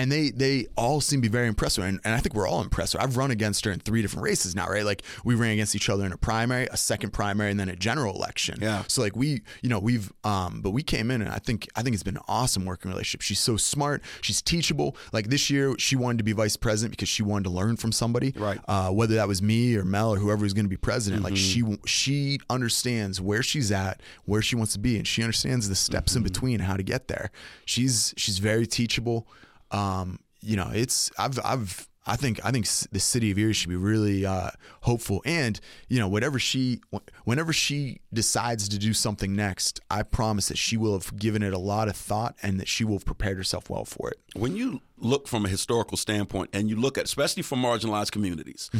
and 0.00 0.10
they 0.10 0.30
they 0.30 0.66
all 0.76 1.02
seem 1.02 1.20
to 1.20 1.28
be 1.28 1.30
very 1.30 1.46
impressed 1.46 1.76
with 1.76 1.84
her. 1.84 1.88
And, 1.90 2.00
and 2.04 2.14
I 2.14 2.20
think 2.20 2.34
we're 2.34 2.48
all 2.48 2.62
impressed 2.62 2.94
with 2.94 3.02
her. 3.02 3.06
I've 3.06 3.18
run 3.18 3.30
against 3.30 3.66
her 3.66 3.70
in 3.70 3.80
three 3.80 4.00
different 4.00 4.24
races 4.24 4.56
now, 4.56 4.66
right? 4.66 4.84
Like 4.84 5.02
we 5.24 5.34
ran 5.34 5.50
against 5.50 5.76
each 5.76 5.90
other 5.90 6.06
in 6.06 6.12
a 6.12 6.16
primary, 6.16 6.66
a 6.72 6.76
second 6.78 7.10
primary, 7.10 7.50
and 7.50 7.60
then 7.60 7.68
a 7.68 7.76
general 7.76 8.14
election. 8.14 8.58
Yeah. 8.62 8.84
So 8.88 9.02
like 9.02 9.14
we, 9.14 9.42
you 9.62 9.68
know, 9.68 9.78
we've, 9.78 10.10
um, 10.24 10.62
but 10.62 10.70
we 10.70 10.82
came 10.82 11.10
in 11.10 11.20
and 11.20 11.30
I 11.30 11.36
think 11.36 11.68
I 11.76 11.82
think 11.82 11.92
it's 11.92 12.02
been 12.02 12.16
an 12.16 12.22
awesome 12.28 12.64
working 12.64 12.90
relationship. 12.90 13.20
She's 13.20 13.40
so 13.40 13.58
smart. 13.58 14.02
She's 14.22 14.40
teachable. 14.40 14.96
Like 15.12 15.28
this 15.28 15.50
year, 15.50 15.74
she 15.78 15.96
wanted 15.96 16.16
to 16.16 16.24
be 16.24 16.32
vice 16.32 16.56
president 16.56 16.92
because 16.92 17.10
she 17.10 17.22
wanted 17.22 17.44
to 17.44 17.50
learn 17.50 17.76
from 17.76 17.92
somebody. 17.92 18.32
Right. 18.34 18.58
Uh, 18.66 18.88
whether 18.90 19.16
that 19.16 19.28
was 19.28 19.42
me 19.42 19.76
or 19.76 19.84
Mel 19.84 20.14
or 20.14 20.16
whoever 20.16 20.42
was 20.44 20.54
going 20.54 20.64
to 20.64 20.70
be 20.70 20.78
president, 20.78 21.22
like 21.22 21.36
she 21.36 21.62
she 21.84 22.40
understands 22.48 23.20
where 23.20 23.42
she's 23.42 23.70
at, 23.70 24.00
where 24.24 24.40
she 24.40 24.56
wants 24.56 24.72
to 24.72 24.78
be, 24.78 24.96
and 24.96 25.06
she 25.06 25.22
understands 25.22 25.68
the 25.68 25.74
steps 25.74 26.16
in 26.16 26.22
between 26.22 26.60
how 26.60 26.78
to 26.78 26.82
get 26.82 27.08
there. 27.08 27.30
She's 27.66 28.14
she's 28.16 28.38
very 28.38 28.66
teachable. 28.66 29.28
Um, 29.70 30.18
you 30.40 30.56
know, 30.56 30.70
it's 30.72 31.10
I've 31.18 31.38
I've 31.44 31.86
I 32.06 32.16
think 32.16 32.40
I 32.44 32.50
think 32.50 32.66
the 32.90 32.98
city 32.98 33.30
of 33.30 33.38
Erie 33.38 33.52
should 33.52 33.68
be 33.68 33.76
really 33.76 34.24
uh, 34.24 34.50
hopeful, 34.80 35.22
and 35.26 35.60
you 35.88 35.98
know, 35.98 36.08
whatever 36.08 36.38
she, 36.38 36.80
whenever 37.24 37.52
she 37.52 38.00
decides 38.12 38.68
to 38.70 38.78
do 38.78 38.94
something 38.94 39.36
next, 39.36 39.80
I 39.90 40.02
promise 40.02 40.48
that 40.48 40.56
she 40.56 40.78
will 40.78 40.94
have 40.94 41.14
given 41.18 41.42
it 41.42 41.52
a 41.52 41.58
lot 41.58 41.88
of 41.88 41.96
thought, 41.96 42.36
and 42.42 42.58
that 42.58 42.68
she 42.68 42.84
will 42.84 42.94
have 42.94 43.04
prepared 43.04 43.36
herself 43.36 43.68
well 43.68 43.84
for 43.84 44.10
it. 44.10 44.18
when 44.34 44.56
you 44.56 44.80
look 44.98 45.28
from 45.28 45.44
a 45.44 45.48
historical 45.48 45.96
standpoint 45.96 46.50
and 46.52 46.68
you 46.68 46.76
look 46.76 46.98
at 46.98 47.04
especially 47.04 47.42
for 47.42 47.56
marginalized 47.56 48.10
communities 48.12 48.70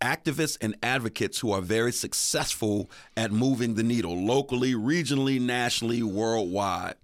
activists 0.00 0.56
and 0.60 0.74
advocates 0.82 1.38
who 1.40 1.52
are 1.52 1.60
very 1.60 1.92
successful 1.92 2.90
at 3.16 3.30
moving 3.30 3.74
the 3.74 3.82
needle 3.82 4.16
locally 4.16 4.72
regionally 4.74 5.40
nationally 5.40 6.02
worldwide 6.02 6.94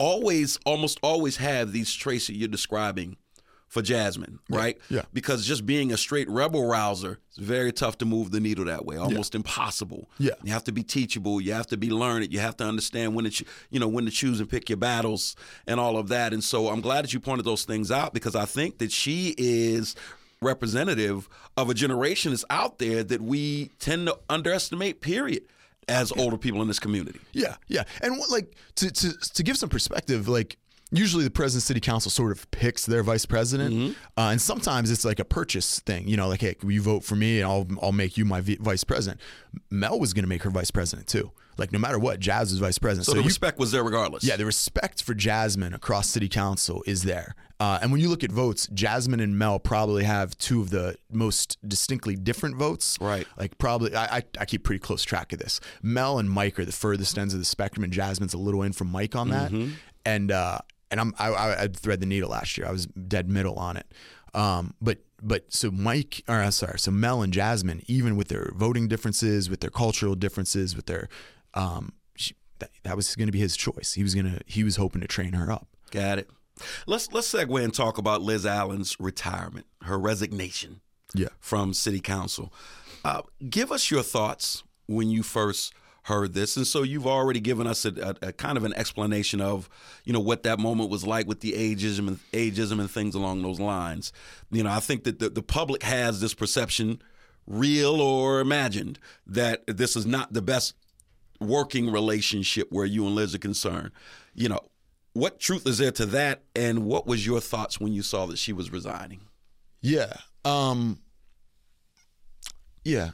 always 0.00 0.58
almost 0.64 0.98
always 1.02 1.36
have 1.36 1.72
these 1.72 1.92
traits 1.94 2.26
that 2.26 2.34
you're 2.34 2.48
describing 2.48 3.16
for 3.68 3.82
Jasmine, 3.82 4.40
right? 4.48 4.78
yeah. 4.88 5.02
Because 5.12 5.46
just 5.46 5.64
being 5.64 5.92
a 5.92 5.96
straight 5.96 6.28
rebel 6.28 6.66
rouser 6.66 7.20
is 7.30 7.38
very 7.38 7.70
tough 7.70 7.98
to 7.98 8.04
move 8.04 8.32
the 8.32 8.40
needle 8.40 8.64
that 8.64 8.84
way, 8.84 8.96
almost 8.96 9.36
impossible. 9.36 10.10
Yeah. 10.18 10.32
You 10.42 10.50
have 10.52 10.64
to 10.64 10.72
be 10.72 10.82
teachable. 10.82 11.40
You 11.40 11.52
have 11.52 11.68
to 11.68 11.76
be 11.76 11.88
learned. 11.88 12.32
You 12.32 12.40
have 12.40 12.56
to 12.56 12.64
understand 12.64 13.14
when 13.14 13.26
to, 13.26 13.30
cho- 13.30 13.44
you 13.70 13.78
know, 13.78 13.86
when 13.86 14.06
to 14.06 14.10
choose 14.10 14.40
and 14.40 14.50
pick 14.50 14.68
your 14.68 14.76
battles 14.78 15.36
and 15.68 15.78
all 15.78 15.96
of 15.98 16.08
that. 16.08 16.32
And 16.32 16.42
so 16.42 16.68
I'm 16.68 16.80
glad 16.80 17.04
that 17.04 17.12
you 17.14 17.20
pointed 17.20 17.44
those 17.46 17.64
things 17.64 17.92
out 17.92 18.12
because 18.12 18.34
I 18.34 18.44
think 18.44 18.78
that 18.78 18.90
she 18.90 19.36
is 19.38 19.94
representative 20.42 21.28
of 21.56 21.70
a 21.70 21.74
generation 21.74 22.32
that's 22.32 22.44
out 22.50 22.78
there 22.80 23.04
that 23.04 23.20
we 23.20 23.70
tend 23.78 24.08
to 24.08 24.18
underestimate. 24.28 25.00
Period. 25.00 25.42
As 25.90 26.12
older 26.12 26.38
people 26.38 26.62
in 26.62 26.68
this 26.68 26.78
community. 26.78 27.20
Yeah, 27.32 27.56
yeah, 27.66 27.84
and 28.00 28.18
what, 28.18 28.30
like 28.30 28.54
to 28.76 28.90
to 28.90 29.12
to 29.34 29.42
give 29.42 29.56
some 29.56 29.68
perspective, 29.68 30.28
like 30.28 30.56
usually 30.92 31.24
the 31.24 31.30
president 31.30 31.62
city 31.62 31.80
council 31.80 32.10
sort 32.10 32.32
of 32.32 32.50
picks 32.50 32.86
their 32.86 33.02
vice 33.02 33.26
president, 33.26 33.96
uh, 34.16 34.28
and 34.30 34.40
sometimes 34.40 34.90
it's 34.90 35.04
like 35.04 35.18
a 35.20 35.24
purchase 35.24 35.80
thing. 35.80 36.08
You 36.08 36.16
know, 36.16 36.28
like 36.28 36.40
hey, 36.40 36.56
you 36.64 36.80
vote 36.82 37.04
for 37.04 37.16
me, 37.16 37.40
and 37.40 37.50
I'll 37.50 37.66
I'll 37.82 37.92
make 37.92 38.16
you 38.16 38.24
my 38.24 38.40
v- 38.40 38.58
vice 38.60 38.84
president. 38.84 39.20
Mel 39.70 39.98
was 39.98 40.12
going 40.12 40.24
to 40.24 40.28
make 40.28 40.42
her 40.42 40.50
vice 40.50 40.70
president 40.70 41.08
too. 41.08 41.32
Like 41.58 41.72
no 41.72 41.78
matter 41.78 41.98
what, 41.98 42.20
Jazz 42.20 42.50
was 42.50 42.58
vice 42.60 42.78
president. 42.78 43.06
So, 43.06 43.12
the 43.12 43.18
you- 43.20 43.24
respect 43.26 43.58
was 43.58 43.70
there 43.72 43.84
regardless. 43.84 44.24
yeah, 44.24 44.36
the 44.36 44.46
respect 44.46 45.02
for 45.02 45.14
Jasmine 45.14 45.74
across 45.74 46.08
city 46.08 46.28
council 46.28 46.82
is 46.86 47.02
there. 47.02 47.34
Uh, 47.58 47.78
and 47.82 47.92
when 47.92 48.00
you 48.00 48.08
look 48.08 48.24
at 48.24 48.32
votes, 48.32 48.66
Jasmine 48.72 49.20
and 49.20 49.38
Mel 49.38 49.58
probably 49.58 50.04
have 50.04 50.36
two 50.38 50.62
of 50.62 50.70
the 50.70 50.96
most 51.12 51.58
distinctly 51.68 52.16
different 52.16 52.56
votes. 52.56 52.96
Right. 53.02 53.26
Like 53.36 53.58
probably, 53.58 53.94
I, 53.94 54.16
I, 54.16 54.22
I 54.38 54.44
keep 54.46 54.64
pretty 54.64 54.78
close 54.78 55.02
track 55.02 55.34
of 55.34 55.40
this. 55.40 55.60
Mel 55.82 56.18
and 56.18 56.30
Mike 56.30 56.58
are 56.58 56.64
the 56.64 56.72
furthest 56.72 57.18
ends 57.18 57.34
of 57.34 57.40
the 57.40 57.44
spectrum, 57.44 57.84
and 57.84 57.92
Jasmine's 57.92 58.32
a 58.32 58.38
little 58.38 58.62
in 58.62 58.72
from 58.72 58.90
Mike 58.90 59.14
on 59.14 59.28
that. 59.28 59.52
And 60.06 60.32
uh, 60.32 60.58
and 60.90 60.98
I'm 61.00 61.14
I, 61.18 61.28
I, 61.28 61.62
I 61.64 61.68
thread 61.68 62.00
the 62.00 62.06
needle 62.06 62.30
last 62.30 62.56
year. 62.56 62.66
I 62.66 62.72
was 62.72 62.86
dead 62.86 63.28
middle 63.28 63.56
on 63.56 63.76
it. 63.76 63.86
Um, 64.32 64.72
but 64.80 64.98
but 65.22 65.52
so 65.52 65.70
Mike, 65.70 66.22
or 66.28 66.50
sorry, 66.52 66.78
so 66.78 66.90
Mel 66.90 67.20
and 67.20 67.30
Jasmine, 67.32 67.82
even 67.86 68.16
with 68.16 68.28
their 68.28 68.52
voting 68.54 68.88
differences, 68.88 69.50
with 69.50 69.60
their 69.60 69.68
cultural 69.70 70.14
differences, 70.14 70.74
with 70.74 70.86
their 70.86 71.10
um, 71.54 71.92
she, 72.16 72.34
that, 72.58 72.70
that 72.82 72.96
was 72.96 73.14
going 73.16 73.26
to 73.28 73.32
be 73.32 73.38
his 73.40 73.56
choice. 73.56 73.94
He 73.94 74.02
was 74.02 74.14
gonna 74.14 74.40
he 74.46 74.64
was 74.64 74.76
hoping 74.76 75.00
to 75.00 75.08
train 75.08 75.32
her 75.34 75.50
up. 75.50 75.66
Got 75.90 76.18
it. 76.18 76.30
Let's 76.86 77.10
let's 77.12 77.32
segue 77.32 77.62
and 77.64 77.72
talk 77.74 77.98
about 77.98 78.22
Liz 78.22 78.44
Allen's 78.46 78.96
retirement, 79.00 79.66
her 79.82 79.98
resignation 79.98 80.80
Yeah. 81.14 81.28
from 81.38 81.72
City 81.74 82.00
Council. 82.00 82.52
Uh, 83.04 83.22
give 83.48 83.72
us 83.72 83.90
your 83.90 84.02
thoughts 84.02 84.62
when 84.86 85.08
you 85.08 85.22
first 85.22 85.72
heard 86.04 86.34
this, 86.34 86.56
and 86.56 86.66
so 86.66 86.82
you've 86.82 87.06
already 87.06 87.40
given 87.40 87.66
us 87.66 87.84
a, 87.86 88.16
a, 88.22 88.28
a 88.28 88.32
kind 88.32 88.58
of 88.58 88.64
an 88.64 88.74
explanation 88.74 89.40
of 89.40 89.68
you 90.04 90.12
know 90.12 90.20
what 90.20 90.42
that 90.42 90.58
moment 90.58 90.90
was 90.90 91.06
like 91.06 91.26
with 91.26 91.40
the 91.40 91.52
ageism 91.52 92.08
and 92.08 92.18
ageism 92.32 92.78
and 92.78 92.90
things 92.90 93.14
along 93.14 93.40
those 93.42 93.58
lines. 93.60 94.12
You 94.50 94.62
know, 94.64 94.70
I 94.70 94.80
think 94.80 95.04
that 95.04 95.18
the, 95.18 95.30
the 95.30 95.42
public 95.42 95.82
has 95.82 96.20
this 96.20 96.34
perception, 96.34 97.00
real 97.46 98.00
or 98.02 98.40
imagined, 98.40 98.98
that 99.26 99.66
this 99.66 99.96
is 99.96 100.04
not 100.06 100.32
the 100.34 100.42
best 100.42 100.74
working 101.40 101.90
relationship 101.90 102.68
where 102.70 102.86
you 102.86 103.06
and 103.06 103.14
Liz 103.14 103.34
are 103.34 103.38
concerned. 103.38 103.90
You 104.34 104.50
know, 104.50 104.60
what 105.12 105.40
truth 105.40 105.66
is 105.66 105.78
there 105.78 105.90
to 105.92 106.06
that, 106.06 106.42
and 106.54 106.84
what 106.84 107.06
was 107.06 107.26
your 107.26 107.40
thoughts 107.40 107.80
when 107.80 107.92
you 107.92 108.02
saw 108.02 108.26
that 108.26 108.38
she 108.38 108.52
was 108.52 108.70
resigning? 108.70 109.20
Yeah. 109.80 110.12
Um 110.44 111.00
Yeah. 112.84 113.10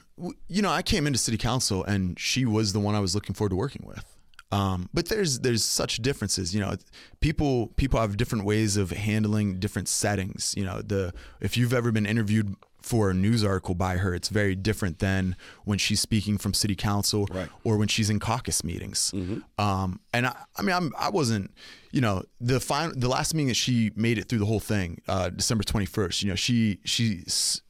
You 0.49 0.63
know, 0.63 0.71
I 0.71 0.83
came 0.83 1.07
into 1.07 1.19
city 1.19 1.37
council 1.39 1.85
and 1.85 2.19
she 2.19 2.45
was 2.45 2.73
the 2.73 2.81
one 2.81 2.95
I 2.95 3.01
was 3.01 3.15
looking 3.15 3.35
forward 3.35 3.51
to 3.51 3.57
working 3.57 3.85
with. 3.87 4.05
Um, 4.53 4.89
but 4.95 5.07
there's 5.07 5.41
there's 5.41 5.65
such 5.65 5.97
differences, 5.99 6.55
you 6.55 6.61
know. 6.61 6.77
People 7.21 7.69
people 7.77 8.01
have 8.01 8.17
different 8.17 8.45
ways 8.45 8.77
of 8.77 8.93
handling 8.93 9.59
different 9.59 9.89
settings. 9.89 10.55
You 10.57 10.65
know, 10.65 10.83
the 10.83 11.13
if 11.41 11.57
you've 11.57 11.73
ever 11.73 11.91
been 11.91 12.07
interviewed 12.07 12.55
for 12.87 13.11
a 13.11 13.15
news 13.15 13.43
article 13.45 13.75
by 13.75 13.97
her, 13.97 14.15
it's 14.15 14.29
very 14.29 14.55
different 14.55 15.01
than 15.01 15.35
when 15.65 15.77
she's 15.77 16.01
speaking 16.01 16.39
from 16.39 16.55
city 16.55 16.77
council 16.77 17.27
Right. 17.33 17.49
or 17.65 17.77
when 17.79 17.89
she's 17.89 18.11
in 18.11 18.21
caucus 18.21 18.63
meetings. 18.63 19.13
Um, 19.59 19.99
and 20.15 20.27
I, 20.29 20.35
I 20.57 20.63
mean, 20.63 20.75
I'm, 20.77 20.93
I 20.97 21.11
wasn't, 21.11 21.51
you 21.91 22.01
know, 22.01 22.23
the 22.41 22.61
final, 22.61 22.95
the 22.97 23.09
last 23.09 23.35
meeting 23.35 23.49
that 23.49 23.55
she 23.55 23.91
made 23.97 24.19
it 24.19 24.29
through 24.29 24.39
the 24.39 24.47
whole 24.47 24.61
thing, 24.61 25.01
uh, 25.09 25.31
December 25.31 25.65
21st, 25.65 26.23
you 26.23 26.29
know, 26.29 26.37
she, 26.37 26.79
she 26.85 27.23
s- 27.27 27.61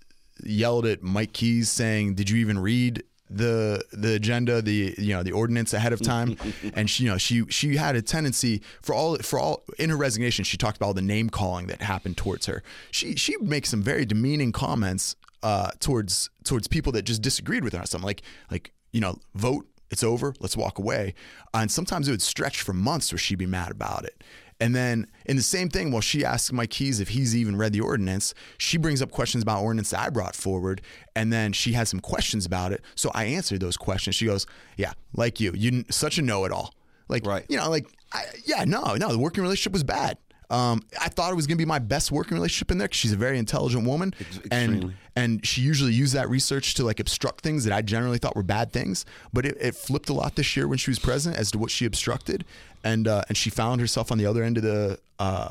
yelled 0.45 0.85
at 0.85 1.03
Mike 1.03 1.33
Keys 1.33 1.71
saying, 1.71 2.15
did 2.15 2.29
you 2.29 2.37
even 2.39 2.59
read 2.59 3.03
the, 3.29 3.83
the 3.93 4.15
agenda, 4.15 4.63
the, 4.63 4.95
you 4.99 5.15
know, 5.15 5.23
the 5.23 5.33
ordinance 5.33 5.73
ahead 5.73 5.93
of 5.93 6.01
time? 6.01 6.37
and 6.75 6.89
she, 6.89 7.05
you 7.05 7.11
know, 7.11 7.19
she, 7.19 7.45
she 7.49 7.77
had 7.77 7.97
a 7.97 8.03
tendency 8.03 8.63
for 8.83 8.95
all, 8.95 9.17
for 9.19 9.39
all 9.39 9.65
in 9.79 9.91
her 9.91 9.97
resignation, 9.97 10.45
she 10.45 10.57
talked 10.57 10.77
about 10.77 10.87
all 10.87 10.95
the 10.95 11.03
name 11.03 11.31
calling 11.31 11.67
that 11.67 11.83
happened 11.83 12.17
towards 12.17 12.47
her. 12.47 12.63
She, 12.91 13.17
she 13.17 13.37
makes 13.39 13.71
some 13.71 13.83
very 13.83 14.05
demeaning 14.05 14.53
comments, 14.53 15.17
uh, 15.43 15.71
towards, 15.81 16.31
towards 16.45 16.67
people 16.67 16.93
that 16.93 17.03
just 17.03 17.23
disagreed 17.23 17.65
with 17.65 17.73
her 17.73 17.81
on 17.81 17.87
something 17.87 18.07
like, 18.07 18.23
like, 18.51 18.73
you 18.93 19.01
know, 19.01 19.19
vote 19.35 19.67
it's 19.91 20.03
over. 20.03 20.35
Let's 20.41 20.57
walk 20.57 20.79
away. 20.79 21.15
And 21.55 21.71
sometimes 21.71 22.09
it 22.09 22.11
would 22.11 22.23
stretch 22.23 22.63
for 22.63 22.73
months 22.73 23.13
where 23.13 23.19
she'd 23.19 23.39
be 23.39 23.47
mad 23.47 23.71
about 23.71 24.05
it. 24.05 24.23
And 24.59 24.75
then 24.75 25.07
in 25.27 25.37
the 25.37 25.43
same 25.43 25.69
thing, 25.69 25.91
while 25.91 26.01
she 26.01 26.25
asks 26.25 26.51
Mike 26.51 26.71
Keys 26.71 26.99
if 26.99 27.09
he's 27.11 27.37
even 27.37 27.57
read 27.57 27.73
the 27.75 27.81
ordinance, 27.81 28.33
she 28.57 28.79
brings 28.79 29.03
up 29.03 29.11
questions 29.11 29.43
about 29.43 29.63
ordinance 29.63 29.91
that 29.91 30.01
I 30.01 30.09
brought 30.11 30.35
forward. 30.35 30.81
And 31.15 31.33
then 31.33 31.53
she 31.53 31.73
had 31.73 31.89
some 31.89 32.01
questions 32.01 32.47
about 32.47 32.73
it. 32.73 32.83
So 32.95 33.11
I 33.15 33.25
answered 33.25 33.61
those 33.61 33.77
questions. 33.77 34.17
She 34.17 34.25
goes, 34.25 34.47
Yeah, 34.77 34.93
like 35.15 35.41
you, 35.41 35.53
you 35.55 35.85
such 35.91 36.17
a 36.19 36.23
know 36.23 36.45
it 36.47 36.53
all. 36.53 36.75
Like, 37.09 37.27
Right. 37.27 37.45
you 37.49 37.57
know, 37.57 37.69
like, 37.71 37.87
I, 38.13 38.25
yeah, 38.47 38.65
no, 38.65 38.95
no, 38.95 39.11
the 39.11 39.19
working 39.19 39.43
relationship 39.43 39.73
was 39.75 39.85
bad. 39.85 40.17
Um, 40.49 40.83
I 41.01 41.09
thought 41.09 41.33
it 41.33 41.35
was 41.35 41.47
going 41.47 41.57
to 41.57 41.63
be 41.63 41.67
my 41.67 41.79
best 41.81 42.13
working 42.13 42.35
relationship 42.35 42.71
in 42.71 42.79
there 42.79 42.87
because 42.87 42.99
she's 42.99 43.13
a 43.13 43.17
very 43.17 43.39
intelligent 43.39 43.87
woman, 43.87 44.15
and 44.51 44.95
and 45.17 45.47
she 45.47 45.61
usually 45.61 45.93
used 45.93 46.15
that 46.15 46.29
research 46.31 46.75
to 46.75 46.85
like 46.85 47.01
obstruct 47.01 47.43
things 47.43 47.65
that 47.65 47.73
I 47.73 47.83
generally 47.83 48.19
thought 48.19 48.37
were 48.37 48.43
bad 48.43 48.73
things. 48.73 49.05
But 49.33 49.47
it, 49.47 49.57
it 49.61 49.75
flipped 49.75 50.09
a 50.09 50.13
lot 50.13 50.37
this 50.37 50.57
year 50.57 50.69
when 50.69 50.79
she 50.79 50.91
was 50.91 50.99
present 50.99 51.37
as 51.37 51.51
to 51.51 51.59
what 51.59 51.71
she 51.71 51.85
obstructed, 51.85 52.45
and 52.85 53.09
uh, 53.09 53.23
and 53.29 53.37
she 53.37 53.51
found 53.51 53.81
herself 53.81 54.13
on 54.13 54.19
the 54.19 54.27
other 54.27 54.45
end 54.45 54.57
of 54.57 54.63
the 54.63 54.99
uh, 55.19 55.49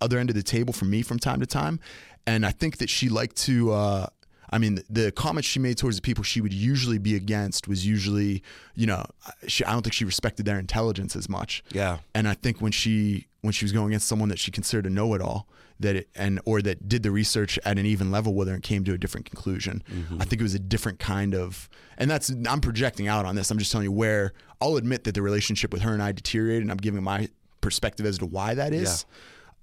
other 0.00 0.18
end 0.18 0.30
of 0.30 0.36
the 0.36 0.42
table 0.42 0.72
from 0.72 0.90
me 0.90 1.02
from 1.02 1.18
time 1.18 1.40
to 1.40 1.46
time, 1.46 1.78
and 2.26 2.46
I 2.46 2.50
think 2.50 2.78
that 2.78 2.88
she 2.90 3.08
liked 3.08 3.36
to. 3.44 3.72
Uh, 3.72 4.06
I 4.50 4.58
mean, 4.58 4.80
the 4.88 5.12
comments 5.12 5.48
she 5.48 5.58
made 5.58 5.76
towards 5.76 5.96
the 5.96 6.02
people 6.02 6.24
she 6.24 6.40
would 6.40 6.52
usually 6.52 6.98
be 6.98 7.14
against 7.16 7.68
was 7.68 7.86
usually, 7.86 8.42
you 8.74 8.86
know, 8.86 9.04
she, 9.46 9.64
I 9.64 9.72
don't 9.72 9.82
think 9.82 9.92
she 9.94 10.04
respected 10.04 10.46
their 10.46 10.58
intelligence 10.58 11.14
as 11.16 11.28
much. 11.28 11.62
Yeah. 11.72 11.98
And 12.14 12.26
I 12.28 12.34
think 12.34 12.60
when 12.60 12.72
she 12.72 13.26
when 13.42 13.52
she 13.52 13.64
was 13.64 13.72
going 13.72 13.88
against 13.88 14.08
someone 14.08 14.28
that 14.30 14.38
she 14.38 14.50
considered 14.50 14.84
a 14.84 14.90
know-it-all, 14.90 15.46
that 15.80 15.94
it 15.94 16.08
and 16.16 16.40
or 16.44 16.60
that 16.62 16.88
did 16.88 17.02
the 17.04 17.10
research 17.10 17.58
at 17.64 17.78
an 17.78 17.86
even 17.86 18.10
level 18.10 18.34
with 18.34 18.48
her 18.48 18.54
and 18.54 18.62
came 18.62 18.82
to 18.84 18.92
a 18.94 18.98
different 18.98 19.26
conclusion, 19.30 19.82
I 20.18 20.24
think 20.24 20.40
it 20.40 20.42
was 20.42 20.54
a 20.54 20.58
different 20.58 20.98
kind 20.98 21.34
of. 21.34 21.68
And 21.98 22.10
that's 22.10 22.30
I'm 22.48 22.60
projecting 22.60 23.06
out 23.06 23.26
on 23.26 23.36
this. 23.36 23.50
I'm 23.50 23.58
just 23.58 23.70
telling 23.70 23.84
you 23.84 23.92
where 23.92 24.32
I'll 24.60 24.76
admit 24.76 25.04
that 25.04 25.14
the 25.14 25.22
relationship 25.22 25.72
with 25.72 25.82
her 25.82 25.92
and 25.92 26.02
I 26.02 26.12
deteriorated, 26.12 26.62
and 26.62 26.70
I'm 26.70 26.78
giving 26.78 27.02
my 27.02 27.28
perspective 27.60 28.06
as 28.06 28.18
to 28.18 28.26
why 28.26 28.54
that 28.54 28.72
is. 28.72 29.04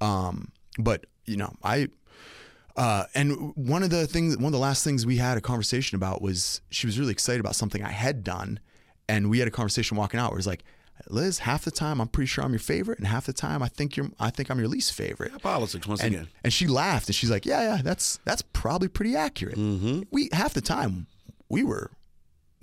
yeah. 0.01 0.27
Um, 0.27 0.51
but 0.77 1.05
you 1.25 1.37
know, 1.37 1.53
I 1.63 1.89
uh, 2.75 3.05
and 3.15 3.53
one 3.55 3.83
of 3.83 3.89
the 3.89 4.05
things, 4.07 4.35
one 4.37 4.45
of 4.47 4.51
the 4.51 4.57
last 4.59 4.83
things 4.83 5.05
we 5.05 5.17
had 5.17 5.37
a 5.37 5.41
conversation 5.41 5.95
about 5.95 6.21
was 6.21 6.61
she 6.69 6.87
was 6.87 6.99
really 6.99 7.11
excited 7.11 7.39
about 7.39 7.55
something 7.55 7.83
I 7.83 7.91
had 7.91 8.23
done, 8.23 8.59
and 9.07 9.29
we 9.29 9.39
had 9.39 9.47
a 9.47 9.51
conversation 9.51 9.97
walking 9.97 10.19
out 10.19 10.31
where 10.31 10.37
it's 10.37 10.47
like, 10.47 10.63
Liz, 11.09 11.39
half 11.39 11.65
the 11.65 11.71
time 11.71 11.99
I'm 11.99 12.07
pretty 12.07 12.27
sure 12.27 12.43
I'm 12.43 12.51
your 12.53 12.59
favorite, 12.59 12.99
and 12.99 13.07
half 13.07 13.25
the 13.25 13.33
time 13.33 13.61
I 13.61 13.67
think 13.67 13.97
you're, 13.97 14.09
I 14.19 14.29
think 14.29 14.49
I'm 14.49 14.57
your 14.59 14.67
least 14.69 14.93
favorite. 14.93 15.41
Politics 15.41 15.85
once 15.87 16.01
And, 16.01 16.13
again. 16.15 16.27
and 16.43 16.53
she 16.53 16.67
laughed 16.67 17.07
and 17.07 17.15
she's 17.15 17.29
like, 17.29 17.45
yeah, 17.45 17.75
yeah, 17.75 17.81
that's 17.83 18.19
that's 18.25 18.41
probably 18.41 18.87
pretty 18.87 19.15
accurate. 19.15 19.57
Mm-hmm. 19.57 20.03
We 20.11 20.29
half 20.31 20.53
the 20.53 20.61
time 20.61 21.07
we 21.49 21.63
were 21.63 21.91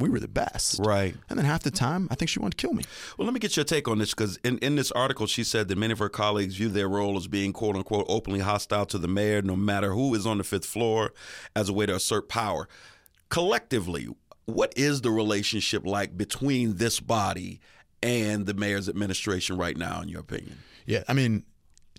we 0.02 0.10
were 0.10 0.20
the 0.20 0.28
best, 0.28 0.80
Right. 0.80 1.14
And 1.30 1.38
then 1.38 1.46
half 1.46 1.62
the 1.62 1.70
time 1.70 2.08
I 2.10 2.14
think 2.14 2.28
she 2.28 2.38
wanted 2.38 2.58
to 2.58 2.66
kill 2.66 2.74
me. 2.74 2.84
Well, 3.16 3.24
let 3.26 3.32
me 3.34 3.40
get 3.40 3.56
your 3.56 3.64
take 3.64 3.88
on 3.88 3.98
this 3.98 4.10
because 4.10 4.36
in, 4.44 4.58
in 4.58 4.76
this 4.76 4.90
article, 4.92 5.26
she 5.26 5.44
said 5.44 5.68
that 5.68 5.78
many 5.78 5.92
of 5.92 5.98
her 5.98 6.08
colleagues 6.08 6.56
view 6.56 6.68
their 6.68 6.88
role 6.88 7.16
as 7.16 7.28
being 7.28 7.52
quote 7.52 7.76
unquote 7.76 8.06
openly 8.08 8.40
hostile 8.40 8.86
to 8.86 8.98
the 8.98 9.08
mayor, 9.08 9.40
no 9.42 9.56
matter 9.56 9.92
who 9.92 10.14
is 10.14 10.26
on 10.26 10.38
the 10.38 10.44
fifth 10.44 10.66
floor, 10.66 11.12
as 11.56 11.68
a 11.68 11.72
way 11.72 11.86
to 11.86 11.94
assert 11.94 12.28
power. 12.28 12.68
Collectively, 13.28 14.08
what 14.44 14.72
is 14.76 15.00
the 15.00 15.10
relationship 15.10 15.86
like 15.86 16.16
between 16.16 16.76
this 16.76 17.00
body 17.00 17.60
and 18.02 18.46
the 18.46 18.54
mayor's 18.54 18.88
administration 18.88 19.56
right 19.56 19.76
now, 19.76 20.02
in 20.02 20.08
your 20.08 20.20
opinion? 20.20 20.58
Yeah, 20.84 21.04
I 21.08 21.12
mean, 21.14 21.44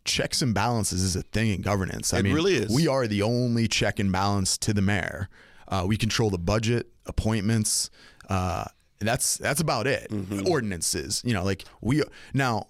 checks 0.04 0.42
and 0.42 0.54
balances 0.54 1.02
is 1.02 1.16
a 1.16 1.22
thing 1.24 1.52
in 1.52 1.62
governance. 1.62 2.14
I 2.14 2.20
It 2.20 2.24
mean, 2.24 2.34
really 2.36 2.56
is. 2.56 2.70
We 2.70 2.88
are 2.88 3.08
the 3.08 3.22
only 3.22 3.68
check 3.68 4.00
and 4.00 4.12
balance 4.12 4.58
to 4.60 4.74
the 4.74 4.82
mayor. 4.82 5.30
Uh, 5.68 5.86
we 5.88 5.98
control 5.98 6.30
the 6.30 6.38
budget, 6.38 6.93
appointments. 7.06 7.90
Uh, 8.30 8.66
that's 9.00 9.38
that's 9.38 9.62
about 9.62 9.88
it. 9.88 10.10
Mm-hmm. 10.10 10.48
Ordinances, 10.48 11.22
you 11.26 11.34
know, 11.34 11.44
like 11.44 11.66
we 11.82 12.04
now. 12.34 12.68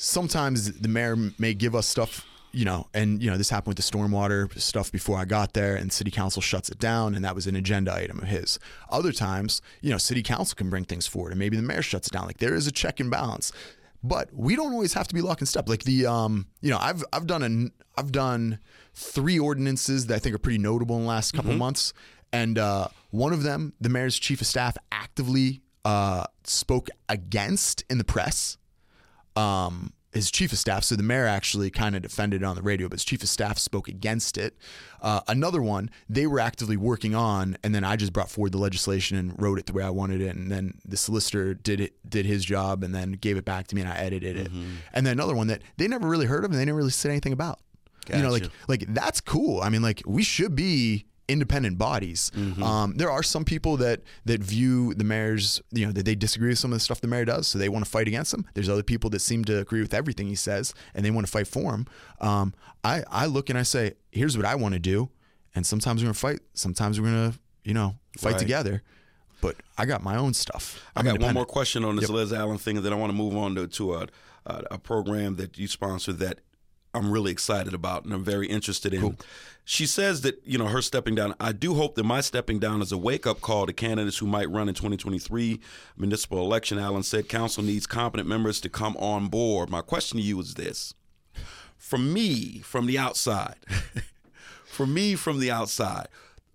Sometimes 0.00 0.78
the 0.78 0.86
mayor 0.86 1.16
may 1.40 1.54
give 1.54 1.74
us 1.74 1.84
stuff, 1.88 2.24
you 2.52 2.64
know, 2.64 2.86
and 2.94 3.20
you 3.20 3.28
know 3.28 3.36
this 3.36 3.50
happened 3.50 3.76
with 3.76 3.84
the 3.84 3.98
stormwater 3.98 4.56
stuff 4.56 4.92
before 4.92 5.18
I 5.18 5.24
got 5.24 5.54
there, 5.54 5.74
and 5.74 5.92
city 5.92 6.12
council 6.12 6.40
shuts 6.40 6.68
it 6.68 6.78
down, 6.78 7.16
and 7.16 7.24
that 7.24 7.34
was 7.34 7.48
an 7.48 7.56
agenda 7.56 7.92
item 7.92 8.20
of 8.20 8.28
his. 8.28 8.60
Other 8.90 9.10
times, 9.10 9.60
you 9.80 9.90
know, 9.90 9.98
city 9.98 10.22
council 10.22 10.54
can 10.54 10.70
bring 10.70 10.84
things 10.84 11.08
forward, 11.08 11.32
and 11.32 11.38
maybe 11.40 11.56
the 11.56 11.64
mayor 11.64 11.82
shuts 11.82 12.06
it 12.06 12.12
down. 12.12 12.26
Like 12.26 12.38
there 12.38 12.54
is 12.54 12.68
a 12.68 12.72
check 12.72 13.00
and 13.00 13.10
balance 13.10 13.50
but 14.02 14.28
we 14.32 14.54
don't 14.54 14.72
always 14.72 14.92
have 14.92 15.08
to 15.08 15.14
be 15.14 15.20
lock 15.20 15.40
and 15.40 15.48
step. 15.48 15.68
Like 15.68 15.82
the, 15.82 16.06
um, 16.06 16.46
you 16.60 16.70
know, 16.70 16.78
I've 16.78 17.04
I've 17.12 17.26
done 17.26 17.42
an 17.42 17.72
I've 17.96 18.12
done 18.12 18.60
three 18.94 19.38
ordinances 19.38 20.06
that 20.06 20.14
I 20.14 20.18
think 20.18 20.34
are 20.34 20.38
pretty 20.38 20.58
notable 20.58 20.96
in 20.96 21.02
the 21.02 21.08
last 21.08 21.32
couple 21.32 21.52
months, 21.54 21.92
and 22.32 22.58
uh, 22.58 22.88
one 23.10 23.32
of 23.32 23.42
them, 23.42 23.72
the 23.80 23.88
mayor's 23.88 24.18
chief 24.18 24.40
of 24.40 24.46
staff 24.46 24.76
actively 24.92 25.62
uh, 25.84 26.24
spoke 26.44 26.88
against 27.08 27.84
in 27.88 27.98
the 27.98 28.04
press. 28.04 28.58
Um, 29.36 29.92
his 30.12 30.30
chief 30.30 30.52
of 30.52 30.58
staff, 30.58 30.84
so 30.84 30.96
the 30.96 31.02
mayor 31.02 31.26
actually 31.26 31.70
kind 31.70 31.94
of 31.94 32.02
defended 32.02 32.42
it 32.42 32.44
on 32.44 32.56
the 32.56 32.62
radio, 32.62 32.88
but 32.88 32.94
his 32.94 33.04
chief 33.04 33.22
of 33.22 33.28
staff 33.28 33.58
spoke 33.58 33.88
against 33.88 34.38
it. 34.38 34.56
Uh, 35.02 35.20
another 35.28 35.60
one, 35.62 35.90
they 36.08 36.26
were 36.26 36.40
actively 36.40 36.76
working 36.78 37.14
on, 37.14 37.56
and 37.62 37.74
then 37.74 37.84
I 37.84 37.94
just 37.96 38.12
brought 38.12 38.30
forward 38.30 38.52
the 38.52 38.58
legislation 38.58 39.18
and 39.18 39.40
wrote 39.40 39.58
it 39.58 39.66
the 39.66 39.74
way 39.74 39.84
I 39.84 39.90
wanted 39.90 40.22
it, 40.22 40.34
and 40.34 40.50
then 40.50 40.78
the 40.84 40.96
solicitor 40.96 41.52
did 41.54 41.80
it, 41.80 41.92
did 42.08 42.24
his 42.24 42.44
job, 42.44 42.82
and 42.82 42.94
then 42.94 43.12
gave 43.12 43.36
it 43.36 43.44
back 43.44 43.66
to 43.68 43.76
me, 43.76 43.82
and 43.82 43.90
I 43.90 43.96
edited 43.98 44.36
it. 44.38 44.50
And 44.94 45.06
then 45.06 45.12
another 45.12 45.34
one 45.34 45.46
that 45.48 45.62
they 45.76 45.86
never 45.88 46.08
really 46.08 46.26
heard 46.26 46.44
of, 46.44 46.50
and 46.50 46.58
they 46.58 46.64
didn't 46.64 46.76
really 46.76 46.90
say 46.90 47.10
anything 47.10 47.34
about. 47.34 47.60
You 48.16 48.22
know, 48.22 48.30
like 48.30 48.44
like 48.66 48.84
that's 48.94 49.20
cool. 49.20 49.60
I 49.60 49.68
mean, 49.68 49.82
like 49.82 50.02
we 50.06 50.22
should 50.22 50.56
be 50.56 51.04
independent 51.28 51.76
bodies. 51.78 52.32
Um, 52.62 52.94
there 52.96 53.10
are 53.10 53.22
some 53.22 53.44
people 53.44 53.76
that 53.78 54.00
that 54.24 54.40
view 54.42 54.94
the 54.94 55.04
mayor's, 55.04 55.60
you 55.70 55.86
know, 55.86 55.92
that 55.92 56.04
they 56.04 56.14
disagree 56.14 56.48
with 56.48 56.58
some 56.58 56.72
of 56.72 56.76
the 56.76 56.80
stuff 56.80 57.00
the 57.00 57.06
mayor 57.08 57.24
does, 57.24 57.46
so 57.46 57.58
they 57.58 57.68
want 57.68 57.84
to 57.84 57.90
fight 57.90 58.08
against 58.08 58.32
him. 58.34 58.46
There's 58.54 58.68
other 58.68 58.82
people 58.82 59.10
that 59.10 59.20
seem 59.20 59.44
to 59.46 59.58
agree 59.58 59.80
with 59.82 59.92
everything 59.94 60.26
he 60.28 60.34
says, 60.34 60.74
and 60.94 61.04
they 61.04 61.10
want 61.10 61.26
to 61.26 61.30
fight 61.30 61.46
for 61.46 61.72
him. 61.74 61.86
Um, 62.20 62.54
I 62.82 63.04
I 63.10 63.26
look 63.26 63.50
and 63.50 63.58
I 63.58 63.62
say, 63.62 63.94
here's 64.10 64.36
what 64.36 64.46
I 64.46 64.54
want 64.54 64.74
to 64.74 64.80
do, 64.80 65.10
and 65.54 65.66
sometimes 65.66 66.02
we're 66.02 66.06
gonna 66.06 66.14
fight, 66.14 66.40
sometimes 66.54 67.00
we're 67.00 67.06
gonna, 67.08 67.34
you 67.64 67.74
know, 67.74 67.96
fight 68.16 68.32
Right. 68.32 68.38
together. 68.40 68.82
But 69.40 69.54
I 69.76 69.86
got 69.86 70.02
my 70.02 70.16
own 70.16 70.34
stuff. 70.34 70.82
I 70.96 71.00
I'm 71.00 71.06
got 71.06 71.20
one 71.20 71.34
more 71.34 71.46
question 71.46 71.84
on 71.84 71.94
this 71.96 72.08
Liz 72.10 72.32
Allen 72.32 72.58
thing, 72.58 72.76
and 72.78 72.84
then 72.84 72.92
I 72.92 72.96
want 72.96 73.10
to 73.12 73.16
move 73.16 73.36
on 73.36 73.54
to, 73.54 73.68
to 73.68 73.94
a, 73.94 74.06
a, 74.46 74.62
a 74.72 74.78
program 74.78 75.36
that 75.36 75.56
you 75.58 75.68
sponsor 75.68 76.12
that 76.14 76.40
I'm 76.98 77.10
really 77.10 77.32
excited 77.32 77.74
about 77.74 78.04
and 78.04 78.12
I'm 78.12 78.24
very 78.24 78.46
interested 78.48 78.92
in. 78.92 79.16
She 79.64 79.86
says 79.86 80.22
that, 80.22 80.40
you 80.46 80.56
know, 80.56 80.66
her 80.66 80.80
stepping 80.80 81.14
down, 81.14 81.34
I 81.38 81.52
do 81.52 81.74
hope 81.74 81.94
that 81.96 82.04
my 82.04 82.22
stepping 82.22 82.58
down 82.58 82.80
is 82.80 82.90
a 82.90 82.96
wake 82.96 83.26
up 83.26 83.42
call 83.42 83.66
to 83.66 83.72
candidates 83.72 84.16
who 84.18 84.26
might 84.26 84.48
run 84.50 84.68
in 84.68 84.74
2023 84.74 85.60
municipal 85.96 86.40
election. 86.40 86.78
Allen 86.78 87.02
said 87.02 87.28
council 87.28 87.62
needs 87.62 87.86
competent 87.86 88.28
members 88.28 88.60
to 88.62 88.70
come 88.70 88.96
on 88.96 89.28
board. 89.28 89.68
My 89.68 89.82
question 89.82 90.18
to 90.18 90.24
you 90.24 90.40
is 90.40 90.54
this 90.54 90.94
from 91.76 92.12
me, 92.12 92.60
from 92.60 92.86
the 92.86 92.98
outside, 92.98 93.56
for 94.64 94.86
me 94.86 95.14
from 95.14 95.38
the 95.38 95.50
outside, 95.50 96.08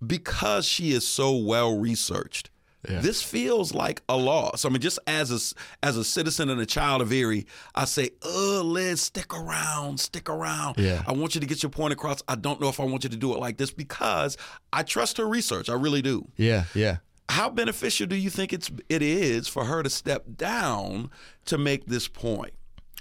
because 0.04 0.66
she 0.66 0.92
is 0.92 1.06
so 1.06 1.34
well 1.34 1.78
researched, 1.78 2.50
this 2.86 3.22
feels 3.22 3.74
like 3.74 4.02
a 4.08 4.16
loss. 4.16 4.64
I 4.64 4.68
mean, 4.68 4.80
just 4.80 4.98
as 5.06 5.30
a 5.30 5.86
as 5.86 5.96
a 5.96 6.04
citizen 6.04 6.50
and 6.50 6.60
a 6.60 6.66
child 6.66 7.02
of 7.02 7.12
Erie, 7.12 7.46
I 7.74 7.84
say, 7.84 8.10
"Oh, 8.22 8.62
Liz, 8.64 9.00
stick 9.00 9.34
around, 9.34 10.00
stick 10.00 10.28
around. 10.28 10.76
Yeah. 10.78 11.02
I 11.06 11.12
want 11.12 11.34
you 11.34 11.40
to 11.40 11.46
get 11.46 11.62
your 11.62 11.70
point 11.70 11.92
across. 11.92 12.22
I 12.28 12.34
don't 12.34 12.60
know 12.60 12.68
if 12.68 12.80
I 12.80 12.84
want 12.84 13.04
you 13.04 13.10
to 13.10 13.16
do 13.16 13.32
it 13.34 13.38
like 13.38 13.56
this 13.56 13.70
because 13.70 14.36
I 14.72 14.82
trust 14.82 15.18
her 15.18 15.26
research. 15.26 15.68
I 15.68 15.74
really 15.74 16.02
do. 16.02 16.28
Yeah, 16.36 16.64
yeah. 16.74 16.98
How 17.28 17.48
beneficial 17.48 18.06
do 18.06 18.16
you 18.16 18.30
think 18.30 18.52
it's 18.52 18.70
it 18.88 19.02
is 19.02 19.48
for 19.48 19.64
her 19.64 19.82
to 19.82 19.90
step 19.90 20.24
down 20.36 21.10
to 21.46 21.56
make 21.56 21.86
this 21.86 22.06
point? 22.06 22.52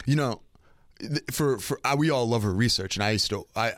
You 0.06 0.15
know, 0.15 0.41
for 1.32 1.58
for 1.58 1.80
I, 1.84 1.96
we 1.96 2.10
all 2.10 2.28
love 2.28 2.43
her 2.43 2.54
research, 2.54 2.96
and 2.96 3.04
I 3.04 3.12
used 3.12 3.30
to. 3.30 3.46
I 3.56 3.74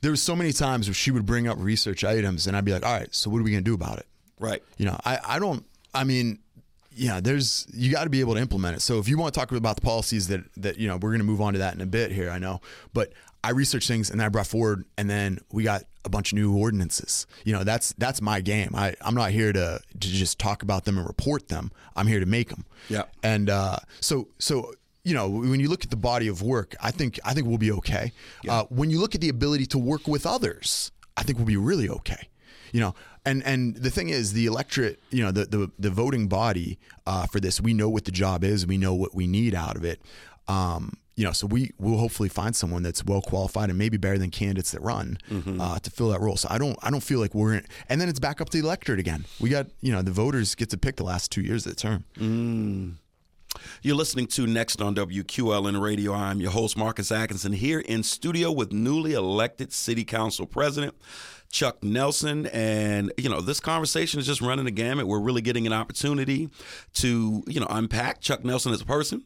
there 0.00 0.10
was 0.10 0.22
so 0.22 0.36
many 0.36 0.52
times 0.52 0.88
where 0.88 0.94
she 0.94 1.10
would 1.10 1.26
bring 1.26 1.48
up 1.48 1.56
research 1.58 2.04
items, 2.04 2.46
and 2.46 2.56
I'd 2.56 2.64
be 2.64 2.72
like, 2.72 2.84
"All 2.84 2.92
right, 2.92 3.14
so 3.14 3.30
what 3.30 3.38
are 3.38 3.42
we 3.42 3.50
gonna 3.50 3.62
do 3.62 3.74
about 3.74 3.98
it?" 3.98 4.06
Right. 4.38 4.62
You 4.76 4.86
know, 4.86 4.98
I 5.04 5.18
I 5.24 5.38
don't. 5.38 5.64
I 5.94 6.04
mean, 6.04 6.40
yeah, 6.92 7.20
there's 7.20 7.66
you 7.72 7.90
got 7.90 8.04
to 8.04 8.10
be 8.10 8.20
able 8.20 8.34
to 8.34 8.40
implement 8.40 8.76
it. 8.76 8.80
So 8.80 8.98
if 8.98 9.08
you 9.08 9.18
want 9.18 9.32
to 9.34 9.40
talk 9.40 9.52
about 9.52 9.76
the 9.76 9.82
policies 9.82 10.28
that 10.28 10.42
that 10.56 10.78
you 10.78 10.88
know, 10.88 10.96
we're 10.96 11.12
gonna 11.12 11.24
move 11.24 11.40
on 11.40 11.52
to 11.52 11.58
that 11.60 11.74
in 11.74 11.80
a 11.80 11.86
bit 11.86 12.10
here. 12.10 12.30
I 12.30 12.38
know, 12.38 12.60
but 12.92 13.12
I 13.44 13.50
researched 13.50 13.86
things 13.86 14.10
and 14.10 14.18
then 14.18 14.26
I 14.26 14.28
brought 14.28 14.46
forward, 14.46 14.84
and 14.98 15.08
then 15.08 15.38
we 15.52 15.62
got 15.62 15.84
a 16.04 16.08
bunch 16.08 16.32
of 16.32 16.38
new 16.38 16.56
ordinances. 16.56 17.26
You 17.44 17.52
know, 17.52 17.64
that's 17.64 17.92
that's 17.98 18.22
my 18.22 18.40
game. 18.40 18.70
I 18.74 18.94
I'm 19.00 19.14
not 19.14 19.30
here 19.30 19.52
to 19.52 19.80
to 19.92 20.08
just 20.08 20.38
talk 20.38 20.62
about 20.62 20.84
them 20.84 20.98
and 20.98 21.06
report 21.06 21.48
them. 21.48 21.70
I'm 21.94 22.06
here 22.06 22.20
to 22.20 22.26
make 22.26 22.48
them. 22.48 22.64
Yeah. 22.88 23.02
And 23.22 23.50
uh, 23.50 23.76
so 24.00 24.28
so 24.38 24.72
you 25.04 25.14
know 25.14 25.28
when 25.28 25.60
you 25.60 25.68
look 25.68 25.84
at 25.84 25.90
the 25.90 25.96
body 25.96 26.28
of 26.28 26.42
work, 26.42 26.74
I 26.80 26.90
think 26.90 27.20
I 27.24 27.34
think 27.34 27.46
we'll 27.46 27.58
be 27.58 27.72
okay. 27.72 28.12
Uh, 28.48 28.64
when 28.64 28.90
you 28.90 29.00
look 29.00 29.14
at 29.14 29.20
the 29.20 29.28
ability 29.28 29.66
to 29.66 29.78
work 29.78 30.08
with 30.08 30.26
others, 30.26 30.92
I 31.16 31.22
think 31.22 31.38
we'll 31.38 31.46
be 31.46 31.56
really 31.56 31.88
okay. 31.88 32.28
You 32.72 32.80
know, 32.80 32.94
and 33.26 33.42
and 33.44 33.76
the 33.76 33.90
thing 33.90 34.08
is, 34.08 34.32
the 34.32 34.46
electorate, 34.46 35.00
you 35.10 35.22
know, 35.22 35.30
the 35.32 35.44
the, 35.44 35.70
the 35.78 35.90
voting 35.90 36.28
body 36.28 36.78
uh, 37.06 37.26
for 37.26 37.40
this, 37.40 37.60
we 37.60 37.74
know 37.74 37.90
what 37.90 38.06
the 38.06 38.12
job 38.12 38.42
is, 38.44 38.66
we 38.66 38.78
know 38.78 38.94
what 38.94 39.14
we 39.14 39.26
need 39.26 39.54
out 39.54 39.76
of 39.76 39.84
it. 39.84 40.00
Um, 40.48 40.94
you 41.16 41.24
know, 41.24 41.32
so 41.32 41.46
we 41.46 41.72
will 41.78 41.96
hopefully 41.96 42.28
find 42.28 42.54
someone 42.54 42.82
that's 42.82 43.02
well 43.02 43.22
qualified 43.22 43.70
and 43.70 43.78
maybe 43.78 43.96
better 43.96 44.18
than 44.18 44.30
candidates 44.30 44.72
that 44.72 44.82
run 44.82 45.16
uh, 45.58 45.78
to 45.78 45.90
fill 45.90 46.10
that 46.10 46.20
role. 46.20 46.36
So 46.36 46.46
I 46.50 46.58
don't, 46.58 46.78
I 46.82 46.90
don't 46.90 47.02
feel 47.02 47.20
like 47.20 47.34
we're, 47.34 47.54
in, 47.54 47.66
and 47.88 47.98
then 47.98 48.10
it's 48.10 48.18
back 48.20 48.42
up 48.42 48.50
to 48.50 48.60
the 48.60 48.62
electorate 48.66 49.00
again. 49.00 49.24
We 49.40 49.48
got, 49.48 49.66
you 49.80 49.92
know, 49.92 50.02
the 50.02 50.10
voters 50.10 50.54
get 50.54 50.68
to 50.70 50.76
pick 50.76 50.96
the 50.96 51.04
last 51.04 51.32
two 51.32 51.40
years 51.40 51.64
of 51.64 51.74
the 51.74 51.80
term. 51.80 52.04
You're 53.80 53.96
listening 53.96 54.26
to 54.28 54.46
Next 54.46 54.82
on 54.82 54.94
WQLN 54.94 55.80
Radio. 55.80 56.12
I'm 56.12 56.38
your 56.38 56.50
host, 56.50 56.76
Marcus 56.76 57.10
Atkinson, 57.10 57.54
here 57.54 57.80
in 57.80 58.02
studio 58.02 58.52
with 58.52 58.70
newly 58.72 59.14
elected 59.14 59.72
City 59.72 60.04
Council 60.04 60.44
President 60.44 60.94
Chuck 61.50 61.82
Nelson. 61.82 62.46
And, 62.46 63.12
you 63.16 63.28
know, 63.28 63.40
this 63.40 63.60
conversation 63.60 64.20
is 64.20 64.26
just 64.26 64.40
running 64.40 64.64
the 64.64 64.70
gamut. 64.70 65.06
We're 65.06 65.20
really 65.20 65.42
getting 65.42 65.66
an 65.66 65.72
opportunity 65.72 66.50
to, 66.94 67.42
you 67.46 67.60
know, 67.60 67.66
unpack 67.70 68.20
Chuck 68.20 68.44
Nelson 68.44 68.72
as 68.72 68.80
a 68.80 68.86
person. 68.86 69.24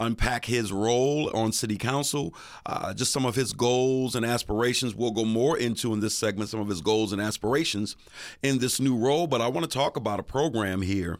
Unpack 0.00 0.46
his 0.46 0.72
role 0.72 1.30
on 1.36 1.52
city 1.52 1.76
council, 1.76 2.34
uh, 2.66 2.92
just 2.92 3.12
some 3.12 3.24
of 3.24 3.36
his 3.36 3.52
goals 3.52 4.16
and 4.16 4.26
aspirations. 4.26 4.92
We'll 4.92 5.12
go 5.12 5.24
more 5.24 5.56
into 5.56 5.92
in 5.92 6.00
this 6.00 6.16
segment 6.16 6.50
some 6.50 6.58
of 6.58 6.66
his 6.66 6.80
goals 6.80 7.12
and 7.12 7.22
aspirations 7.22 7.94
in 8.42 8.58
this 8.58 8.80
new 8.80 8.96
role. 8.96 9.28
But 9.28 9.40
I 9.40 9.46
want 9.46 9.70
to 9.70 9.78
talk 9.78 9.96
about 9.96 10.18
a 10.18 10.24
program 10.24 10.82
here 10.82 11.18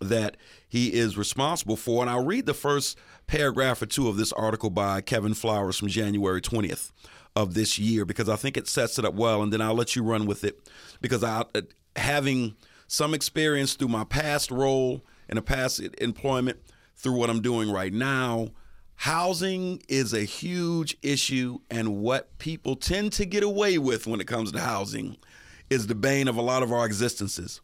that 0.00 0.36
he 0.68 0.92
is 0.92 1.16
responsible 1.16 1.76
for. 1.76 2.02
And 2.02 2.10
I'll 2.10 2.24
read 2.24 2.46
the 2.46 2.54
first 2.54 2.98
paragraph 3.28 3.80
or 3.80 3.86
two 3.86 4.08
of 4.08 4.16
this 4.16 4.32
article 4.32 4.70
by 4.70 5.00
Kevin 5.00 5.34
Flowers 5.34 5.78
from 5.78 5.88
January 5.88 6.40
20th 6.40 6.90
of 7.36 7.54
this 7.54 7.78
year 7.78 8.04
because 8.04 8.28
I 8.28 8.36
think 8.36 8.56
it 8.56 8.66
sets 8.66 8.98
it 8.98 9.04
up 9.04 9.14
well. 9.14 9.42
And 9.42 9.52
then 9.52 9.60
I'll 9.60 9.74
let 9.74 9.94
you 9.94 10.02
run 10.02 10.26
with 10.26 10.42
it 10.42 10.58
because 11.00 11.22
I, 11.22 11.44
uh, 11.54 11.60
having 11.94 12.56
some 12.88 13.14
experience 13.14 13.74
through 13.74 13.88
my 13.88 14.04
past 14.04 14.50
role 14.50 15.04
and 15.28 15.38
a 15.38 15.42
past 15.42 15.80
employment 15.98 16.58
through 16.96 17.16
what 17.16 17.30
I'm 17.30 17.42
doing 17.42 17.70
right 17.70 17.92
now. 17.92 18.48
Housing 19.00 19.82
is 19.88 20.14
a 20.14 20.22
huge 20.22 20.96
issue, 21.02 21.58
and 21.70 21.98
what 21.98 22.38
people 22.38 22.76
tend 22.76 23.12
to 23.14 23.26
get 23.26 23.42
away 23.42 23.76
with 23.76 24.06
when 24.06 24.22
it 24.22 24.26
comes 24.26 24.52
to 24.52 24.60
housing 24.60 25.18
is 25.68 25.86
the 25.86 25.94
bane 25.94 26.28
of 26.28 26.36
a 26.36 26.42
lot 26.42 26.62
of 26.62 26.72
our 26.72 26.86
existences. 26.86 27.60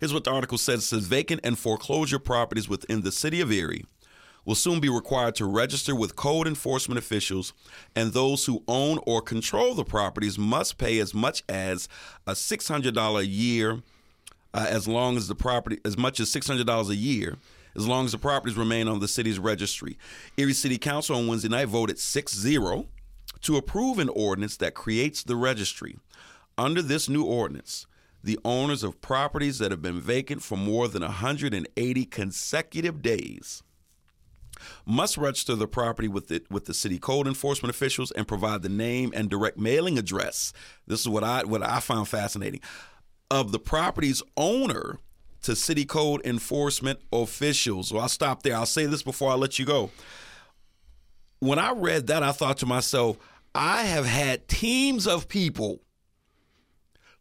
Here's 0.00 0.14
what 0.14 0.24
the 0.24 0.30
article 0.30 0.56
says. 0.56 0.78
It 0.78 0.86
says 0.86 1.04
vacant 1.04 1.42
and 1.44 1.58
foreclosure 1.58 2.18
properties 2.18 2.70
within 2.70 3.02
the 3.02 3.12
city 3.12 3.42
of 3.42 3.52
Erie 3.52 3.84
will 4.44 4.54
soon 4.54 4.80
be 4.80 4.88
required 4.88 5.34
to 5.36 5.46
register 5.46 5.94
with 5.94 6.16
code 6.16 6.46
enforcement 6.46 6.98
officials, 6.98 7.52
and 7.96 8.12
those 8.12 8.46
who 8.46 8.62
own 8.68 8.98
or 9.06 9.20
control 9.22 9.74
the 9.74 9.84
properties 9.84 10.38
must 10.38 10.78
pay 10.78 10.98
as 10.98 11.14
much 11.14 11.42
as 11.48 11.88
a 12.26 12.32
$600 12.32 13.18
a 13.18 13.26
year, 13.26 13.82
uh, 14.52 14.66
as 14.68 14.86
long 14.86 15.16
as 15.16 15.28
the 15.28 15.34
property, 15.34 15.80
as 15.84 15.96
much 15.96 16.20
as 16.20 16.30
$600 16.30 16.88
a 16.88 16.96
year, 16.96 17.36
as 17.76 17.86
long 17.86 18.04
as 18.04 18.12
the 18.12 18.18
properties 18.18 18.56
remain 18.56 18.86
on 18.86 19.00
the 19.00 19.08
city's 19.08 19.38
registry. 19.38 19.98
Erie 20.36 20.52
City 20.52 20.78
Council 20.78 21.16
on 21.16 21.26
Wednesday 21.26 21.48
night 21.48 21.68
voted 21.68 21.98
6 21.98 22.32
0 22.32 22.86
to 23.42 23.56
approve 23.56 23.98
an 23.98 24.08
ordinance 24.08 24.56
that 24.58 24.74
creates 24.74 25.22
the 25.22 25.36
registry. 25.36 25.98
Under 26.56 26.80
this 26.80 27.08
new 27.08 27.24
ordinance, 27.24 27.86
the 28.22 28.38
owners 28.44 28.82
of 28.82 29.00
properties 29.00 29.58
that 29.58 29.70
have 29.70 29.82
been 29.82 30.00
vacant 30.00 30.42
for 30.42 30.56
more 30.56 30.88
than 30.88 31.02
180 31.02 32.04
consecutive 32.06 33.02
days 33.02 33.62
must 34.86 35.16
register 35.16 35.54
the 35.54 35.66
property 35.66 36.08
with 36.08 36.28
the, 36.28 36.42
with 36.50 36.66
the 36.66 36.74
city 36.74 36.98
code 36.98 37.26
enforcement 37.26 37.74
officials 37.74 38.10
and 38.12 38.28
provide 38.28 38.62
the 38.62 38.68
name 38.68 39.12
and 39.14 39.30
direct 39.30 39.58
mailing 39.58 39.98
address. 39.98 40.52
This 40.86 41.00
is 41.00 41.08
what 41.08 41.24
I 41.24 41.44
what 41.44 41.62
I 41.62 41.80
found 41.80 42.08
fascinating 42.08 42.60
of 43.30 43.52
the 43.52 43.58
property's 43.58 44.22
owner 44.36 44.98
to 45.42 45.54
city 45.54 45.84
code 45.84 46.24
enforcement 46.24 47.00
officials. 47.12 47.88
So 47.88 47.98
I'll 47.98 48.08
stop 48.08 48.42
there. 48.42 48.56
I'll 48.56 48.66
say 48.66 48.86
this 48.86 49.02
before 49.02 49.30
I 49.30 49.34
let 49.34 49.58
you 49.58 49.66
go. 49.66 49.90
When 51.40 51.58
I 51.58 51.72
read 51.72 52.06
that, 52.06 52.22
I 52.22 52.32
thought 52.32 52.58
to 52.58 52.66
myself, 52.66 53.18
I 53.54 53.82
have 53.82 54.06
had 54.06 54.48
teams 54.48 55.06
of 55.06 55.28
people 55.28 55.80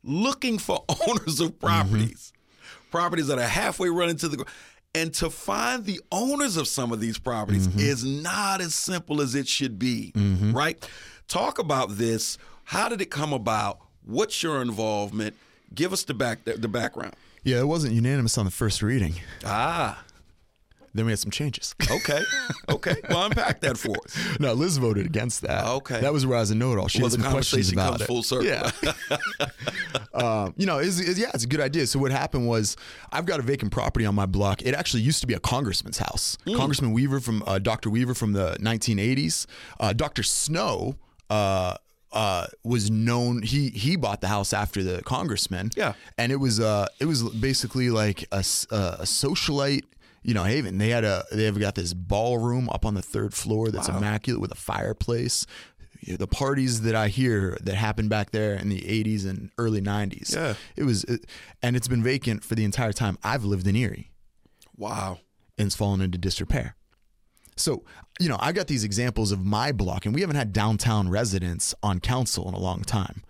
looking 0.04 0.58
for 0.58 0.84
owners 1.08 1.40
of 1.40 1.60
properties, 1.60 2.32
mm-hmm. 2.34 2.92
properties 2.92 3.28
that 3.28 3.40
are 3.40 3.48
halfway 3.48 3.90
run 3.90 4.10
into 4.10 4.30
the 4.30 4.46
and 4.96 5.14
to 5.16 5.30
find 5.30 5.86
the 5.86 6.00
owners 6.12 6.58
of 6.58 6.68
some 6.68 6.92
of 6.92 7.00
these 7.00 7.18
properties 7.18 7.68
mm-hmm. 7.68 7.80
is 7.80 8.04
not 8.04 8.62
as 8.62 8.76
simple 8.76 9.22
as 9.22 9.36
it 9.36 9.48
should 9.48 9.80
be, 9.80 10.12
mm-hmm. 10.16 10.52
right? 10.52 10.88
Talk 11.28 11.60
about 11.60 11.98
this. 11.98 12.38
How 12.66 12.90
did 12.90 13.02
it 13.02 13.10
come 13.10 13.34
about? 13.34 13.80
What's 14.06 14.44
your 14.44 14.62
involvement? 14.62 15.36
Give 15.74 15.94
us 15.94 16.04
the 16.04 16.14
back 16.14 16.44
the 16.46 16.68
background. 16.68 17.16
Yeah, 17.44 17.60
it 17.60 17.68
wasn't 17.68 17.94
unanimous 17.94 18.38
on 18.38 18.46
the 18.46 18.52
first 18.52 18.82
reading. 18.82 19.16
Ah. 19.46 20.03
Then 20.94 21.06
we 21.06 21.12
had 21.12 21.20
some 21.20 21.32
changes. 21.32 21.76
Okay. 21.90 22.22
Okay. 22.70 22.96
Well, 23.10 23.26
unpack 23.26 23.62
that 23.62 23.78
for 23.78 23.96
us. 24.06 24.40
No, 24.40 24.54
Liz 24.54 24.78
voted 24.78 25.06
against 25.06 25.42
that. 25.42 25.66
Okay. 25.66 26.02
That 26.02 26.14
was 26.14 26.26
Rise 26.26 26.52
and 26.52 26.60
Know 26.60 26.74
It 26.74 26.80
All. 26.80 26.88
She 26.88 27.00
well, 27.00 27.12
had 27.12 27.22
some 27.22 27.32
questions 27.32 27.72
about 27.72 28.02
it. 28.02 28.08
Full 28.08 28.24
circle. 28.24 28.48
Yeah. 28.48 28.72
um, 30.14 30.54
you 30.58 30.66
know, 30.66 30.80
it's, 30.80 31.00
it's, 31.00 31.20
yeah, 31.20 31.30
it's 31.34 31.44
a 31.44 31.48
good 31.48 31.60
idea. 31.60 31.86
So 31.86 32.00
what 32.00 32.12
happened 32.12 32.48
was, 32.48 32.76
I've 33.12 33.26
got 33.26 33.40
a 33.40 33.44
vacant 33.44 33.72
property 33.72 34.06
on 34.06 34.16
my 34.16 34.26
block. 34.26 34.64
It 34.64 34.74
actually 34.74 35.04
used 35.04 35.22
to 35.22 35.28
be 35.28 35.34
a 35.34 35.40
congressman's 35.40 35.98
house. 35.98 36.38
Mm. 36.48 36.56
Congressman 36.56 36.92
Weaver 36.92 37.20
from 37.20 37.44
uh, 37.46 37.60
Dr. 37.60 37.90
Weaver 37.90 38.14
from 38.14 38.34
the 38.34 38.58
1980s. 38.60 39.46
Uh, 39.80 39.94
Dr. 39.94 40.24
Snow. 40.24 40.96
Uh, 41.30 41.76
uh, 42.14 42.46
was 42.64 42.92
known. 42.92 43.42
He 43.42 43.70
he 43.70 43.96
bought 43.96 44.22
the 44.22 44.28
house 44.28 44.54
after 44.54 44.84
the 44.84 45.02
congressman. 45.02 45.72
Yeah, 45.76 45.94
and 46.18 46.32
it 46.32 46.36
was 46.36 46.60
uh 46.60 46.86
it 47.00 47.06
was 47.06 47.24
basically 47.24 47.90
like 47.90 48.28
a, 48.32 48.38
a 48.38 49.04
socialite 49.04 49.84
you 50.24 50.34
know, 50.34 50.44
Haven. 50.44 50.78
They 50.78 50.90
had 50.90 51.04
a 51.04 51.26
they've 51.32 51.58
got 51.60 51.76
this 51.76 51.94
ballroom 51.94 52.70
up 52.70 52.86
on 52.86 52.94
the 52.94 53.02
third 53.02 53.34
floor 53.34 53.70
that's 53.70 53.90
wow. 53.90 53.98
immaculate 53.98 54.42
with 54.42 54.52
a 54.52 54.56
fireplace. 54.56 55.46
The 56.06 56.28
parties 56.28 56.82
that 56.82 56.96
I 56.96 57.08
hear 57.08 57.58
that 57.62 57.76
happened 57.76 58.10
back 58.10 58.32
there 58.32 58.56
in 58.56 58.68
the 58.68 58.82
80s 58.82 59.26
and 59.26 59.52
early 59.58 59.82
90s. 59.82 60.36
Yeah. 60.36 60.56
It 60.76 60.84
was 60.84 61.06
and 61.62 61.76
it's 61.76 61.88
been 61.88 62.04
vacant 62.04 62.44
for 62.44 62.56
the 62.56 62.66
entire 62.66 62.92
time 62.92 63.18
I've 63.24 63.46
lived 63.46 63.68
in 63.68 63.76
Erie. 63.76 64.12
Wow. 64.78 65.20
And 65.58 65.68
it's 65.68 65.76
fallen 65.76 66.02
into 66.02 66.18
disrepair. 66.18 66.76
So, 67.56 67.84
you 68.20 68.30
know, 68.30 68.38
I 68.40 68.52
got 68.52 68.68
these 68.68 68.84
examples 68.84 69.32
of 69.32 69.46
my 69.46 69.72
block, 69.72 70.06
and 70.06 70.16
we 70.16 70.22
haven't 70.22 70.36
had 70.36 70.54
downtown 70.54 71.10
residents 71.10 71.76
on 71.84 72.00
council 72.00 72.48
in 72.48 72.56
a 72.56 72.60
long 72.60 72.82
time. 72.82 73.24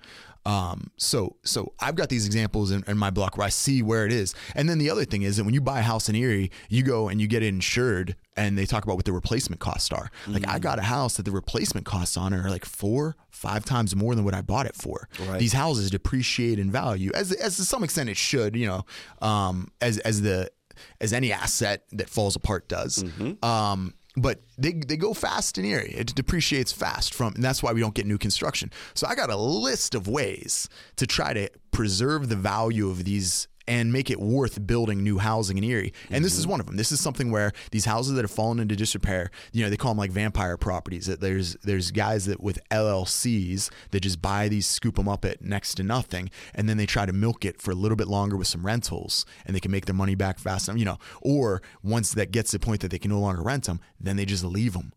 Um, 0.45 0.91
so 0.97 1.37
so 1.43 1.73
I've 1.79 1.95
got 1.95 2.09
these 2.09 2.25
examples 2.25 2.71
in, 2.71 2.83
in, 2.87 2.97
my 2.97 3.09
block 3.09 3.37
where 3.37 3.47
I 3.47 3.49
see 3.49 3.81
where 3.81 4.05
it 4.05 4.11
is. 4.11 4.35
And 4.55 4.67
then 4.67 4.77
the 4.77 4.89
other 4.89 5.05
thing 5.05 5.21
is 5.21 5.37
that 5.37 5.45
when 5.45 5.53
you 5.53 5.61
buy 5.61 5.79
a 5.79 5.83
house 5.83 6.09
in 6.09 6.15
Erie, 6.15 6.51
you 6.67 6.83
go 6.83 7.07
and 7.07 7.21
you 7.21 7.27
get 7.27 7.43
insured 7.43 8.15
and 8.35 8.57
they 8.57 8.65
talk 8.65 8.83
about 8.83 8.97
what 8.97 9.05
the 9.05 9.13
replacement 9.13 9.61
costs 9.61 9.91
are. 9.91 10.09
Mm-hmm. 10.23 10.33
Like 10.33 10.47
I 10.47 10.59
got 10.59 10.79
a 10.79 10.83
house 10.83 11.15
that 11.15 11.23
the 11.23 11.31
replacement 11.31 11.85
costs 11.85 12.17
on 12.17 12.33
it 12.33 12.39
are 12.39 12.49
like 12.49 12.65
four, 12.65 13.15
five 13.29 13.63
times 13.63 13.95
more 13.95 14.15
than 14.15 14.25
what 14.25 14.33
I 14.33 14.41
bought 14.41 14.65
it 14.65 14.75
for. 14.75 15.07
Right. 15.27 15.39
These 15.39 15.53
houses 15.53 15.89
depreciate 15.91 16.59
in 16.59 16.69
value 16.69 17.11
as 17.13 17.31
as 17.31 17.55
to 17.57 17.63
some 17.63 17.83
extent 17.83 18.09
it 18.09 18.17
should, 18.17 18.55
you 18.55 18.67
know, 18.67 18.85
um, 19.21 19.71
as 19.79 19.97
as 19.99 20.23
the 20.23 20.51
as 20.99 21.13
any 21.13 21.31
asset 21.31 21.85
that 21.91 22.09
falls 22.09 22.35
apart 22.35 22.67
does. 22.67 23.03
Mm-hmm. 23.03 23.45
Um, 23.45 23.93
but 24.15 24.41
they, 24.57 24.73
they 24.73 24.97
go 24.97 25.13
fast 25.13 25.57
in 25.57 25.65
Erie. 25.65 25.93
It 25.95 26.13
depreciates 26.13 26.71
fast 26.71 27.13
from, 27.13 27.33
and 27.35 27.43
that's 27.43 27.63
why 27.63 27.73
we 27.73 27.81
don't 27.81 27.95
get 27.95 28.05
new 28.05 28.17
construction. 28.17 28.71
So 28.93 29.07
I 29.07 29.15
got 29.15 29.29
a 29.29 29.37
list 29.37 29.95
of 29.95 30.07
ways 30.07 30.69
to 30.97 31.07
try 31.07 31.33
to 31.33 31.49
preserve 31.71 32.29
the 32.29 32.35
value 32.35 32.89
of 32.89 33.03
these 33.03 33.47
and 33.67 33.93
make 33.93 34.09
it 34.09 34.19
worth 34.19 34.65
building 34.65 35.03
new 35.03 35.17
housing 35.17 35.57
in 35.57 35.63
Erie. 35.63 35.93
And 36.09 36.15
mm-hmm. 36.15 36.23
this 36.23 36.37
is 36.37 36.41
mm-hmm. 36.41 36.51
one 36.51 36.59
of 36.59 36.65
them. 36.65 36.75
This 36.75 36.91
is 36.91 36.99
something 36.99 37.31
where 37.31 37.51
these 37.71 37.85
houses 37.85 38.15
that 38.15 38.21
have 38.21 38.31
fallen 38.31 38.59
into 38.59 38.75
disrepair, 38.75 39.31
you 39.51 39.63
know, 39.63 39.69
they 39.69 39.77
call 39.77 39.91
them 39.91 39.97
like 39.97 40.11
vampire 40.11 40.57
properties. 40.57 41.05
That 41.05 41.21
there's 41.21 41.55
there's 41.63 41.91
guys 41.91 42.25
that 42.25 42.41
with 42.41 42.59
LLCs 42.69 43.69
that 43.91 44.01
just 44.01 44.21
buy 44.21 44.49
these, 44.49 44.67
scoop 44.67 44.95
them 44.95 45.07
up 45.07 45.25
at 45.25 45.41
next 45.41 45.75
to 45.75 45.83
nothing, 45.83 46.29
and 46.53 46.67
then 46.67 46.77
they 46.77 46.85
try 46.85 47.05
to 47.05 47.13
milk 47.13 47.45
it 47.45 47.61
for 47.61 47.71
a 47.71 47.75
little 47.75 47.97
bit 47.97 48.07
longer 48.07 48.37
with 48.37 48.47
some 48.47 48.65
rentals, 48.65 49.25
and 49.45 49.55
they 49.55 49.59
can 49.59 49.71
make 49.71 49.85
their 49.85 49.95
money 49.95 50.15
back 50.15 50.39
fast. 50.39 50.67
You 50.73 50.85
know, 50.85 50.97
or 51.21 51.61
once 51.81 52.13
that 52.13 52.31
gets 52.31 52.51
to 52.51 52.59
the 52.59 52.65
point 52.65 52.81
that 52.81 52.91
they 52.91 52.99
can 52.99 53.11
no 53.11 53.19
longer 53.19 53.41
rent 53.41 53.65
them, 53.65 53.79
then 53.99 54.17
they 54.17 54.25
just 54.25 54.43
leave 54.43 54.73
them 54.73 54.93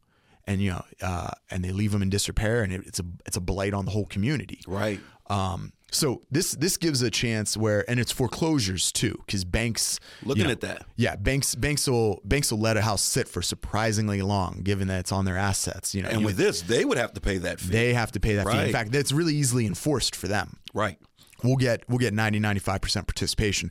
and 0.46 0.62
you 0.62 0.70
know, 0.70 0.84
uh, 1.02 1.30
and 1.50 1.64
they 1.64 1.72
leave 1.72 1.92
them 1.92 2.02
in 2.02 2.10
disrepair, 2.10 2.62
and 2.62 2.72
it, 2.72 2.86
it's 2.86 3.00
a 3.00 3.04
it's 3.26 3.36
a 3.36 3.40
blight 3.40 3.74
on 3.74 3.84
the 3.84 3.90
whole 3.90 4.06
community. 4.06 4.60
Right. 4.66 5.00
Um, 5.28 5.72
so 5.92 6.22
this 6.30 6.52
this 6.52 6.76
gives 6.76 7.00
a 7.02 7.10
chance 7.10 7.56
where, 7.56 7.88
and 7.88 8.00
it's 8.00 8.10
foreclosures 8.10 8.90
too, 8.90 9.22
because 9.24 9.44
banks 9.44 10.00
looking 10.22 10.42
you 10.42 10.46
know, 10.48 10.52
at 10.52 10.60
that. 10.62 10.86
Yeah, 10.96 11.16
banks 11.16 11.54
banks 11.54 11.88
will 11.88 12.20
banks 12.24 12.50
will 12.50 12.58
let 12.58 12.76
a 12.76 12.82
house 12.82 13.02
sit 13.02 13.28
for 13.28 13.40
surprisingly 13.40 14.20
long, 14.20 14.60
given 14.62 14.88
that 14.88 15.00
it's 15.00 15.12
on 15.12 15.24
their 15.24 15.36
assets. 15.36 15.94
You 15.94 16.02
know, 16.02 16.08
and 16.08 16.24
with 16.24 16.36
this, 16.36 16.62
they 16.62 16.84
would 16.84 16.98
have 16.98 17.12
to 17.14 17.20
pay 17.20 17.38
that 17.38 17.60
fee. 17.60 17.70
They 17.70 17.94
have 17.94 18.12
to 18.12 18.20
pay 18.20 18.34
that 18.34 18.46
right. 18.46 18.58
fee. 18.58 18.66
In 18.66 18.72
fact, 18.72 18.92
that's 18.92 19.12
really 19.12 19.34
easily 19.34 19.66
enforced 19.66 20.16
for 20.16 20.26
them. 20.26 20.58
Right. 20.74 20.98
We'll 21.44 21.56
get 21.56 21.84
we'll 21.88 21.98
get 21.98 22.12
90 22.12 22.40
95 22.40 22.80
percent 22.80 23.06
participation. 23.06 23.70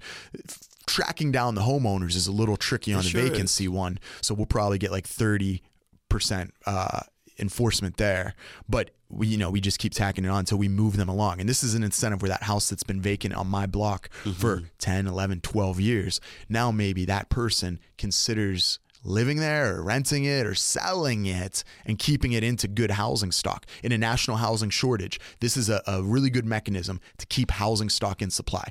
Tracking 0.88 1.32
down 1.32 1.56
the 1.56 1.62
homeowners 1.62 2.16
is 2.16 2.28
a 2.28 2.32
little 2.32 2.58
tricky 2.58 2.94
on 2.94 3.02
it 3.02 3.04
the 3.04 3.10
sure 3.10 3.22
vacancy 3.24 3.66
is. 3.66 3.70
one, 3.70 4.00
so 4.22 4.34
we'll 4.34 4.46
probably 4.46 4.78
get 4.78 4.92
like 4.92 5.06
30 5.06 5.62
percent 6.10 6.54
uh, 6.66 7.02
enforcement 7.40 7.98
there. 7.98 8.36
But 8.70 8.92
we, 9.10 9.28
you 9.28 9.38
know, 9.38 9.50
we 9.50 9.62
just 9.62 9.80
keep 9.80 9.94
tacking 9.94 10.26
it 10.26 10.30
on 10.30 10.40
until 10.40 10.58
we 10.58 10.68
move 10.68 10.98
them 10.98 11.10
along. 11.10 11.40
And 11.40 11.48
this 11.48 11.64
is 11.64 11.76
an 11.76 11.84
incentive 11.84 12.22
where 12.22 12.30
that 12.30 12.44
house 12.44 12.70
that's 12.70 12.84
been 12.84 13.02
vacant 13.02 13.34
on 13.34 13.48
my 13.48 13.66
block 13.66 14.10
mm-hmm. 14.24 14.32
for 14.32 14.64
10, 14.80 15.08
11, 15.08 15.42
12 15.42 15.80
years, 15.80 16.22
now 16.50 16.72
maybe 16.72 17.06
that 17.06 17.30
person 17.30 17.80
considers 17.98 18.80
living 19.04 19.38
there 19.38 19.76
or 19.76 19.84
renting 19.84 20.26
it 20.26 20.48
or 20.48 20.56
selling 20.56 21.28
it 21.28 21.64
and 21.86 22.00
keeping 22.00 22.32
it 22.32 22.44
into 22.44 22.68
good 22.68 22.92
housing 22.92 23.32
stock 23.32 23.66
in 23.84 23.92
a 23.92 23.98
national 23.98 24.38
housing 24.38 24.72
shortage. 24.72 25.20
This 25.40 25.56
is 25.56 25.70
a, 25.70 25.82
a 25.86 26.02
really 26.02 26.32
good 26.32 26.46
mechanism 26.46 27.00
to 27.20 27.26
keep 27.28 27.52
housing 27.52 27.90
stock 27.90 28.22
in 28.22 28.32
supply. 28.32 28.70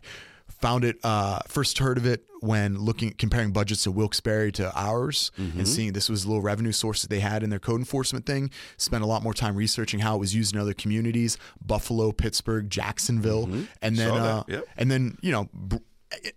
Found 0.64 0.84
it 0.84 0.96
uh, 1.04 1.40
first 1.46 1.78
heard 1.78 1.98
of 1.98 2.06
it 2.06 2.24
when 2.40 2.78
looking 2.78 3.12
comparing 3.12 3.52
budgets 3.52 3.82
to 3.82 3.90
Wilkes-Barre 3.90 4.50
to 4.52 4.72
ours 4.74 5.30
and 5.58 5.68
seeing 5.68 5.92
this 5.92 6.08
was 6.08 6.24
a 6.24 6.26
little 6.26 6.40
revenue 6.40 6.72
source 6.72 7.02
that 7.02 7.10
they 7.10 7.20
had 7.20 7.42
in 7.42 7.50
their 7.50 7.58
code 7.58 7.80
enforcement 7.80 8.24
thing. 8.24 8.50
Spent 8.78 9.04
a 9.04 9.06
lot 9.06 9.22
more 9.22 9.34
time 9.34 9.56
researching 9.56 10.00
how 10.00 10.16
it 10.16 10.20
was 10.20 10.34
used 10.34 10.54
in 10.54 10.60
other 10.60 10.72
communities: 10.72 11.36
Buffalo, 11.64 12.12
Pittsburgh, 12.12 12.70
Jacksonville, 12.70 13.44
and 13.82 13.96
then 13.96 14.10
uh, 14.10 14.42
yep. 14.48 14.64
and 14.78 14.90
then 14.90 15.18
you 15.20 15.32
know. 15.32 15.50
Br- 15.52 15.76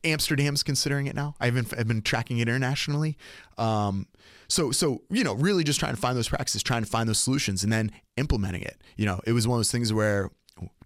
Amsterdam's 0.03 0.63
considering 0.63 1.05
it 1.05 1.15
now. 1.15 1.35
I've 1.39 1.53
been 1.53 1.67
I've 1.77 1.87
been 1.87 2.01
tracking 2.01 2.39
it 2.39 2.47
internationally. 2.47 3.15
Um, 3.59 4.07
so 4.47 4.71
so 4.71 5.03
you 5.09 5.23
know, 5.23 5.35
really 5.35 5.63
just 5.63 5.79
trying 5.79 5.93
to 5.93 6.01
find 6.01 6.17
those 6.17 6.29
practices, 6.29 6.63
trying 6.63 6.83
to 6.83 6.89
find 6.89 7.07
those 7.07 7.19
solutions, 7.19 7.63
and 7.63 7.71
then 7.71 7.91
implementing 8.17 8.63
it. 8.63 8.81
You 8.95 9.05
know, 9.05 9.21
it 9.25 9.33
was 9.33 9.47
one 9.47 9.57
of 9.57 9.59
those 9.59 9.71
things 9.71 9.93
where 9.93 10.31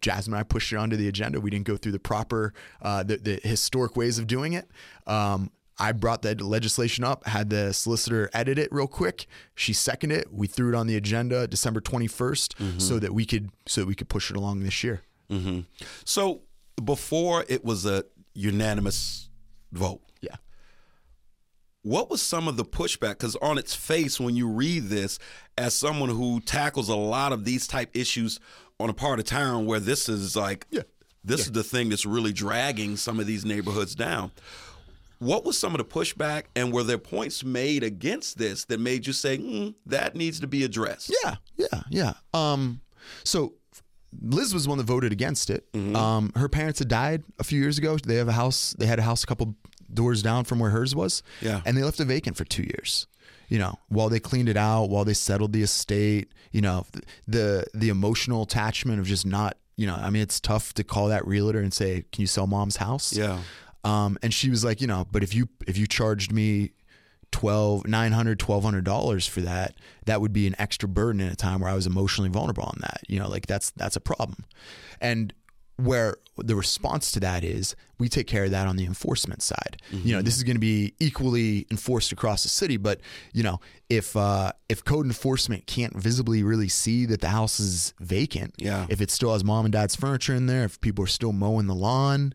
Jasmine 0.01 0.33
and 0.33 0.39
I 0.39 0.43
pushed 0.43 0.71
it 0.73 0.77
onto 0.77 0.95
the 0.95 1.07
agenda. 1.07 1.39
We 1.39 1.49
didn't 1.49 1.65
go 1.67 1.77
through 1.77 1.91
the 1.93 1.99
proper 1.99 2.53
uh, 2.81 3.03
the, 3.03 3.17
the 3.17 3.39
historic 3.43 3.95
ways 3.95 4.17
of 4.19 4.27
doing 4.27 4.53
it. 4.53 4.69
Um, 5.07 5.51
I 5.79 5.93
brought 5.93 6.21
that 6.23 6.41
legislation 6.41 7.03
up, 7.03 7.25
had 7.25 7.49
the 7.49 7.73
solicitor 7.73 8.29
edit 8.33 8.59
it 8.59 8.69
real 8.71 8.87
quick. 8.87 9.25
She 9.55 9.73
seconded 9.73 10.19
it. 10.19 10.33
We 10.33 10.45
threw 10.47 10.69
it 10.69 10.75
on 10.75 10.85
the 10.85 10.95
agenda 10.95 11.47
December 11.47 11.81
21st 11.81 12.79
so 12.81 12.99
that 12.99 13.13
we 13.13 13.25
could 13.25 13.49
so 13.65 13.81
that 13.81 13.87
we 13.87 13.95
could 13.95 14.09
push 14.09 14.29
it 14.29 14.37
along 14.37 14.59
this 14.61 14.83
year. 14.83 15.01
So 16.05 16.41
before 16.83 17.45
it 17.47 17.63
was 17.65 17.85
a 17.85 18.03
unanimous 18.33 19.29
vote, 19.71 20.01
Yeah. 20.21 20.35
what 21.83 22.09
was 22.09 22.21
some 22.21 22.47
of 22.47 22.57
the 22.57 22.65
pushback? 22.65 23.11
Because 23.11 23.35
on 23.37 23.57
its 23.57 23.73
face, 23.73 24.19
when 24.19 24.35
you 24.35 24.47
read 24.47 24.89
this, 24.89 25.17
as 25.57 25.73
someone 25.73 26.09
who 26.09 26.39
tackles 26.41 26.89
a 26.89 26.95
lot 26.95 27.33
of 27.33 27.43
these 27.45 27.65
type 27.65 27.89
issues 27.95 28.39
on 28.81 28.89
a 28.89 28.93
part 28.93 29.19
of 29.19 29.25
town 29.25 29.65
where 29.65 29.79
this 29.79 30.09
is 30.09 30.35
like, 30.35 30.65
Yeah. 30.69 30.81
this 31.23 31.41
is 31.41 31.51
the 31.51 31.63
thing 31.63 31.89
that's 31.89 32.05
really 32.05 32.33
dragging 32.33 32.97
some 32.97 33.19
of 33.19 33.27
these 33.27 33.45
neighborhoods 33.45 33.95
down. 33.95 34.31
What 35.19 35.45
was 35.45 35.57
some 35.57 35.73
of 35.73 35.77
the 35.77 35.85
pushback, 35.85 36.45
and 36.55 36.73
were 36.73 36.83
there 36.83 36.97
points 36.97 37.43
made 37.43 37.83
against 37.83 38.39
this 38.39 38.65
that 38.65 38.79
made 38.79 39.05
you 39.05 39.13
say 39.13 39.37
mm, 39.37 39.75
that 39.85 40.15
needs 40.15 40.39
to 40.39 40.47
be 40.47 40.63
addressed? 40.63 41.13
Yeah, 41.23 41.35
yeah, 41.57 41.81
yeah. 41.91 42.13
Um, 42.33 42.81
so 43.23 43.53
Liz 44.19 44.51
was 44.53 44.67
one 44.67 44.79
that 44.79 44.85
voted 44.85 45.11
against 45.11 45.51
it. 45.51 45.67
Um, 45.75 46.31
her 46.35 46.49
parents 46.49 46.79
had 46.79 46.87
died 46.87 47.23
a 47.37 47.43
few 47.43 47.61
years 47.61 47.77
ago. 47.77 47.97
They 48.03 48.15
have 48.15 48.27
a 48.29 48.31
house. 48.33 48.75
They 48.79 48.87
had 48.87 48.97
a 48.97 49.03
house 49.03 49.23
a 49.23 49.27
couple 49.27 49.55
doors 49.93 50.23
down 50.23 50.43
from 50.45 50.57
where 50.57 50.71
hers 50.71 50.95
was. 50.95 51.21
Yeah. 51.39 51.61
and 51.65 51.77
they 51.77 51.83
left 51.83 51.99
it 51.99 52.05
vacant 52.05 52.35
for 52.35 52.43
two 52.45 52.63
years. 52.63 53.05
You 53.51 53.59
know, 53.59 53.75
while 53.89 54.07
they 54.07 54.21
cleaned 54.21 54.47
it 54.47 54.55
out, 54.55 54.85
while 54.85 55.03
they 55.03 55.13
settled 55.13 55.51
the 55.51 55.61
estate. 55.61 56.31
You 56.53 56.61
know, 56.61 56.85
the 57.27 57.65
the 57.73 57.89
emotional 57.89 58.43
attachment 58.43 58.99
of 58.99 59.05
just 59.05 59.25
not. 59.25 59.57
You 59.75 59.87
know, 59.87 59.95
I 59.95 60.09
mean, 60.09 60.21
it's 60.21 60.39
tough 60.39 60.73
to 60.75 60.83
call 60.83 61.09
that 61.09 61.27
realtor 61.27 61.59
and 61.59 61.73
say, 61.73 62.05
"Can 62.11 62.21
you 62.21 62.27
sell 62.27 62.47
mom's 62.47 62.77
house?" 62.77 63.11
Yeah. 63.13 63.39
Um, 63.83 64.17
and 64.21 64.33
she 64.33 64.49
was 64.49 64.63
like, 64.63 64.79
you 64.79 64.87
know, 64.87 65.05
but 65.11 65.21
if 65.21 65.33
you 65.33 65.49
if 65.67 65.77
you 65.77 65.85
charged 65.85 66.31
me 66.31 66.71
twelve 67.31 67.87
nine 67.87 68.11
hundred 68.11 68.39
twelve 68.39 68.63
hundred 68.63 68.85
dollars 68.85 69.27
for 69.27 69.41
that, 69.41 69.75
that 70.05 70.21
would 70.21 70.33
be 70.33 70.47
an 70.47 70.55
extra 70.59 70.87
burden 70.87 71.19
in 71.19 71.27
a 71.27 71.35
time 71.35 71.59
where 71.59 71.69
I 71.69 71.73
was 71.73 71.87
emotionally 71.87 72.29
vulnerable 72.29 72.63
on 72.63 72.77
that. 72.81 73.01
You 73.07 73.19
know, 73.19 73.27
like 73.27 73.47
that's 73.47 73.71
that's 73.71 73.95
a 73.95 74.01
problem. 74.01 74.45
And 74.99 75.33
where 75.83 76.17
the 76.37 76.55
response 76.55 77.11
to 77.11 77.19
that 77.19 77.43
is 77.43 77.75
we 77.99 78.09
take 78.09 78.25
care 78.27 78.45
of 78.45 78.51
that 78.51 78.67
on 78.67 78.75
the 78.77 78.85
enforcement 78.85 79.41
side. 79.41 79.77
You 79.91 80.15
know, 80.15 80.21
this 80.21 80.37
is 80.37 80.43
going 80.43 80.55
to 80.55 80.59
be 80.61 80.93
equally 80.99 81.67
enforced 81.69 82.11
across 82.11 82.43
the 82.43 82.49
city, 82.49 82.77
but 82.77 82.99
you 83.33 83.43
know, 83.43 83.59
if 83.89 84.15
uh, 84.15 84.53
if 84.69 84.83
code 84.83 85.05
enforcement 85.05 85.67
can't 85.67 85.95
visibly 85.95 86.41
really 86.43 86.69
see 86.69 87.05
that 87.07 87.21
the 87.21 87.29
house 87.29 87.59
is 87.59 87.93
vacant, 87.99 88.55
Yeah. 88.57 88.85
if 88.89 89.01
it 89.01 89.11
still 89.11 89.33
has 89.33 89.43
mom 89.43 89.65
and 89.65 89.71
dad's 89.71 89.95
furniture 89.95 90.33
in 90.33 90.47
there, 90.47 90.63
if 90.63 90.79
people 90.81 91.03
are 91.03 91.07
still 91.07 91.33
mowing 91.33 91.67
the 91.67 91.75
lawn, 91.75 92.33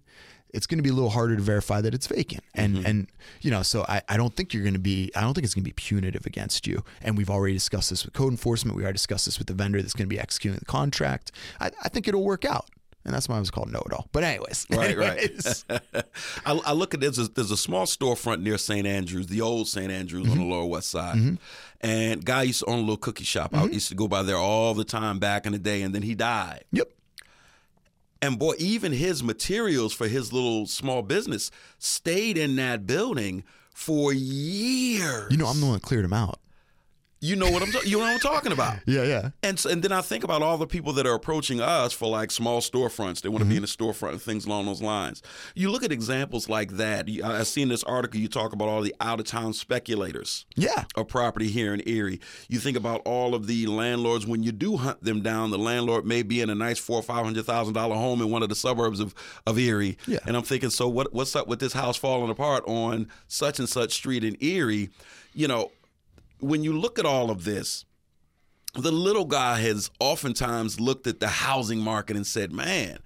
it's 0.50 0.66
going 0.66 0.78
to 0.78 0.82
be 0.82 0.90
a 0.90 0.94
little 0.94 1.10
harder 1.10 1.34
to 1.36 1.42
verify 1.42 1.80
that 1.80 1.92
it's 1.94 2.06
vacant. 2.06 2.44
And 2.54 2.86
and 2.86 3.08
you 3.40 3.50
know, 3.50 3.62
so 3.62 3.84
I, 3.88 4.02
I 4.08 4.16
don't 4.16 4.34
think 4.36 4.54
you're 4.54 4.62
going 4.62 4.74
to 4.74 4.78
be 4.78 5.10
I 5.16 5.20
don't 5.22 5.34
think 5.34 5.44
it's 5.44 5.54
going 5.54 5.64
to 5.64 5.68
be 5.68 5.74
punitive 5.74 6.26
against 6.26 6.66
you. 6.66 6.84
And 7.02 7.16
we've 7.18 7.30
already 7.30 7.54
discussed 7.54 7.90
this 7.90 8.04
with 8.04 8.14
code 8.14 8.30
enforcement. 8.30 8.76
We 8.76 8.84
already 8.84 8.96
discussed 8.96 9.24
this 9.26 9.38
with 9.38 9.48
the 9.48 9.54
vendor 9.54 9.82
that's 9.82 9.94
going 9.94 10.08
to 10.08 10.14
be 10.14 10.20
executing 10.20 10.58
the 10.60 10.64
contract. 10.66 11.32
I, 11.60 11.70
I 11.82 11.88
think 11.88 12.06
it'll 12.06 12.22
work 12.24 12.44
out. 12.44 12.66
And 13.06 13.14
that's 13.14 13.28
why 13.28 13.36
I 13.36 13.38
was 13.38 13.52
called 13.52 13.70
know 13.70 13.82
it 13.86 13.92
all. 13.92 14.08
But 14.10 14.24
anyways, 14.24 14.66
Right, 14.68 14.98
right. 14.98 15.64
I, 16.44 16.60
I 16.66 16.72
look 16.72 16.92
at 16.92 16.98
there's 16.98 17.20
a, 17.20 17.28
there's 17.28 17.52
a 17.52 17.56
small 17.56 17.86
storefront 17.86 18.42
near 18.42 18.58
St. 18.58 18.84
Andrews, 18.84 19.28
the 19.28 19.40
old 19.40 19.68
St. 19.68 19.92
Andrews 19.92 20.28
on 20.28 20.36
the 20.36 20.42
mm-hmm. 20.42 20.50
Lower 20.50 20.66
West 20.66 20.90
Side, 20.90 21.16
mm-hmm. 21.16 21.34
and 21.80 22.24
guy 22.24 22.42
used 22.42 22.60
to 22.60 22.66
own 22.66 22.78
a 22.78 22.80
little 22.80 22.96
cookie 22.96 23.22
shop. 23.22 23.54
I 23.54 23.58
mm-hmm. 23.58 23.74
used 23.74 23.88
to 23.90 23.94
go 23.94 24.08
by 24.08 24.24
there 24.24 24.36
all 24.36 24.74
the 24.74 24.84
time 24.84 25.20
back 25.20 25.46
in 25.46 25.52
the 25.52 25.58
day, 25.60 25.82
and 25.82 25.94
then 25.94 26.02
he 26.02 26.16
died. 26.16 26.64
yep. 26.72 26.90
And 28.20 28.38
boy, 28.40 28.54
even 28.58 28.92
his 28.92 29.22
materials 29.22 29.92
for 29.92 30.08
his 30.08 30.32
little 30.32 30.66
small 30.66 31.02
business 31.02 31.52
stayed 31.78 32.36
in 32.36 32.56
that 32.56 32.86
building 32.86 33.44
for 33.72 34.12
years. 34.12 35.30
You 35.30 35.36
know, 35.36 35.46
I'm 35.46 35.60
the 35.60 35.66
one 35.66 35.74
that 35.74 35.82
cleared 35.82 36.04
him 36.04 36.14
out. 36.14 36.40
You 37.20 37.34
know 37.34 37.50
what 37.50 37.62
I'm 37.62 37.70
ta- 37.72 37.80
you 37.84 37.96
know 37.98 38.04
what 38.04 38.12
I'm 38.12 38.18
talking 38.20 38.52
about. 38.52 38.76
Yeah, 38.86 39.02
yeah. 39.02 39.30
And 39.42 39.58
so, 39.58 39.68
and 39.70 39.82
then 39.82 39.90
I 39.90 40.00
think 40.00 40.22
about 40.22 40.42
all 40.42 40.58
the 40.58 40.66
people 40.66 40.92
that 40.94 41.06
are 41.06 41.14
approaching 41.14 41.60
us 41.60 41.92
for 41.92 42.08
like 42.08 42.30
small 42.30 42.60
storefronts. 42.60 43.20
They 43.20 43.28
want 43.28 43.40
to 43.40 43.44
be 43.46 43.56
mm-hmm. 43.56 43.58
in 43.58 43.64
a 43.64 43.66
storefront 43.66 44.12
and 44.12 44.22
things 44.22 44.46
along 44.46 44.66
those 44.66 44.80
lines. 44.80 45.22
You 45.54 45.70
look 45.70 45.82
at 45.82 45.90
examples 45.90 46.48
like 46.48 46.72
that. 46.72 47.08
I 47.24 47.38
I 47.38 47.42
seen 47.42 47.68
this 47.68 47.82
article. 47.84 48.20
You 48.20 48.28
talk 48.28 48.52
about 48.52 48.68
all 48.68 48.82
the 48.82 48.94
out 49.00 49.18
of 49.18 49.26
town 49.26 49.54
speculators 49.54 50.46
Yeah. 50.56 50.84
of 50.94 51.08
property 51.08 51.48
here 51.48 51.74
in 51.74 51.82
Erie. 51.86 52.20
You 52.48 52.58
think 52.58 52.76
about 52.76 53.02
all 53.04 53.34
of 53.34 53.46
the 53.46 53.66
landlords 53.66 54.26
when 54.26 54.42
you 54.42 54.52
do 54.52 54.76
hunt 54.76 55.02
them 55.02 55.22
down. 55.22 55.50
The 55.50 55.58
landlord 55.58 56.04
may 56.06 56.22
be 56.22 56.40
in 56.40 56.50
a 56.50 56.54
nice 56.54 56.78
four 56.78 56.98
or 57.00 57.02
five 57.02 57.24
hundred 57.24 57.44
thousand 57.44 57.74
dollar 57.74 57.96
home 57.96 58.20
in 58.22 58.30
one 58.30 58.42
of 58.42 58.48
the 58.48 58.54
suburbs 58.54 59.00
of, 59.00 59.14
of 59.46 59.58
Erie. 59.58 59.98
Yeah. 60.06 60.18
And 60.26 60.36
I'm 60.36 60.42
thinking, 60.44 60.70
so 60.70 60.88
what? 60.88 61.12
What's 61.12 61.34
up 61.34 61.48
with 61.48 61.58
this 61.60 61.72
house 61.72 61.96
falling 61.96 62.30
apart 62.30 62.64
on 62.66 63.08
such 63.26 63.58
and 63.58 63.68
such 63.68 63.92
street 63.92 64.22
in 64.22 64.36
Erie? 64.40 64.90
You 65.34 65.48
know, 65.48 65.70
when 66.40 66.62
you 66.62 66.78
look 66.78 66.98
at 66.98 67.06
all 67.06 67.30
of 67.30 67.44
this, 67.44 67.84
the 68.74 68.92
little 68.92 69.24
guy 69.24 69.60
has 69.60 69.90
oftentimes 70.00 70.80
looked 70.80 71.06
at 71.06 71.20
the 71.20 71.28
housing 71.28 71.80
market 71.80 72.16
and 72.16 72.26
said, 72.26 72.52
man, 72.52 72.98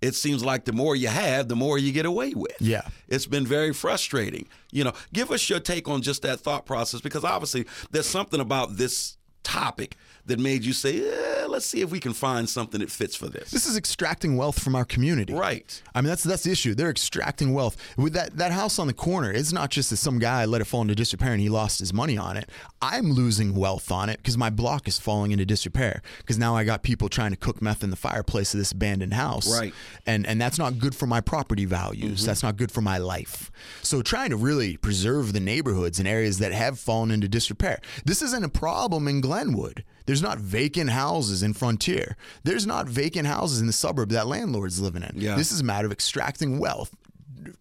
it 0.00 0.14
seems 0.14 0.44
like 0.44 0.64
the 0.64 0.72
more 0.72 0.94
you 0.94 1.08
have, 1.08 1.48
the 1.48 1.56
more 1.56 1.76
you 1.76 1.92
get 1.92 2.06
away 2.06 2.32
with. 2.34 2.56
Yeah. 2.60 2.82
It's 3.08 3.26
been 3.26 3.46
very 3.46 3.72
frustrating. 3.72 4.48
You 4.70 4.84
know, 4.84 4.92
give 5.12 5.30
us 5.30 5.48
your 5.50 5.60
take 5.60 5.88
on 5.88 6.02
just 6.02 6.22
that 6.22 6.40
thought 6.40 6.66
process 6.66 7.00
because 7.00 7.24
obviously 7.24 7.66
there's 7.90 8.06
something 8.06 8.40
about 8.40 8.76
this 8.76 9.16
topic 9.42 9.96
that 10.28 10.38
made 10.38 10.64
you 10.64 10.72
say, 10.72 11.00
eh, 11.00 11.46
let's 11.46 11.66
see 11.66 11.80
if 11.80 11.90
we 11.90 12.00
can 12.00 12.12
find 12.12 12.48
something 12.48 12.80
that 12.80 12.90
fits 12.90 13.16
for 13.16 13.26
this. 13.28 13.50
This 13.50 13.66
is 13.66 13.76
extracting 13.76 14.36
wealth 14.36 14.62
from 14.62 14.74
our 14.74 14.84
community. 14.84 15.34
Right. 15.34 15.82
I 15.94 16.00
mean, 16.00 16.08
that's 16.08 16.22
that's 16.22 16.44
the 16.44 16.52
issue. 16.52 16.74
They're 16.74 16.90
extracting 16.90 17.52
wealth 17.52 17.76
with 17.96 18.12
that 18.12 18.36
that 18.36 18.52
house 18.52 18.78
on 18.78 18.86
the 18.86 18.92
corner. 18.92 19.32
It's 19.32 19.52
not 19.52 19.70
just 19.70 19.90
that 19.90 19.96
some 19.96 20.18
guy 20.18 20.44
let 20.44 20.60
it 20.60 20.66
fall 20.66 20.82
into 20.82 20.94
disrepair 20.94 21.32
and 21.32 21.40
he 21.40 21.48
lost 21.48 21.80
his 21.80 21.92
money 21.92 22.16
on 22.16 22.36
it. 22.36 22.48
I'm 22.80 23.12
losing 23.12 23.54
wealth 23.54 23.90
on 23.90 24.08
it 24.08 24.18
because 24.18 24.38
my 24.38 24.50
block 24.50 24.86
is 24.86 24.98
falling 24.98 25.32
into 25.32 25.44
disrepair 25.44 26.02
because 26.18 26.38
now 26.38 26.54
I 26.54 26.64
got 26.64 26.82
people 26.82 27.08
trying 27.08 27.30
to 27.30 27.36
cook 27.36 27.60
meth 27.60 27.82
in 27.82 27.90
the 27.90 27.96
fireplace 27.96 28.54
of 28.54 28.58
this 28.58 28.72
abandoned 28.72 29.14
house. 29.14 29.50
Right. 29.50 29.74
And 30.06 30.26
and 30.26 30.40
that's 30.40 30.58
not 30.58 30.78
good 30.78 30.94
for 30.94 31.06
my 31.06 31.20
property 31.20 31.64
values. 31.64 32.24
That's 32.24 32.42
not 32.42 32.56
good 32.56 32.70
for 32.70 32.82
my 32.82 32.98
life. 32.98 33.50
So 33.82 34.02
trying 34.02 34.30
to 34.30 34.36
really 34.36 34.76
preserve 34.76 35.32
the 35.32 35.40
neighborhoods 35.40 35.98
and 35.98 36.06
areas 36.06 36.38
that 36.38 36.52
have 36.52 36.78
fallen 36.78 37.10
into 37.10 37.28
disrepair. 37.28 37.80
This 38.04 38.22
isn't 38.22 38.44
a 38.44 38.48
problem 38.48 39.08
in 39.08 39.20
Glenwood. 39.20 39.84
There's 40.08 40.22
not 40.22 40.38
vacant 40.38 40.88
houses 40.88 41.42
in 41.42 41.52
Frontier. 41.52 42.16
There's 42.42 42.66
not 42.66 42.88
vacant 42.88 43.26
houses 43.26 43.60
in 43.60 43.66
the 43.66 43.74
suburb 43.74 44.08
that 44.08 44.26
landlord's 44.26 44.80
living 44.80 45.02
in. 45.02 45.12
Yeah. 45.20 45.36
This 45.36 45.52
is 45.52 45.60
a 45.60 45.64
matter 45.64 45.84
of 45.84 45.92
extracting 45.92 46.58
wealth 46.58 46.96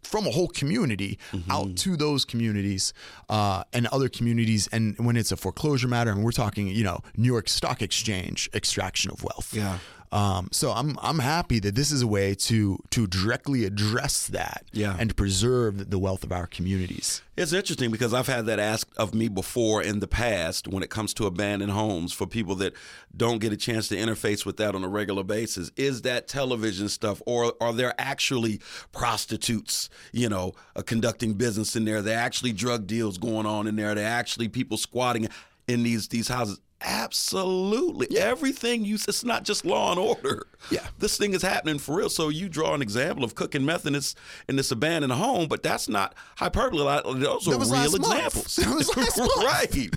from 0.02 0.26
a 0.26 0.32
whole 0.32 0.48
community 0.48 1.20
out 1.50 1.76
to 1.76 1.98
those 1.98 2.24
communities 2.24 2.94
uh, 3.28 3.64
and 3.74 3.86
other 3.88 4.08
communities. 4.08 4.70
And 4.72 4.98
when 4.98 5.18
it's 5.18 5.34
a 5.34 5.38
foreclosure 5.38 5.90
matter, 5.90 6.10
and 6.10 6.24
we're 6.24 6.32
talking, 6.32 6.68
you 6.68 6.86
know, 6.86 7.02
New 7.18 7.28
York 7.28 7.50
Stock 7.50 7.82
Exchange 7.82 8.50
extraction 8.54 9.12
of 9.12 9.24
wealth. 9.26 9.54
Yeah. 9.54 9.80
Um, 10.12 10.48
so 10.52 10.72
I'm 10.72 10.98
I'm 11.02 11.20
happy 11.20 11.60
that 11.60 11.76
this 11.76 11.92
is 11.92 12.02
a 12.02 12.08
way 12.08 12.34
to 12.36 12.80
to 12.92 13.08
directly 13.08 13.66
address 13.66 14.28
that 14.28 14.64
Yeah. 14.72 14.96
and 14.98 15.16
preserve 15.16 15.90
the 15.90 16.00
wealth 16.00 16.24
of 16.24 16.32
our 16.32 16.48
communities. 16.48 17.22
It's 17.36 17.54
interesting 17.54 17.92
because 17.92 18.14
I've 18.14 18.28
had 18.28 18.46
that 18.46 18.58
asked 18.58 18.98
of 18.98 19.14
me 19.14 19.28
before 19.28 19.84
in 19.84 20.00
the 20.00 20.08
past 20.08 20.68
when 20.68 20.82
it 20.82 20.90
comes 20.90 21.14
to 21.16 21.26
abandoned 21.26 21.72
homes 21.72 22.14
for 22.14 22.26
people 22.26 22.56
that 22.56 22.74
don't 23.16 23.40
get 23.40 23.52
a 23.52 23.58
chance 23.58 23.90
to 23.90 23.96
interface 23.98 24.46
with 24.46 24.58
that 24.58 24.76
on 24.76 24.84
a 24.84 24.88
regular 24.88 25.24
basis. 25.24 25.70
Is 25.76 26.02
that 26.04 26.28
television 26.28 26.90
stuff 26.90 27.22
or 27.26 27.54
are 27.62 27.74
there 27.74 27.94
actually 28.00 28.60
prostitutes, 28.92 29.90
you 30.12 30.30
know, 30.30 30.54
uh, 30.76 30.82
conducting 30.82 31.34
business 31.34 31.76
in 31.76 31.86
there? 31.86 31.98
Are 31.98 32.02
there 32.02 32.18
actually 32.18 32.54
drug 32.54 32.88
deals 32.88 33.18
going 33.18 33.46
on 33.46 33.68
in 33.68 33.76
there. 33.76 33.92
Are 33.92 33.96
there 33.96 34.08
actually 34.08 34.48
people 34.48 34.78
squatting 34.78 35.28
in 35.68 35.84
these 35.84 36.08
these 36.08 36.28
houses. 36.28 36.60
Absolutely. 36.82 38.18
Everything 38.18 38.86
you 38.86 38.96
it's 38.96 39.24
not 39.24 39.44
just 39.44 39.66
law 39.66 39.92
and 39.92 40.00
order. 40.00 40.46
Yeah. 40.70 40.86
This 41.00 41.18
thing 41.18 41.34
is 41.34 41.42
happening 41.42 41.80
for 41.80 41.96
real. 41.98 42.10
So 42.10 42.30
you 42.30 42.50
draw 42.50 42.74
an 42.74 42.82
example 42.82 43.24
of 43.24 43.34
cooking 43.36 43.66
meth 43.66 43.86
in 43.86 43.94
this 43.94 44.14
in 44.48 44.56
this 44.58 44.72
abandoned 44.72 45.14
home, 45.14 45.48
but 45.48 45.64
that's 45.64 45.90
not 45.90 46.14
hyperbole. 46.38 46.84
Those 47.20 47.48
are 47.48 47.52
real 47.58 47.96
examples. 47.96 48.56
That 48.58 48.76
was 48.76 48.96
last 48.98 49.18
month. 49.18 49.32
right. 49.38 49.76
You 49.76 49.90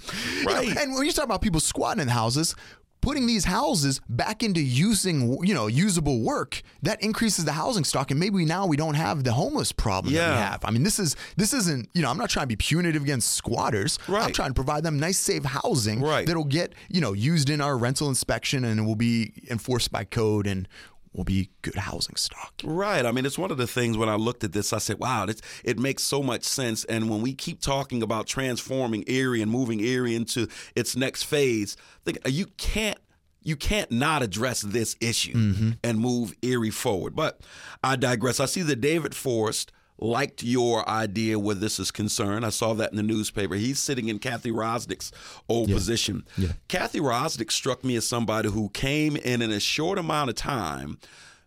know, 0.44 0.52
Right. 0.52 0.76
and 0.76 0.94
when 0.94 1.04
you 1.04 1.12
talk 1.12 1.24
about 1.24 1.42
people 1.42 1.60
squatting 1.60 2.00
in 2.02 2.08
houses, 2.08 2.54
putting 3.00 3.26
these 3.26 3.44
houses 3.44 4.00
back 4.08 4.42
into 4.42 4.60
using, 4.60 5.38
you 5.46 5.54
know, 5.54 5.66
usable 5.66 6.20
work, 6.20 6.62
that 6.82 7.02
increases 7.02 7.44
the 7.44 7.52
housing 7.52 7.84
stock, 7.84 8.10
and 8.10 8.20
maybe 8.20 8.44
now 8.44 8.66
we 8.66 8.76
don't 8.76 8.94
have 8.94 9.24
the 9.24 9.32
homeless 9.32 9.72
problem 9.72 10.12
that 10.14 10.20
we 10.34 10.36
have. 10.36 10.64
I 10.64 10.70
mean, 10.70 10.82
this 10.82 10.98
is 10.98 11.16
this 11.36 11.52
isn't, 11.54 11.88
you 11.94 12.02
know, 12.02 12.10
I'm 12.10 12.18
not 12.18 12.30
trying 12.30 12.44
to 12.44 12.48
be 12.48 12.56
punitive 12.56 13.02
against 13.02 13.32
squatters. 13.32 13.98
I'm 14.26 14.32
trying 14.32 14.50
to 14.50 14.54
provide 14.54 14.82
them 14.82 14.98
nice, 14.98 15.18
safe 15.18 15.44
housing 15.44 16.00
Right. 16.02 16.26
that'll 16.26 16.44
get, 16.44 16.74
you 16.88 17.00
know, 17.00 17.12
used 17.12 17.50
in 17.50 17.60
our 17.60 17.76
rental 17.78 18.08
inspection 18.08 18.64
and 18.64 18.80
it 18.80 18.82
will 18.84 18.96
be 18.96 19.32
enforced 19.50 19.90
by 19.92 20.04
code 20.04 20.46
and 20.46 20.68
will 21.12 21.24
be 21.24 21.50
good 21.62 21.74
housing 21.74 22.16
stock. 22.16 22.54
Right. 22.62 23.04
I 23.04 23.12
mean, 23.12 23.26
it's 23.26 23.38
one 23.38 23.50
of 23.50 23.58
the 23.58 23.66
things 23.66 23.98
when 23.98 24.08
I 24.08 24.14
looked 24.14 24.44
at 24.44 24.52
this, 24.52 24.72
I 24.72 24.78
said, 24.78 24.98
wow, 24.98 25.26
it's, 25.28 25.42
it 25.64 25.78
makes 25.78 26.02
so 26.02 26.22
much 26.22 26.44
sense. 26.44 26.84
And 26.84 27.10
when 27.10 27.20
we 27.20 27.34
keep 27.34 27.60
talking 27.60 28.02
about 28.02 28.26
transforming 28.26 29.04
Erie 29.06 29.42
and 29.42 29.50
moving 29.50 29.80
Erie 29.80 30.14
into 30.14 30.46
its 30.76 30.94
next 30.96 31.24
phase, 31.24 31.76
think 32.04 32.18
uh, 32.24 32.28
you 32.30 32.46
can't. 32.56 32.98
You 33.42 33.56
can't 33.56 33.90
not 33.90 34.22
address 34.22 34.60
this 34.60 34.96
issue 35.00 35.32
mm-hmm. 35.32 35.70
and 35.82 35.98
move 35.98 36.34
Erie 36.42 36.68
forward. 36.68 37.16
But 37.16 37.40
I 37.82 37.96
digress. 37.96 38.38
I 38.38 38.44
see 38.44 38.60
that 38.60 38.82
David 38.82 39.14
Forrest 39.14 39.72
liked 40.00 40.42
your 40.42 40.88
idea 40.88 41.38
where 41.38 41.54
this 41.54 41.78
is 41.78 41.90
concerned. 41.90 42.44
I 42.44 42.50
saw 42.50 42.74
that 42.74 42.90
in 42.90 42.96
the 42.96 43.02
newspaper. 43.02 43.54
He's 43.54 43.78
sitting 43.78 44.08
in 44.08 44.18
Kathy 44.18 44.50
Wyrosdick's 44.50 45.12
old 45.48 45.68
position. 45.76 46.24
Kathy 46.68 47.00
Wyrosdick 47.00 47.50
struck 47.50 47.84
me 47.84 47.96
as 47.96 48.06
somebody 48.06 48.50
who 48.50 48.70
came 48.70 49.16
in 49.16 49.42
in 49.42 49.50
a 49.50 49.60
short 49.60 49.98
amount 49.98 50.30
of 50.30 50.36
time, 50.36 50.98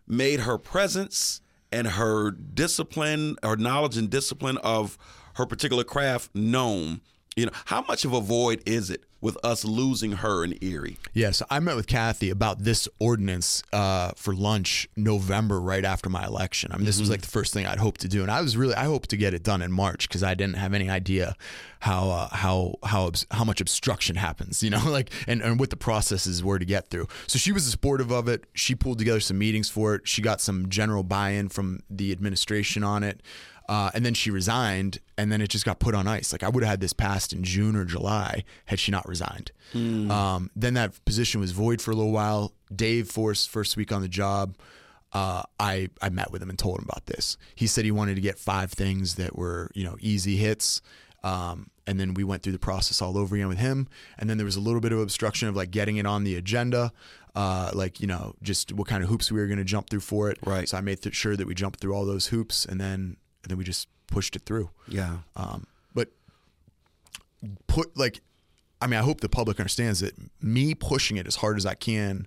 made 0.06 0.40
her 0.40 0.58
presence 0.58 1.40
and 1.72 1.88
her 1.88 2.30
discipline 2.30 3.36
her 3.42 3.56
knowledge 3.56 3.96
and 3.96 4.08
discipline 4.08 4.58
of 4.58 4.96
her 5.34 5.46
particular 5.46 5.82
craft 5.82 6.32
known. 6.34 7.00
You 7.36 7.46
know, 7.46 7.52
how 7.66 7.82
much 7.82 8.04
of 8.04 8.12
a 8.12 8.20
void 8.20 8.62
is 8.64 8.90
it 8.90 9.04
with 9.20 9.36
us 9.42 9.64
losing 9.64 10.12
her 10.12 10.44
in 10.44 10.56
Erie? 10.62 10.98
Yes, 11.14 11.42
I 11.50 11.58
met 11.58 11.76
with 11.76 11.86
Kathy 11.86 12.28
about 12.30 12.60
this 12.60 12.86
ordinance 12.98 13.62
uh, 13.72 14.12
for 14.14 14.34
lunch 14.34 14.86
November, 14.96 15.60
right 15.60 15.84
after 15.84 16.10
my 16.10 16.26
election. 16.26 16.70
I 16.72 16.76
mean, 16.76 16.84
this 16.84 17.00
was 17.00 17.08
like 17.08 17.22
the 17.22 17.28
first 17.28 17.54
thing 17.54 17.66
I'd 17.66 17.78
hoped 17.78 18.02
to 18.02 18.08
do, 18.08 18.22
and 18.22 18.30
I 18.30 18.40
was 18.42 18.56
really 18.56 18.74
I 18.74 18.84
hoped 18.84 19.10
to 19.10 19.16
get 19.16 19.34
it 19.34 19.42
done 19.42 19.62
in 19.62 19.72
March 19.72 20.06
because 20.08 20.22
I 20.22 20.34
didn't 20.34 20.56
have 20.56 20.74
any 20.74 20.90
idea 20.90 21.34
how 21.80 22.10
uh, 22.10 22.28
how 22.28 22.74
how 22.84 23.12
how 23.30 23.44
much 23.44 23.60
obstruction 23.60 24.16
happens, 24.16 24.62
you 24.62 24.70
know, 24.70 24.82
like 24.86 25.10
and, 25.26 25.40
and 25.42 25.58
what 25.58 25.70
the 25.70 25.76
processes 25.76 26.44
were 26.44 26.58
to 26.58 26.64
get 26.64 26.90
through. 26.90 27.08
So 27.26 27.38
she 27.38 27.50
was 27.50 27.64
supportive 27.64 28.12
of 28.12 28.28
it. 28.28 28.44
She 28.54 28.74
pulled 28.74 28.98
together 28.98 29.20
some 29.20 29.38
meetings 29.38 29.70
for 29.70 29.94
it. 29.94 30.06
She 30.06 30.22
got 30.22 30.40
some 30.40 30.68
general 30.68 31.02
buy-in 31.02 31.48
from 31.48 31.80
the 31.90 32.12
administration 32.12 32.84
on 32.84 33.02
it. 33.02 33.22
Uh, 33.68 33.90
and 33.94 34.04
then 34.04 34.12
she 34.12 34.30
resigned, 34.30 34.98
and 35.16 35.32
then 35.32 35.40
it 35.40 35.48
just 35.48 35.64
got 35.64 35.78
put 35.78 35.94
on 35.94 36.06
ice. 36.06 36.32
Like 36.32 36.42
I 36.42 36.48
would 36.48 36.62
have 36.62 36.70
had 36.70 36.80
this 36.80 36.92
passed 36.92 37.32
in 37.32 37.44
June 37.44 37.76
or 37.76 37.84
July 37.84 38.44
had 38.66 38.78
she 38.78 38.92
not 38.92 39.08
resigned. 39.08 39.52
Um, 40.10 40.50
then 40.54 40.74
that 40.74 41.02
position 41.04 41.40
was 41.40 41.52
void 41.52 41.80
for 41.80 41.90
a 41.90 41.94
little 41.94 42.12
while. 42.12 42.52
Dave 42.74 43.08
Forrest, 43.10 43.48
first 43.48 43.76
week 43.76 43.90
on 43.90 44.02
the 44.02 44.08
job, 44.08 44.56
uh, 45.12 45.44
I 45.58 45.88
I 46.02 46.10
met 46.10 46.30
with 46.30 46.42
him 46.42 46.50
and 46.50 46.58
told 46.58 46.78
him 46.78 46.84
about 46.88 47.06
this. 47.06 47.38
He 47.54 47.66
said 47.66 47.84
he 47.84 47.90
wanted 47.90 48.16
to 48.16 48.20
get 48.20 48.38
five 48.38 48.72
things 48.72 49.14
that 49.14 49.36
were 49.36 49.70
you 49.74 49.84
know 49.84 49.96
easy 50.00 50.36
hits. 50.36 50.82
Um, 51.22 51.70
and 51.86 51.98
then 51.98 52.12
we 52.12 52.22
went 52.22 52.42
through 52.42 52.52
the 52.52 52.58
process 52.58 53.00
all 53.00 53.16
over 53.16 53.34
again 53.34 53.48
with 53.48 53.58
him. 53.58 53.88
And 54.18 54.28
then 54.28 54.36
there 54.36 54.44
was 54.44 54.56
a 54.56 54.60
little 54.60 54.80
bit 54.80 54.92
of 54.92 54.98
obstruction 54.98 55.48
of 55.48 55.56
like 55.56 55.70
getting 55.70 55.96
it 55.96 56.04
on 56.06 56.24
the 56.24 56.36
agenda, 56.36 56.92
uh, 57.34 57.70
like 57.72 57.98
you 58.00 58.06
know 58.06 58.34
just 58.42 58.72
what 58.72 58.88
kind 58.88 59.02
of 59.02 59.08
hoops 59.08 59.32
we 59.32 59.40
were 59.40 59.46
going 59.46 59.58
to 59.58 59.64
jump 59.64 59.88
through 59.88 60.00
for 60.00 60.30
it. 60.30 60.38
Right. 60.44 60.68
So 60.68 60.76
I 60.76 60.82
made 60.82 61.00
th- 61.00 61.14
sure 61.14 61.34
that 61.36 61.46
we 61.46 61.54
jumped 61.54 61.80
through 61.80 61.94
all 61.94 62.04
those 62.04 62.26
hoops, 62.26 62.66
and 62.66 62.78
then 62.80 63.16
and 63.44 63.50
then 63.50 63.58
we 63.58 63.62
just 63.64 63.86
pushed 64.08 64.34
it 64.34 64.42
through. 64.44 64.70
Yeah. 64.88 65.18
Um, 65.36 65.66
but 65.94 66.08
put 67.66 67.96
like, 67.96 68.20
I 68.80 68.86
mean, 68.86 68.98
I 68.98 69.02
hope 69.02 69.20
the 69.20 69.28
public 69.28 69.60
understands 69.60 70.00
that 70.00 70.14
me 70.42 70.74
pushing 70.74 71.16
it 71.16 71.26
as 71.26 71.36
hard 71.36 71.56
as 71.56 71.66
I 71.66 71.74
can 71.74 72.26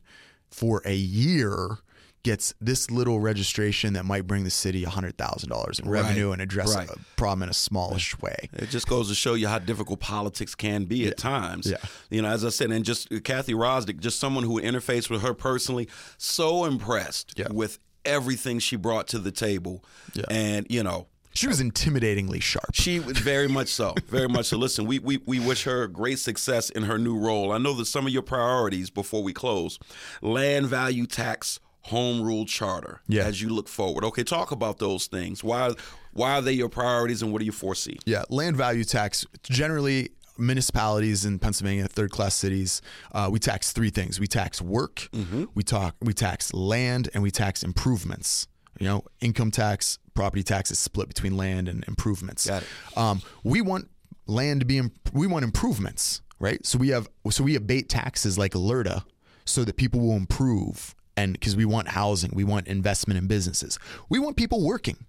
for 0.50 0.82
a 0.86 0.96
year 0.96 1.78
gets 2.24 2.54
this 2.60 2.90
little 2.92 3.20
registration 3.20 3.94
that 3.94 4.04
might 4.04 4.28
bring 4.28 4.44
the 4.44 4.50
city 4.50 4.84
hundred 4.84 5.18
thousand 5.18 5.50
dollars 5.50 5.80
in 5.80 5.88
Right. 5.88 6.02
revenue 6.02 6.32
and 6.32 6.42
address 6.42 6.76
Right. 6.76 6.90
a 6.90 6.98
problem 7.16 7.44
in 7.44 7.50
a 7.50 7.54
smallish 7.54 8.20
way. 8.20 8.50
It 8.54 8.70
just 8.70 8.88
goes 8.88 9.08
to 9.08 9.16
show 9.16 9.34
you 9.36 9.48
how 9.48 9.60
difficult 9.60 10.00
politics 10.02 10.54
can 10.56 10.86
be 10.86 11.08
at 11.08 11.18
times. 11.18 11.68
Yeah. 11.68 11.78
You 12.10 12.22
know, 12.24 12.28
as 12.30 12.44
I 12.44 12.50
said, 12.50 12.72
and 12.72 12.84
just 12.84 13.08
Kathy 13.24 13.54
Wyrosdick, 13.54 14.00
just 14.00 14.20
someone 14.20 14.44
who 14.44 14.60
interfaced 14.60 15.10
with 15.10 15.22
her 15.22 15.34
personally, 15.34 15.88
so 16.18 16.66
impressed 16.66 17.34
Yeah. 17.38 17.48
with 17.52 17.80
everything 18.08 18.60
she 18.60 18.76
brought 18.76 19.08
to 19.10 19.20
the 19.20 19.32
table. 19.32 19.84
Yeah. 20.14 20.24
And, 20.32 20.66
you 20.70 20.82
know, 20.84 21.08
She 21.34 21.48
was 21.48 21.62
intimidatingly 21.62 22.42
sharp. 22.42 22.72
she 22.74 23.00
was 23.00 23.18
very 23.20 23.48
much 23.48 23.68
so, 23.68 23.94
very 24.08 24.28
much 24.28 24.48
so. 24.48 24.58
Listen, 24.58 24.86
we, 24.88 24.98
we 25.00 25.18
we 25.28 25.40
wish 25.40 25.64
her 25.66 25.88
great 25.88 26.18
success 26.20 26.70
in 26.72 26.84
her 26.84 26.98
new 26.98 27.18
role. 27.18 27.52
I 27.52 27.60
know 27.60 27.74
that 27.76 27.86
some 27.86 28.08
of 28.08 28.14
your 28.14 28.24
priorities 28.24 28.90
before 28.90 29.22
we 29.22 29.34
close, 29.34 29.78
land 30.22 30.66
value 30.68 31.06
tax, 31.06 31.60
home 31.82 32.22
rule 32.22 32.46
charter. 32.46 33.02
Yeah. 33.08 33.24
As 33.26 33.40
you 33.42 33.50
look 33.50 33.68
forward, 33.70 34.04
okay, 34.06 34.24
talk 34.24 34.52
about 34.52 34.80
those 34.80 35.06
things. 35.08 35.44
Why 35.44 35.74
why 36.14 36.32
are 36.38 36.42
they 36.42 36.54
your 36.54 36.70
priorities, 36.70 37.22
and 37.22 37.32
what 37.32 37.40
do 37.40 37.46
you 37.46 37.52
foresee? 37.52 37.98
Yeah, 38.06 38.24
land 38.30 38.56
value 38.58 38.84
tax. 38.84 39.24
Generally, 39.44 40.10
municipalities 40.40 41.26
in 41.26 41.40
Pennsylvania, 41.40 41.88
third 41.88 42.12
class 42.12 42.36
cities, 42.36 42.82
uh, 43.12 43.30
we 43.32 43.40
tax 43.40 43.72
three 43.72 43.90
things: 43.90 44.20
we 44.20 44.28
tax 44.28 44.62
work, 44.62 45.10
Mm-hmm. 45.14 45.46
we 45.56 45.64
talk, 45.64 45.96
we 46.02 46.14
tax 46.14 46.54
land, 46.54 47.10
and 47.14 47.24
we 47.24 47.32
tax 47.32 47.64
improvements. 47.64 48.48
You 48.80 48.86
know, 48.88 49.04
income 49.22 49.50
tax, 49.52 49.98
property 50.14 50.44
tax 50.44 50.70
is 50.72 50.78
split 50.80 51.08
between 51.08 51.36
land 51.36 51.68
and 51.68 51.84
improvements. 51.88 52.48
Got 52.48 52.62
it. 52.64 52.98
Um, 52.98 53.22
we 53.44 53.62
want 53.62 53.90
land 54.28 54.60
to 54.62 54.66
be. 54.66 54.78
Imp- 54.78 55.10
we 55.14 55.26
want 55.28 55.44
improvements, 55.44 56.22
right? 56.40 56.64
So 56.66 56.78
we 56.78 56.90
have. 56.90 57.10
So 57.32 57.44
we 57.44 57.56
abate 57.56 57.90
taxes 57.90 58.38
like 58.38 58.54
a 58.54 58.60
LERTA, 58.60 59.04
so 59.46 59.64
that 59.64 59.78
people 59.78 60.00
will 60.00 60.16
improve, 60.16 60.94
and 61.16 61.34
because 61.34 61.56
we 61.56 61.66
want 61.66 61.88
housing, 61.88 62.32
we 62.36 62.44
want 62.44 62.68
investment 62.68 63.18
in 63.18 63.26
businesses, 63.28 63.80
we 64.10 64.20
want 64.20 64.38
people 64.38 64.64
working 64.64 65.06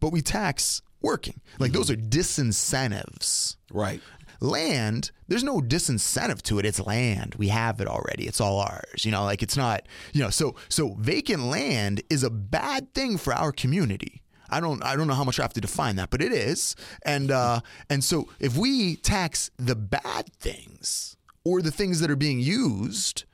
but 0.00 0.12
we 0.12 0.22
tax 0.22 0.80
working. 1.02 1.42
Like 1.58 1.72
those 1.72 1.90
are 1.90 1.94
disincentives. 1.94 3.56
Right. 3.72 4.00
Land, 4.40 5.10
there's 5.28 5.44
no 5.44 5.60
disincentive 5.60 6.40
to 6.42 6.58
it. 6.58 6.64
It's 6.64 6.80
land. 6.80 7.34
We 7.36 7.48
have 7.48 7.80
it 7.80 7.86
already. 7.86 8.26
It's 8.26 8.40
all 8.40 8.60
ours. 8.60 9.04
You 9.04 9.10
know, 9.10 9.24
like 9.24 9.42
it's 9.42 9.56
not, 9.56 9.86
you 10.12 10.22
know, 10.22 10.30
so 10.30 10.56
so 10.68 10.94
vacant 10.98 11.44
land 11.44 12.02
is 12.08 12.22
a 12.22 12.30
bad 12.30 12.94
thing 12.94 13.18
for 13.18 13.34
our 13.34 13.52
community. 13.52 14.22
I 14.48 14.60
don't 14.60 14.82
I 14.82 14.96
don't 14.96 15.06
know 15.06 15.14
how 15.14 15.24
much 15.24 15.38
I 15.38 15.42
have 15.42 15.52
to 15.54 15.60
define 15.60 15.96
that, 15.96 16.10
but 16.10 16.22
it 16.22 16.32
is. 16.32 16.74
And 17.04 17.30
uh 17.30 17.60
and 17.88 18.02
so 18.02 18.28
if 18.38 18.56
we 18.56 18.96
tax 18.96 19.50
the 19.58 19.76
bad 19.76 20.32
things 20.34 21.16
or 21.44 21.62
the 21.62 21.70
things 21.70 22.00
that 22.00 22.10
are 22.10 22.16
being 22.16 22.40
used, 22.40 23.24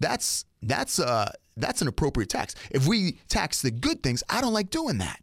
that's 0.00 0.44
that's 0.62 0.98
uh 0.98 1.32
that's 1.56 1.82
an 1.82 1.88
appropriate 1.88 2.30
tax. 2.30 2.54
If 2.70 2.86
we 2.86 3.18
tax 3.28 3.62
the 3.62 3.70
good 3.70 4.02
things, 4.02 4.22
I 4.30 4.40
don't 4.40 4.54
like 4.54 4.70
doing 4.70 4.98
that. 4.98 5.21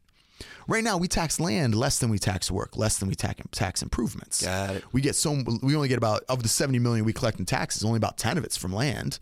Right 0.67 0.83
now, 0.83 0.97
we 0.97 1.07
tax 1.07 1.39
land 1.39 1.75
less 1.75 1.99
than 1.99 2.09
we 2.09 2.19
tax 2.19 2.51
work, 2.51 2.77
less 2.77 2.97
than 2.99 3.09
we 3.09 3.15
tax 3.15 3.41
tax 3.51 3.81
improvements. 3.81 4.43
Got 4.43 4.77
it. 4.77 4.83
We 4.91 5.01
get 5.01 5.15
so 5.15 5.43
we 5.61 5.75
only 5.75 5.87
get 5.87 5.97
about 5.97 6.23
of 6.29 6.43
the 6.43 6.49
seventy 6.49 6.79
million 6.79 7.05
we 7.05 7.13
collect 7.13 7.39
in 7.39 7.45
taxes, 7.45 7.83
only 7.83 7.97
about 7.97 8.17
ten 8.17 8.37
of 8.37 8.43
it's 8.43 8.57
from 8.57 8.73
land. 8.73 9.19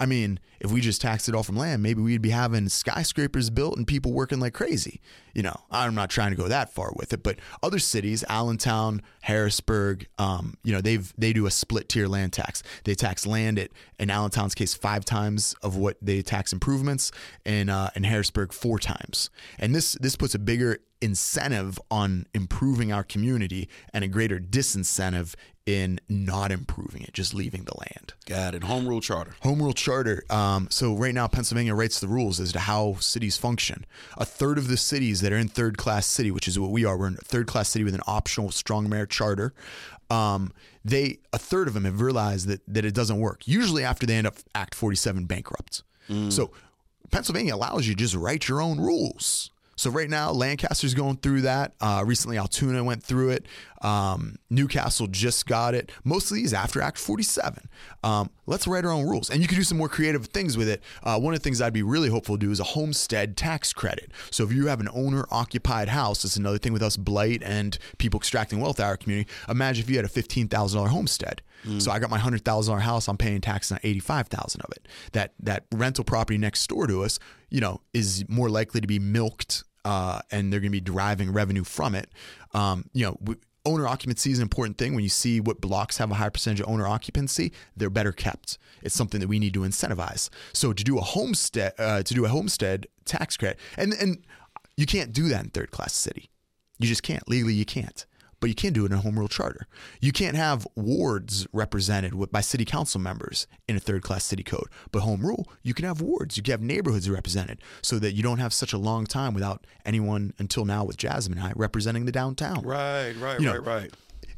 I 0.00 0.06
mean, 0.06 0.40
if 0.60 0.72
we 0.72 0.80
just 0.80 1.00
taxed 1.00 1.28
it 1.28 1.34
all 1.34 1.42
from 1.42 1.56
land, 1.56 1.82
maybe 1.82 2.00
we'd 2.00 2.22
be 2.22 2.30
having 2.30 2.68
skyscrapers 2.68 3.50
built 3.50 3.76
and 3.76 3.86
people 3.86 4.12
working 4.12 4.40
like 4.40 4.54
crazy. 4.54 5.00
You 5.34 5.42
know, 5.42 5.56
I'm 5.70 5.94
not 5.94 6.10
trying 6.10 6.30
to 6.30 6.36
go 6.36 6.48
that 6.48 6.72
far 6.72 6.92
with 6.96 7.12
it, 7.12 7.22
but 7.22 7.38
other 7.62 7.78
cities, 7.78 8.24
Allentown, 8.28 9.02
Harrisburg, 9.22 10.06
um, 10.18 10.56
you 10.62 10.72
know, 10.72 10.80
they've 10.80 11.12
they 11.18 11.32
do 11.32 11.46
a 11.46 11.50
split 11.50 11.88
tier 11.88 12.08
land 12.08 12.32
tax. 12.32 12.62
They 12.84 12.94
tax 12.94 13.26
land 13.26 13.58
at 13.58 13.70
in 13.98 14.10
Allentown's 14.10 14.54
case 14.54 14.74
five 14.74 15.04
times 15.04 15.54
of 15.62 15.76
what 15.76 15.96
they 16.00 16.22
tax 16.22 16.52
improvements, 16.52 17.12
and 17.44 17.68
uh, 17.70 17.90
in 17.96 18.04
Harrisburg 18.04 18.52
four 18.52 18.78
times. 18.78 19.30
And 19.58 19.74
this 19.74 19.94
this 20.00 20.16
puts 20.16 20.34
a 20.34 20.38
bigger 20.38 20.78
incentive 21.04 21.78
on 21.90 22.26
improving 22.32 22.92
our 22.92 23.04
community 23.04 23.68
and 23.92 24.02
a 24.02 24.08
greater 24.08 24.40
disincentive 24.40 25.34
in 25.66 25.98
not 26.08 26.50
improving 26.50 27.02
it, 27.02 27.12
just 27.12 27.32
leaving 27.32 27.64
the 27.64 27.72
land. 27.78 28.14
Got 28.26 28.54
it. 28.54 28.64
Home 28.64 28.86
rule 28.88 29.00
charter. 29.00 29.34
Home 29.42 29.62
rule 29.62 29.72
charter. 29.72 30.24
Um, 30.28 30.68
so 30.70 30.94
right 30.94 31.14
now, 31.14 31.26
Pennsylvania 31.26 31.74
writes 31.74 32.00
the 32.00 32.08
rules 32.08 32.38
as 32.40 32.52
to 32.52 32.58
how 32.58 32.94
cities 33.00 33.36
function. 33.36 33.86
A 34.18 34.24
third 34.24 34.58
of 34.58 34.68
the 34.68 34.76
cities 34.76 35.20
that 35.20 35.32
are 35.32 35.38
in 35.38 35.48
third 35.48 35.78
class 35.78 36.06
city, 36.06 36.30
which 36.30 36.48
is 36.48 36.58
what 36.58 36.70
we 36.70 36.84
are, 36.84 36.98
we're 36.98 37.08
in 37.08 37.14
a 37.14 37.24
third 37.24 37.46
class 37.46 37.68
city 37.68 37.84
with 37.84 37.94
an 37.94 38.02
optional 38.06 38.50
strong 38.50 38.88
mayor 38.88 39.06
charter. 39.06 39.54
Um, 40.10 40.52
they 40.84 41.18
a 41.32 41.38
third 41.38 41.66
of 41.66 41.72
them 41.74 41.84
have 41.84 42.00
realized 42.00 42.46
that 42.48 42.60
that 42.68 42.84
it 42.84 42.94
doesn't 42.94 43.18
work. 43.18 43.46
Usually 43.48 43.84
after 43.84 44.04
they 44.06 44.16
end 44.16 44.26
up 44.26 44.36
Act 44.54 44.74
47 44.74 45.24
bankrupt. 45.24 45.82
So 46.28 46.50
Pennsylvania 47.10 47.54
allows 47.54 47.86
you 47.88 47.94
to 47.94 47.98
just 47.98 48.14
write 48.14 48.48
your 48.48 48.60
own 48.60 48.78
rules. 48.78 49.50
So 49.76 49.90
right 49.90 50.08
now, 50.08 50.30
Lancaster's 50.30 50.94
going 50.94 51.16
through 51.16 51.42
that. 51.42 51.74
Uh, 51.80 52.02
recently, 52.06 52.38
Altoona 52.38 52.84
went 52.84 53.02
through 53.02 53.30
it. 53.30 53.46
Um, 53.82 54.36
New 54.48 54.66
Castle 54.66 55.06
just 55.06 55.46
got 55.46 55.74
it. 55.74 55.92
Most 56.04 56.30
of 56.30 56.36
these 56.36 56.54
after 56.54 56.80
Act 56.80 56.96
47. 56.96 57.68
Um, 58.02 58.30
let's 58.46 58.66
write 58.66 58.84
our 58.84 58.90
own 58.90 59.06
rules, 59.06 59.28
and 59.28 59.42
you 59.42 59.48
can 59.48 59.58
do 59.58 59.64
some 59.64 59.76
more 59.76 59.88
creative 59.88 60.26
things 60.26 60.56
with 60.56 60.68
it. 60.68 60.82
Uh, 61.02 61.18
one 61.18 61.34
of 61.34 61.40
the 61.40 61.44
things 61.44 61.60
I'd 61.60 61.72
be 61.72 61.82
really 61.82 62.08
hopeful 62.08 62.36
to 62.38 62.46
do 62.46 62.50
is 62.50 62.60
a 62.60 62.64
homestead 62.64 63.36
tax 63.36 63.72
credit. 63.72 64.10
So 64.30 64.44
if 64.44 64.52
you 64.52 64.68
have 64.68 64.80
an 64.80 64.88
owner-occupied 64.92 65.88
house, 65.88 66.22
that's 66.22 66.36
another 66.36 66.58
thing 66.58 66.72
with 66.72 66.82
us 66.82 66.96
blight 66.96 67.42
and 67.42 67.76
people 67.98 68.18
extracting 68.18 68.60
wealth 68.60 68.80
out 68.80 68.84
of 68.84 68.88
our 68.90 68.96
community. 68.96 69.28
Imagine 69.48 69.84
if 69.84 69.90
you 69.90 69.96
had 69.96 70.04
a 70.04 70.08
fifteen 70.08 70.48
thousand 70.48 70.78
dollar 70.78 70.88
homestead. 70.90 71.42
So 71.78 71.90
I 71.90 71.98
got 71.98 72.10
my 72.10 72.18
hundred 72.18 72.44
thousand 72.44 72.72
dollar 72.72 72.82
house. 72.82 73.08
I'm 73.08 73.16
paying 73.16 73.40
taxes 73.40 73.72
on 73.72 73.78
eighty 73.82 74.00
five 74.00 74.28
thousand 74.28 74.60
of 74.62 74.70
it. 74.72 74.86
That 75.12 75.32
that 75.40 75.64
rental 75.72 76.04
property 76.04 76.38
next 76.38 76.66
door 76.66 76.86
to 76.86 77.02
us, 77.02 77.18
you 77.50 77.60
know, 77.60 77.80
is 77.92 78.24
more 78.28 78.50
likely 78.50 78.80
to 78.80 78.86
be 78.86 78.98
milked, 78.98 79.64
uh, 79.84 80.20
and 80.30 80.52
they're 80.52 80.60
going 80.60 80.72
to 80.72 80.76
be 80.76 80.80
deriving 80.80 81.32
revenue 81.32 81.64
from 81.64 81.94
it. 81.94 82.08
Um, 82.52 82.90
you 82.92 83.06
know. 83.06 83.16
We, 83.20 83.36
Owner 83.66 83.86
occupancy 83.86 84.30
is 84.30 84.40
an 84.40 84.42
important 84.42 84.76
thing. 84.76 84.94
When 84.94 85.04
you 85.04 85.08
see 85.08 85.40
what 85.40 85.58
blocks 85.62 85.96
have 85.96 86.10
a 86.10 86.14
high 86.16 86.28
percentage 86.28 86.60
of 86.60 86.68
owner 86.68 86.86
occupancy, 86.86 87.50
they're 87.74 87.88
better 87.88 88.12
kept. 88.12 88.58
It's 88.82 88.94
something 88.94 89.20
that 89.20 89.26
we 89.26 89.38
need 89.38 89.54
to 89.54 89.60
incentivize. 89.60 90.28
So 90.52 90.74
to 90.74 90.84
do 90.84 90.98
a 90.98 91.00
homestead, 91.00 91.72
uh, 91.78 92.02
to 92.02 92.12
do 92.12 92.26
a 92.26 92.28
homestead 92.28 92.88
tax 93.06 93.38
credit, 93.38 93.58
and 93.78 93.94
and 93.94 94.22
you 94.76 94.84
can't 94.84 95.14
do 95.14 95.28
that 95.28 95.44
in 95.44 95.48
third 95.48 95.70
class 95.70 95.94
city. 95.94 96.28
You 96.78 96.86
just 96.88 97.02
can't 97.02 97.26
legally. 97.26 97.54
You 97.54 97.64
can't 97.64 98.04
but 98.44 98.50
you 98.50 98.54
can't 98.54 98.74
do 98.74 98.84
it 98.84 98.92
in 98.92 98.98
a 98.98 99.00
home 99.00 99.18
rule 99.18 99.26
charter. 99.26 99.66
You 100.02 100.12
can't 100.12 100.36
have 100.36 100.66
wards 100.74 101.46
represented 101.54 102.12
with, 102.12 102.30
by 102.30 102.42
city 102.42 102.66
council 102.66 103.00
members 103.00 103.46
in 103.66 103.74
a 103.74 103.80
third 103.80 104.02
class 104.02 104.22
city 104.22 104.42
code. 104.42 104.68
But 104.92 105.00
home 105.00 105.22
rule, 105.22 105.48
you 105.62 105.72
can 105.72 105.86
have 105.86 106.02
wards, 106.02 106.36
you 106.36 106.42
can 106.42 106.50
have 106.50 106.60
neighborhoods 106.60 107.08
represented 107.08 107.62
so 107.80 107.98
that 108.00 108.12
you 108.12 108.22
don't 108.22 108.40
have 108.40 108.52
such 108.52 108.74
a 108.74 108.76
long 108.76 109.06
time 109.06 109.32
without 109.32 109.66
anyone 109.86 110.34
until 110.36 110.66
now 110.66 110.84
with 110.84 110.98
Jasmine 110.98 111.38
High 111.38 111.54
representing 111.56 112.04
the 112.04 112.12
downtown. 112.12 112.60
Right, 112.64 113.14
right, 113.14 113.40
You 113.40 113.46
know, 113.46 113.52
right, 113.52 113.82
right. 113.82 113.94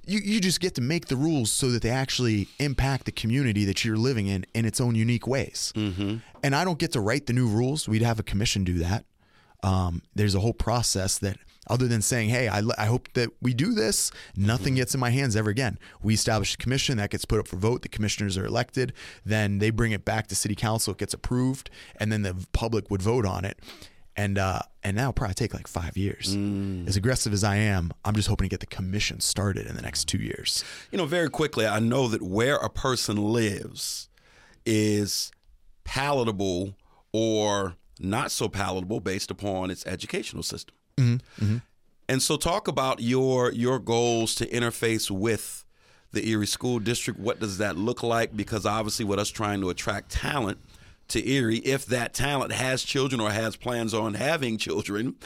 You, 0.07 0.21
you 0.21 0.41
just 0.41 0.61
get 0.61 0.77
to 0.77 0.81
make 0.81 1.07
the 1.07 1.17
rules 1.17 1.51
so 1.51 1.73
that 1.73 1.83
they 1.83 1.91
actually 1.91 2.47
impact 2.61 3.07
the 3.07 3.13
community 3.13 3.65
that 3.65 3.85
you're 3.85 3.97
living 3.97 4.29
in 4.29 4.47
in 4.55 4.65
its 4.65 4.81
own 4.81 4.95
unique 4.95 5.27
ways. 5.27 5.73
Mm-hmm. 5.75 6.19
And 6.45 6.55
I 6.55 6.65
don't 6.65 6.79
get 6.79 6.93
to 6.93 7.01
write 7.01 7.27
the 7.27 7.33
new 7.33 7.49
rules. 7.49 7.89
We'd 7.89 8.03
have 8.03 8.21
a 8.21 8.23
commission 8.23 8.63
do 8.63 8.75
that. 8.79 9.05
Um, 9.65 10.03
there's 10.15 10.37
a 10.37 10.41
whole 10.41 10.55
process 10.55 11.19
that 11.19 11.39
other 11.69 11.89
than 11.89 12.03
saying, 12.03 12.29
hey, 12.29 12.49
I, 12.49 12.62
I 12.79 12.87
hope 12.87 13.12
that 13.14 13.31
we 13.41 13.55
do 13.55 13.73
this, 13.73 14.11
nothing 14.37 14.77
gets 14.77 14.95
in 14.95 15.01
my 15.01 15.11
hands 15.11 15.37
ever 15.37 15.51
again. 15.51 15.79
We 16.03 16.14
establish 16.14 16.55
a 16.55 16.59
commission 16.59 16.97
that 16.99 17.11
gets 17.11 17.25
put 17.25 17.39
up 17.41 17.49
for 17.49 17.57
vote. 17.57 17.83
The 17.83 17.89
commissioners 17.89 18.37
are 18.39 18.47
elected. 18.47 18.93
Then 19.25 19.59
they 19.59 19.71
bring 19.71 19.93
it 19.93 20.05
back 20.05 20.27
to 20.29 20.35
city 20.35 20.55
council. 20.55 20.93
It 20.93 20.99
gets 20.99 21.14
approved. 21.14 21.71
And 21.99 22.12
then 22.12 22.23
the 22.23 22.47
public 22.53 22.91
would 22.91 23.03
vote 23.03 23.27
on 23.27 23.45
it. 23.45 23.59
And 24.19 24.39
uh, 24.39 24.61
and 24.83 24.97
that'll 24.97 25.12
probably 25.12 25.35
take 25.35 25.53
like 25.53 25.67
five 25.69 25.95
years. 25.97 26.35
As 26.89 26.97
aggressive 26.97 27.35
as 27.35 27.45
I 27.45 27.57
am, 27.57 27.93
I'm 28.03 28.14
just 28.14 28.29
hoping 28.29 28.47
to 28.47 28.49
get 28.49 28.61
the 28.61 28.67
commission 28.67 29.21
started 29.21 29.67
in 29.67 29.77
the 29.77 29.83
next 29.83 30.07
two 30.07 30.17
years. 30.17 30.64
You 30.91 30.97
know, 30.97 31.05
very 31.05 31.29
quickly, 31.29 31.67
I 31.67 31.81
know 31.81 32.09
that 32.09 32.23
where 32.23 32.57
a 32.57 32.71
person 32.71 33.17
lives 33.17 34.09
is 34.64 35.31
palatable 35.85 36.77
or 37.12 37.75
not 37.99 38.31
so 38.31 38.49
palatable 38.49 39.01
based 39.01 39.31
upon 39.31 39.71
its 39.71 39.85
educational 39.87 40.43
system. 40.43 40.76
Mm-hmm. 40.97 41.44
Mm-hmm. 41.44 41.57
And 42.09 42.22
so, 42.22 42.36
talk 42.36 42.68
about 42.68 43.01
your 43.01 43.53
your 43.53 43.78
goals 43.78 44.34
to 44.36 44.47
interface 44.47 45.11
with 45.11 45.64
the 46.12 46.28
Erie 46.28 46.47
School 46.47 46.78
District. 46.78 47.18
What 47.18 47.40
does 47.40 47.59
that 47.59 47.76
look 47.76 48.03
like? 48.03 48.36
Because 48.36 48.64
obviously, 48.64 49.05
with 49.05 49.18
us 49.18 49.28
trying 49.28 49.61
to 49.61 49.70
attract 49.70 50.12
talent 50.12 50.59
to 51.09 51.28
Erie, 51.28 51.59
if 51.59 51.86
that 51.86 52.14
talent 52.14 52.53
has 52.53 52.82
children 52.82 53.20
or 53.20 53.30
has 53.30 53.57
plans 53.57 53.92
on 53.92 54.14
having 54.14 54.59
children, 54.59 55.16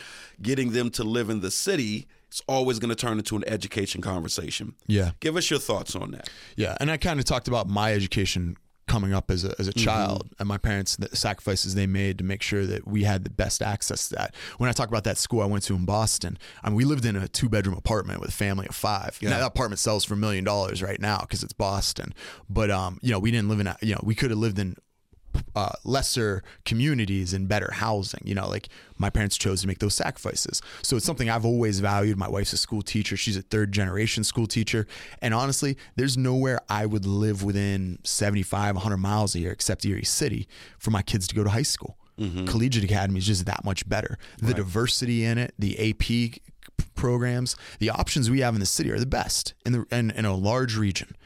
getting 0.41 0.73
them 0.73 0.91
to 0.91 1.05
live 1.05 1.31
in 1.31 1.41
the 1.41 1.51
city, 1.51 2.07
it's 2.29 2.43
always 2.47 2.79
going 2.79 2.91
to 2.91 2.95
turn 2.95 3.19
into 3.19 3.37
an 3.37 3.45
education 3.47 4.01
conversation. 4.01 4.75
Yeah. 4.87 5.13
Give 5.21 5.37
us 5.37 5.51
your 5.51 5.59
thoughts 5.59 5.97
on 5.97 6.13
that. 6.13 6.31
Yeah, 6.57 6.77
and 6.81 6.91
I 6.91 6.97
kind 6.97 7.19
of 7.19 7.25
talked 7.25 7.49
about 7.49 7.69
my 7.69 7.93
education 7.93 8.57
coming 8.91 9.13
up 9.15 9.31
as 9.31 9.45
a, 9.45 9.55
as 9.61 9.69
a 9.69 9.71
Mm-hmm. 9.71 9.85
child 9.85 10.29
and 10.41 10.49
my 10.49 10.59
parents 10.59 10.97
the 10.97 11.15
sacrifices 11.17 11.75
they 11.75 11.87
made 11.87 12.19
to 12.19 12.25
make 12.25 12.43
sure 12.43 12.67
that 12.67 12.87
we 12.95 13.05
had 13.05 13.23
the 13.25 13.31
best 13.31 13.63
access 13.63 14.09
to 14.09 14.17
that. 14.17 14.35
When 14.59 14.69
I 14.69 14.73
talk 14.73 14.89
about 14.89 15.05
that 15.05 15.17
school 15.17 15.41
I 15.43 15.47
went 15.47 15.63
to 15.65 15.75
in 15.77 15.85
Boston, 15.85 16.37
I 16.63 16.69
mean 16.69 16.77
we 16.77 16.85
lived 16.85 17.05
in 17.05 17.15
a 17.17 17.29
two 17.29 17.49
bedroom 17.49 17.77
apartment 17.77 18.21
with 18.21 18.31
a 18.31 18.39
family 18.47 18.67
of 18.69 18.75
five. 18.75 19.17
Now 19.23 19.39
that 19.39 19.47
apartment 19.47 19.79
sells 19.79 20.05
for 20.05 20.15
a 20.15 20.17
million 20.27 20.45
dollars 20.45 20.83
right 20.83 21.01
now 21.01 21.19
because 21.21 21.43
it's 21.45 21.53
Boston, 21.53 22.13
but 22.49 22.69
um 22.71 22.99
you 23.01 23.13
know 23.13 23.21
we 23.21 23.31
didn't 23.31 23.49
live 23.49 23.61
in 23.61 23.69
a, 23.69 23.77
you 23.81 23.95
know 23.95 24.01
we 24.03 24.15
could 24.17 24.31
have 24.31 24.41
lived 24.41 24.59
in 24.59 24.77
uh, 25.55 25.73
lesser 25.85 26.43
communities 26.65 27.33
and 27.33 27.49
better 27.49 27.71
housing. 27.73 28.21
You 28.25 28.35
know, 28.35 28.49
like 28.49 28.69
my 28.99 29.11
parents 29.11 29.37
chose 29.37 29.61
to 29.63 29.67
make 29.67 29.79
those 29.79 29.95
sacrifices. 29.95 30.63
So 30.83 30.97
it's 30.97 31.07
something 31.07 31.31
I've 31.31 31.45
always 31.45 31.81
valued. 31.81 32.17
My 32.19 32.29
wife's 32.29 32.53
a 32.53 32.57
school 32.57 32.83
teacher. 32.83 33.17
She's 33.17 33.37
a 33.37 33.43
third 33.43 33.73
generation 33.73 34.25
school 34.25 34.47
teacher. 34.47 34.87
And 35.23 35.33
honestly, 35.35 35.77
there's 35.97 36.17
nowhere 36.17 36.61
I 36.69 36.87
would 36.87 37.07
live 37.07 37.43
within 37.43 37.99
75, 38.05 38.75
100 38.77 38.97
miles 38.97 39.35
a 39.35 39.41
year 39.41 39.53
except 39.53 39.85
Erie 39.85 40.05
City 40.05 40.47
for 40.79 40.91
my 40.91 41.03
kids 41.03 41.27
to 41.29 41.35
go 41.35 41.45
to 41.45 41.51
high 41.51 41.63
school. 41.63 41.97
Collegiate 42.47 42.85
Academy 42.85 43.19
is 43.19 43.27
just 43.27 43.47
that 43.47 43.65
much 43.65 43.89
better. 43.89 44.19
The 44.43 44.53
diversity 44.55 45.25
in 45.25 45.39
it, 45.39 45.55
the 45.59 45.91
AP 45.91 46.41
programs, 46.95 47.57
the 47.79 47.91
options 47.91 48.31
we 48.31 48.41
have 48.41 48.55
in 48.55 48.61
the 48.61 48.67
city 48.67 48.91
are 48.91 48.99
the 48.99 49.07
best 49.07 49.55
in 49.65 49.73
the 49.73 49.87
in, 49.91 50.11
in 50.11 50.25
a 50.25 50.35
large 50.35 50.77
region, 50.77 51.17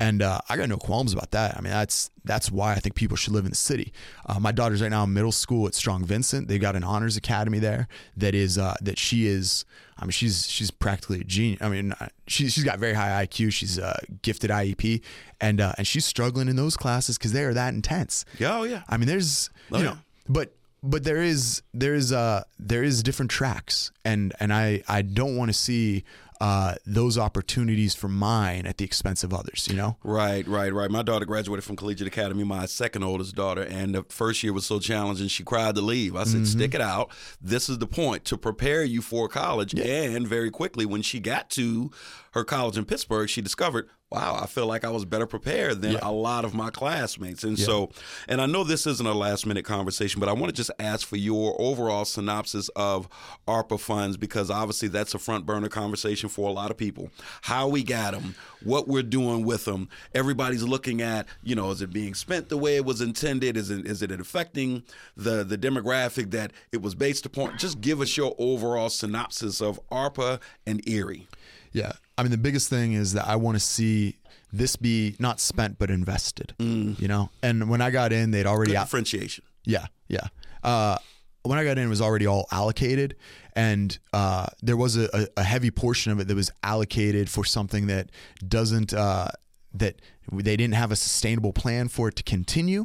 and 0.00 0.22
uh, 0.22 0.40
I 0.48 0.56
got 0.56 0.68
no 0.68 0.76
qualms 0.76 1.12
about 1.12 1.30
that. 1.32 1.56
I 1.56 1.60
mean, 1.60 1.72
that's 1.72 2.10
that's 2.24 2.50
why 2.50 2.72
I 2.72 2.76
think 2.76 2.94
people 2.94 3.16
should 3.16 3.32
live 3.32 3.44
in 3.44 3.50
the 3.50 3.56
city. 3.56 3.92
Uh, 4.26 4.38
my 4.40 4.52
daughter's 4.52 4.82
right 4.82 4.90
now 4.90 5.04
in 5.04 5.12
middle 5.12 5.32
school 5.32 5.66
at 5.66 5.74
Strong 5.74 6.04
Vincent. 6.04 6.48
They've 6.48 6.60
got 6.60 6.76
an 6.76 6.84
honors 6.84 7.16
academy 7.16 7.58
there 7.58 7.88
that 8.16 8.34
is 8.34 8.58
uh, 8.58 8.74
that 8.82 8.98
she 8.98 9.26
is. 9.26 9.64
I 9.98 10.04
mean, 10.04 10.12
she's 10.12 10.48
she's 10.48 10.70
practically 10.70 11.20
a 11.20 11.24
genius. 11.24 11.60
I 11.62 11.68
mean, 11.68 11.92
uh, 11.92 12.08
she 12.26 12.48
she's 12.48 12.64
got 12.64 12.78
very 12.78 12.94
high 12.94 13.26
IQ. 13.26 13.52
She's 13.52 13.78
uh, 13.78 13.98
gifted 14.22 14.50
IEP, 14.50 15.02
and 15.40 15.60
uh, 15.60 15.72
and 15.76 15.86
she's 15.86 16.04
struggling 16.06 16.48
in 16.48 16.56
those 16.56 16.76
classes 16.76 17.18
because 17.18 17.32
they 17.32 17.44
are 17.44 17.52
that 17.54 17.74
intense. 17.74 18.24
Yeah, 18.38 18.58
oh, 18.58 18.62
yeah. 18.64 18.82
I 18.88 18.96
mean, 18.96 19.06
there's 19.08 19.50
you 19.70 19.76
Oh, 19.76 19.80
know, 19.82 19.84
yeah. 19.90 19.96
but 20.28 20.54
but 20.82 21.04
there 21.04 21.22
is 21.22 21.62
there 21.74 21.94
is 21.94 22.12
uh 22.12 22.44
there 22.58 22.82
is 22.82 23.02
different 23.02 23.30
tracks, 23.30 23.90
and 24.04 24.32
and 24.40 24.52
I 24.52 24.82
I 24.88 25.02
don't 25.02 25.36
want 25.36 25.50
to 25.50 25.54
see 25.54 26.04
uh 26.40 26.74
those 26.86 27.18
opportunities 27.18 27.94
for 27.94 28.08
mine 28.08 28.64
at 28.64 28.78
the 28.78 28.84
expense 28.84 29.22
of 29.22 29.34
others. 29.34 29.68
You 29.70 29.76
know. 29.76 29.96
Right, 30.02 30.46
right, 30.48 30.72
right. 30.72 30.90
My 30.90 31.02
daughter 31.02 31.26
graduated 31.26 31.64
from 31.64 31.76
Collegiate 31.76 32.08
Academy, 32.08 32.44
my 32.44 32.64
second 32.66 33.02
oldest 33.02 33.34
daughter, 33.34 33.62
and 33.62 33.94
the 33.94 34.04
first 34.04 34.42
year 34.42 34.52
was 34.52 34.64
so 34.64 34.78
challenging 34.78 35.28
she 35.28 35.44
cried 35.44 35.74
to 35.74 35.82
leave. 35.82 36.16
I 36.16 36.24
said, 36.24 36.46
stick 36.46 36.74
it 36.74 36.80
out. 36.80 37.10
This 37.42 37.68
is 37.68 37.78
the 37.78 37.86
point 37.86 38.24
to 38.26 38.38
prepare 38.38 38.82
you 38.82 39.02
for 39.02 39.28
college. 39.28 39.74
And 39.78 40.26
very 40.26 40.50
quickly, 40.50 40.86
when 40.86 41.02
she 41.02 41.20
got 41.20 41.50
to 41.50 41.90
her 42.32 42.44
college 42.44 42.78
in 42.78 42.86
Pittsburgh, 42.86 43.28
she 43.28 43.42
discovered, 43.42 43.90
wow, 44.10 44.40
I 44.42 44.46
feel 44.46 44.66
like 44.66 44.84
I 44.84 44.90
was 44.90 45.04
better 45.04 45.26
prepared 45.26 45.82
than 45.82 45.94
a 46.02 46.10
lot 46.10 46.44
of 46.44 46.52
my 46.52 46.70
classmates. 46.70 47.44
And 47.44 47.56
so, 47.56 47.90
and 48.26 48.40
I 48.40 48.46
know 48.46 48.64
this 48.64 48.84
isn't 48.86 49.06
a 49.06 49.14
last 49.14 49.46
minute 49.46 49.64
conversation, 49.64 50.18
but 50.18 50.28
I 50.28 50.32
want 50.32 50.46
to 50.46 50.52
just 50.52 50.72
ask 50.80 51.06
for 51.06 51.16
your 51.16 51.54
overall 51.60 52.04
synopsis 52.04 52.68
of 52.70 53.08
ARPA 53.46 53.78
funds 53.78 54.16
because 54.16 54.50
obviously 54.50 54.88
that's 54.88 55.14
a 55.14 55.18
front 55.18 55.46
burner 55.46 55.68
conversation 55.68 56.28
for 56.28 56.48
a 56.48 56.52
lot 56.52 56.72
of 56.72 56.76
people. 56.76 57.10
How 57.42 57.68
we 57.68 57.84
got 57.84 58.12
them, 58.12 58.34
what 58.64 58.88
we're 58.88 59.04
doing 59.04 59.44
with 59.44 59.64
them. 59.64 59.88
Everybody's 60.12 60.64
looking 60.64 61.00
at, 61.02 61.26
you 61.44 61.54
know, 61.54 61.70
is 61.70 61.80
it 61.80 61.92
being 61.92 62.14
spent 62.14 62.48
the 62.48 62.58
way 62.58 62.76
it 62.76 62.84
was 62.84 63.00
intended? 63.00 63.56
Is 63.56 63.70
it 63.70 63.86
is 63.86 64.02
it 64.02 64.10
affecting 64.10 64.82
the 65.16 65.44
the 65.44 65.56
demographic 65.56 66.32
that 66.32 66.52
it 66.72 66.82
was 66.82 66.96
based 66.96 67.26
upon? 67.26 67.58
Just 67.58 67.80
give 67.80 68.00
us 68.00 68.16
your 68.16 68.34
overall 68.38 68.90
synopsis 68.90 69.60
of 69.60 69.78
ARPA 69.88 70.40
and 70.66 70.86
Erie. 70.88 71.28
Yeah. 71.72 71.92
I 72.20 72.22
mean, 72.22 72.32
the 72.32 72.36
biggest 72.36 72.68
thing 72.68 72.92
is 72.92 73.14
that 73.14 73.26
I 73.26 73.36
want 73.36 73.56
to 73.56 73.60
see 73.60 74.18
this 74.52 74.76
be 74.76 75.16
not 75.18 75.40
spent 75.40 75.78
but 75.78 75.90
invested. 75.90 76.52
You 76.58 77.08
know. 77.08 77.30
And 77.42 77.70
when 77.70 77.80
I 77.80 77.90
got 77.90 78.12
in, 78.12 78.30
they'd 78.30 78.44
already 78.44 78.72
Good 78.72 78.76
out- 78.76 78.84
differentiation. 78.88 79.42
Yeah, 79.64 79.86
yeah. 80.06 80.26
Uh, 80.62 80.98
when 81.44 81.58
I 81.58 81.64
got 81.64 81.78
in, 81.78 81.86
it 81.86 81.88
was 81.88 82.02
already 82.02 82.26
all 82.26 82.46
allocated, 82.52 83.16
and 83.56 83.98
uh, 84.12 84.48
there 84.62 84.76
was 84.76 84.98
a, 84.98 85.28
a, 85.34 85.42
heavy 85.42 85.70
portion 85.70 86.12
of 86.12 86.20
it 86.20 86.28
that 86.28 86.34
was 86.34 86.50
allocated 86.62 87.30
for 87.30 87.42
something 87.42 87.86
that 87.86 88.10
doesn't 88.46 88.92
uh, 88.92 89.28
that 89.72 90.02
they 90.30 90.58
didn't 90.58 90.74
have 90.74 90.92
a 90.92 90.96
sustainable 90.96 91.54
plan 91.54 91.88
for 91.88 92.08
it 92.08 92.16
to 92.16 92.22
continue. 92.22 92.84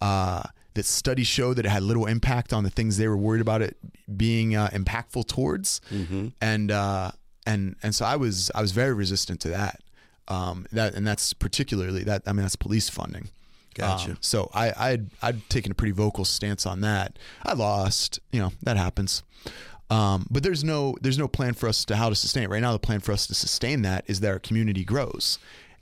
Uh, 0.00 0.44
that 0.74 0.84
studies 0.84 1.26
show 1.26 1.52
that 1.54 1.66
it 1.66 1.68
had 1.68 1.82
little 1.82 2.06
impact 2.06 2.52
on 2.52 2.62
the 2.62 2.70
things 2.70 2.96
they 2.96 3.08
were 3.08 3.16
worried 3.16 3.40
about 3.40 3.60
it 3.60 3.76
being 4.16 4.54
uh, 4.54 4.68
impactful 4.68 5.26
towards, 5.26 5.80
and 6.40 6.70
uh, 6.70 7.10
and 7.48 7.76
and 7.82 7.94
so 7.94 8.04
I 8.04 8.16
was 8.16 8.50
I 8.54 8.60
was 8.60 8.72
very 8.72 8.92
resistant 8.92 9.40
to 9.40 9.48
that. 9.48 9.80
Um, 10.28 10.66
that 10.72 10.94
and 10.94 11.06
that's 11.06 11.32
particularly 11.32 12.04
that 12.04 12.22
I 12.26 12.32
mean 12.32 12.42
that's 12.42 12.56
police 12.56 12.88
funding. 12.88 13.30
Gotcha. 13.78 14.10
Um, 14.10 14.18
so 14.20 14.50
I, 14.52 14.72
I'd, 14.76 15.06
I'd 15.22 15.48
taken 15.48 15.70
a 15.70 15.74
pretty 15.74 15.92
vocal 15.92 16.24
stance 16.24 16.66
on 16.66 16.80
that. 16.80 17.16
I 17.44 17.52
lost, 17.54 18.18
you 18.32 18.40
know, 18.40 18.52
that 18.62 18.76
happens. 18.76 19.22
Um, 19.88 20.26
but 20.30 20.42
there's 20.42 20.64
no, 20.64 20.96
there's 21.00 21.16
no 21.16 21.28
plan 21.28 21.54
for 21.54 21.68
us 21.68 21.84
to 21.86 21.96
how 21.96 22.08
to 22.08 22.14
sustain 22.16 22.42
it 22.42 22.50
right 22.50 22.60
now. 22.60 22.72
The 22.72 22.80
plan 22.80 22.98
for 22.98 23.12
us 23.12 23.28
to 23.28 23.34
sustain 23.34 23.82
that 23.82 24.04
is 24.08 24.18
that 24.20 24.30
our 24.30 24.40
community 24.40 24.84
grows 24.84 25.38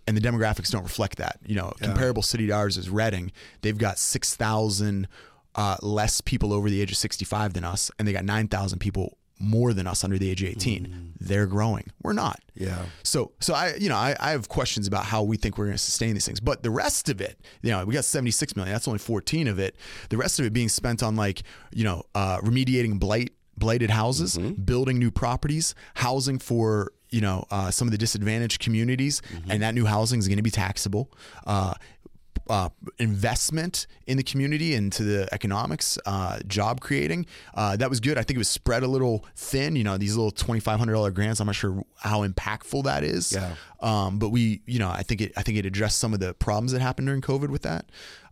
and 0.06 0.16
the 0.16 0.20
demographics 0.20 0.70
don't 0.70 0.82
reflect 0.82 1.16
that, 1.18 1.38
you 1.44 1.56
know, 1.56 1.72
comparable 1.80 2.22
city 2.22 2.46
to 2.46 2.52
ours 2.52 2.76
is 2.76 2.90
Reading. 2.90 3.32
They've 3.62 3.78
got 3.78 3.98
6,000, 3.98 5.08
uh, 5.54 5.76
less 5.82 6.20
people 6.20 6.52
over 6.52 6.68
the 6.68 6.80
age 6.80 6.92
of 6.92 6.98
65 6.98 7.54
than 7.54 7.64
us. 7.64 7.90
And 7.98 8.06
they 8.06 8.12
got 8.12 8.24
9,000 8.24 8.78
people 8.78 9.16
more 9.38 9.72
than 9.72 9.86
us 9.86 10.02
under 10.04 10.18
the 10.18 10.30
age 10.30 10.42
of 10.42 10.48
18. 10.48 11.14
They're 11.20 11.46
growing. 11.46 11.90
We're 12.02 12.12
not. 12.12 12.40
Yeah. 12.54 12.86
So, 13.02 13.32
so 13.40 13.54
I, 13.54 13.74
you 13.76 13.88
know, 13.88 13.96
I, 13.96 14.16
I 14.18 14.30
have 14.30 14.48
questions 14.48 14.86
about 14.86 15.04
how 15.04 15.22
we 15.22 15.36
think 15.36 15.58
we're 15.58 15.66
going 15.66 15.74
to 15.76 15.82
sustain 15.82 16.14
these 16.14 16.24
things. 16.26 16.40
But 16.40 16.62
the 16.62 16.70
rest 16.70 17.08
of 17.08 17.20
it, 17.20 17.38
you 17.62 17.70
know, 17.70 17.84
we 17.84 17.92
got 17.94 18.04
76 18.04 18.56
million. 18.56 18.72
That's 18.72 18.88
only 18.88 18.98
14 18.98 19.48
of 19.48 19.58
it. 19.58 19.76
The 20.08 20.16
rest 20.16 20.38
of 20.38 20.46
it 20.46 20.52
being 20.52 20.68
spent 20.68 21.02
on 21.02 21.16
like, 21.16 21.42
you 21.72 21.84
know, 21.84 22.02
uh, 22.14 22.38
remediating 22.40 22.98
blight, 22.98 23.32
blighted 23.56 23.90
houses, 23.90 24.36
building 24.38 24.98
new 24.98 25.10
properties, 25.10 25.74
housing 25.94 26.38
for 26.38 26.92
you 27.10 27.20
know 27.20 27.44
uh, 27.50 27.70
some 27.70 27.86
of 27.86 27.92
the 27.92 27.98
disadvantaged 27.98 28.60
communities, 28.60 29.22
and 29.48 29.62
that 29.62 29.74
new 29.74 29.84
housing 29.86 30.18
is 30.18 30.26
going 30.28 30.38
to 30.38 30.42
be 30.42 30.50
taxable. 30.50 31.10
Uh, 31.46 31.72
uh, 32.48 32.68
investment 32.98 33.86
in 34.06 34.16
the 34.16 34.22
community 34.22 34.74
into 34.74 35.02
the 35.02 35.28
economics, 35.32 35.98
uh, 36.06 36.40
job 36.46 36.80
creating. 36.80 37.26
Uh, 37.54 37.76
that 37.76 37.90
was 37.90 38.00
good. 38.00 38.18
I 38.18 38.22
think 38.22 38.36
it 38.36 38.38
was 38.38 38.48
spread 38.48 38.82
a 38.82 38.88
little 38.88 39.24
thin. 39.34 39.76
You 39.76 39.84
know, 39.84 39.96
these 39.98 40.16
little 40.16 40.30
twenty 40.30 40.60
five 40.60 40.78
hundred 40.78 40.94
dollar 40.94 41.10
grants. 41.10 41.40
I'm 41.40 41.46
not 41.46 41.56
sure 41.56 41.84
how 41.98 42.26
impactful 42.26 42.84
that 42.84 43.04
is. 43.04 43.32
Yeah. 43.32 43.54
Um, 43.80 44.18
but 44.18 44.30
we, 44.30 44.62
you 44.66 44.78
know, 44.78 44.88
I 44.88 45.02
think 45.02 45.20
it. 45.20 45.32
I 45.36 45.42
think 45.42 45.58
it 45.58 45.66
addressed 45.66 45.98
some 45.98 46.14
of 46.14 46.20
the 46.20 46.34
problems 46.34 46.72
that 46.72 46.80
happened 46.80 47.06
during 47.06 47.22
COVID 47.22 47.48
with 47.48 47.62
that. 47.62 47.86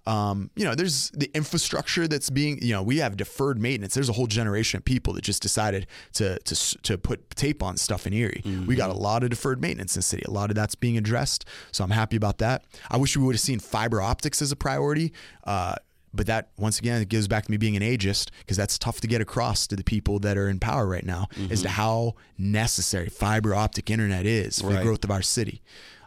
Um, 0.07 0.51
you 0.55 0.65
know, 0.65 0.75
there's 0.75 1.11
the 1.11 1.31
infrastructure 1.35 2.07
that's 2.07 2.29
being, 2.29 2.59
you 2.63 2.73
know, 2.73 2.83
we 2.83 2.99
have 2.99 3.17
deferred 3.17 3.59
maintenance. 3.59 3.95
There's 3.95 4.11
a 4.11 4.13
whole 4.13 4.27
generation 4.27 4.77
of 4.77 4.85
people 4.85 5.15
that 5.15 5.25
just 5.25 5.41
decided 5.41 5.87
to 6.15 6.39
to 6.41 6.79
to 6.83 6.99
put 6.99 7.31
tape 7.31 7.63
on 7.63 7.77
stuff 7.79 8.07
in 8.07 8.13
Erie. 8.13 8.43
We 8.67 8.77
got 8.77 8.91
a 8.91 8.95
lot 8.95 9.23
of 9.25 9.31
deferred 9.31 9.61
maintenance 9.63 9.97
in 9.97 10.01
the 10.01 10.03
city. 10.03 10.23
A 10.27 10.31
lot 10.31 10.51
of 10.51 10.57
that's 10.57 10.75
being 10.75 10.99
addressed. 10.99 11.47
So 11.73 11.85
I'm 11.85 11.91
happy 11.91 12.17
about 12.17 12.39
that. 12.39 12.65
I 12.91 12.99
wish 12.99 13.17
we 13.17 13.25
would 13.25 13.35
have 13.35 13.41
seen 13.41 13.61
fiber 13.61 14.03
optics 14.03 14.43
as 14.43 14.53
a 14.53 14.57
priority. 14.57 15.13
Uh, 15.45 15.77
but 16.13 16.27
that 16.27 16.51
once 16.59 16.79
again 16.79 17.03
it 17.03 17.09
goes 17.09 17.27
back 17.27 17.45
to 17.47 17.51
me 17.51 17.57
being 17.57 17.75
an 17.75 17.83
ageist 17.83 18.31
because 18.41 18.57
that's 18.57 18.79
tough 18.79 19.01
to 19.01 19.09
get 19.09 19.21
across 19.21 19.67
to 19.67 19.75
the 19.75 19.83
people 19.83 20.21
that 20.21 20.37
are 20.37 20.49
in 20.49 20.61
power 20.61 20.87
right 20.87 21.05
now 21.05 21.27
as 21.51 21.63
to 21.63 21.69
how 21.69 22.15
necessary 22.39 23.09
fiber 23.09 23.53
optic 23.55 23.91
internet 23.91 24.25
is 24.25 24.61
for 24.61 24.69
the 24.69 24.83
growth 24.85 25.03
of 25.03 25.11
our 25.11 25.23
city. 25.23 25.61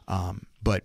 Um, 0.07 0.43
but 0.63 0.83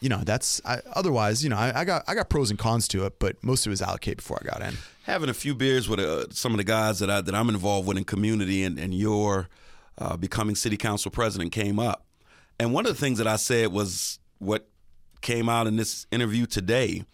you 0.00 0.08
know 0.08 0.22
that's 0.24 0.60
I, 0.64 0.80
otherwise 0.92 1.42
you 1.42 1.50
know 1.50 1.56
I, 1.56 1.80
I 1.80 1.84
got 1.84 2.04
I 2.06 2.14
got 2.14 2.28
pros 2.28 2.50
and 2.50 2.58
cons 2.58 2.86
to 2.88 3.06
it, 3.06 3.18
but 3.18 3.42
most 3.42 3.66
of 3.66 3.70
it 3.70 3.72
was 3.72 3.82
allocated 3.82 4.18
before 4.18 4.38
I 4.40 4.46
got 4.46 4.62
in. 4.62 4.76
having 5.02 5.28
a 5.28 5.34
few 5.34 5.54
beers 5.54 5.88
with 5.88 5.98
uh, 6.00 6.30
some 6.30 6.52
of 6.52 6.58
the 6.58 6.64
guys 6.64 6.98
that 7.00 7.10
I 7.10 7.20
that 7.20 7.34
I'm 7.34 7.48
involved 7.48 7.88
with 7.88 7.96
in 7.96 8.04
community, 8.04 8.62
and 8.62 8.78
and 8.78 8.94
your 8.94 9.48
uh, 9.98 10.16
becoming 10.16 10.54
city 10.54 10.76
council 10.76 11.10
president 11.10 11.52
came 11.52 11.78
up, 11.78 12.06
and 12.58 12.72
one 12.72 12.86
of 12.86 12.92
the 12.92 13.00
things 13.00 13.18
that 13.18 13.26
I 13.26 13.36
said 13.36 13.72
was 13.72 14.18
what 14.38 14.68
came 15.20 15.48
out 15.48 15.66
in 15.66 15.76
this 15.76 16.06
interview 16.10 16.46
today. 16.46 17.04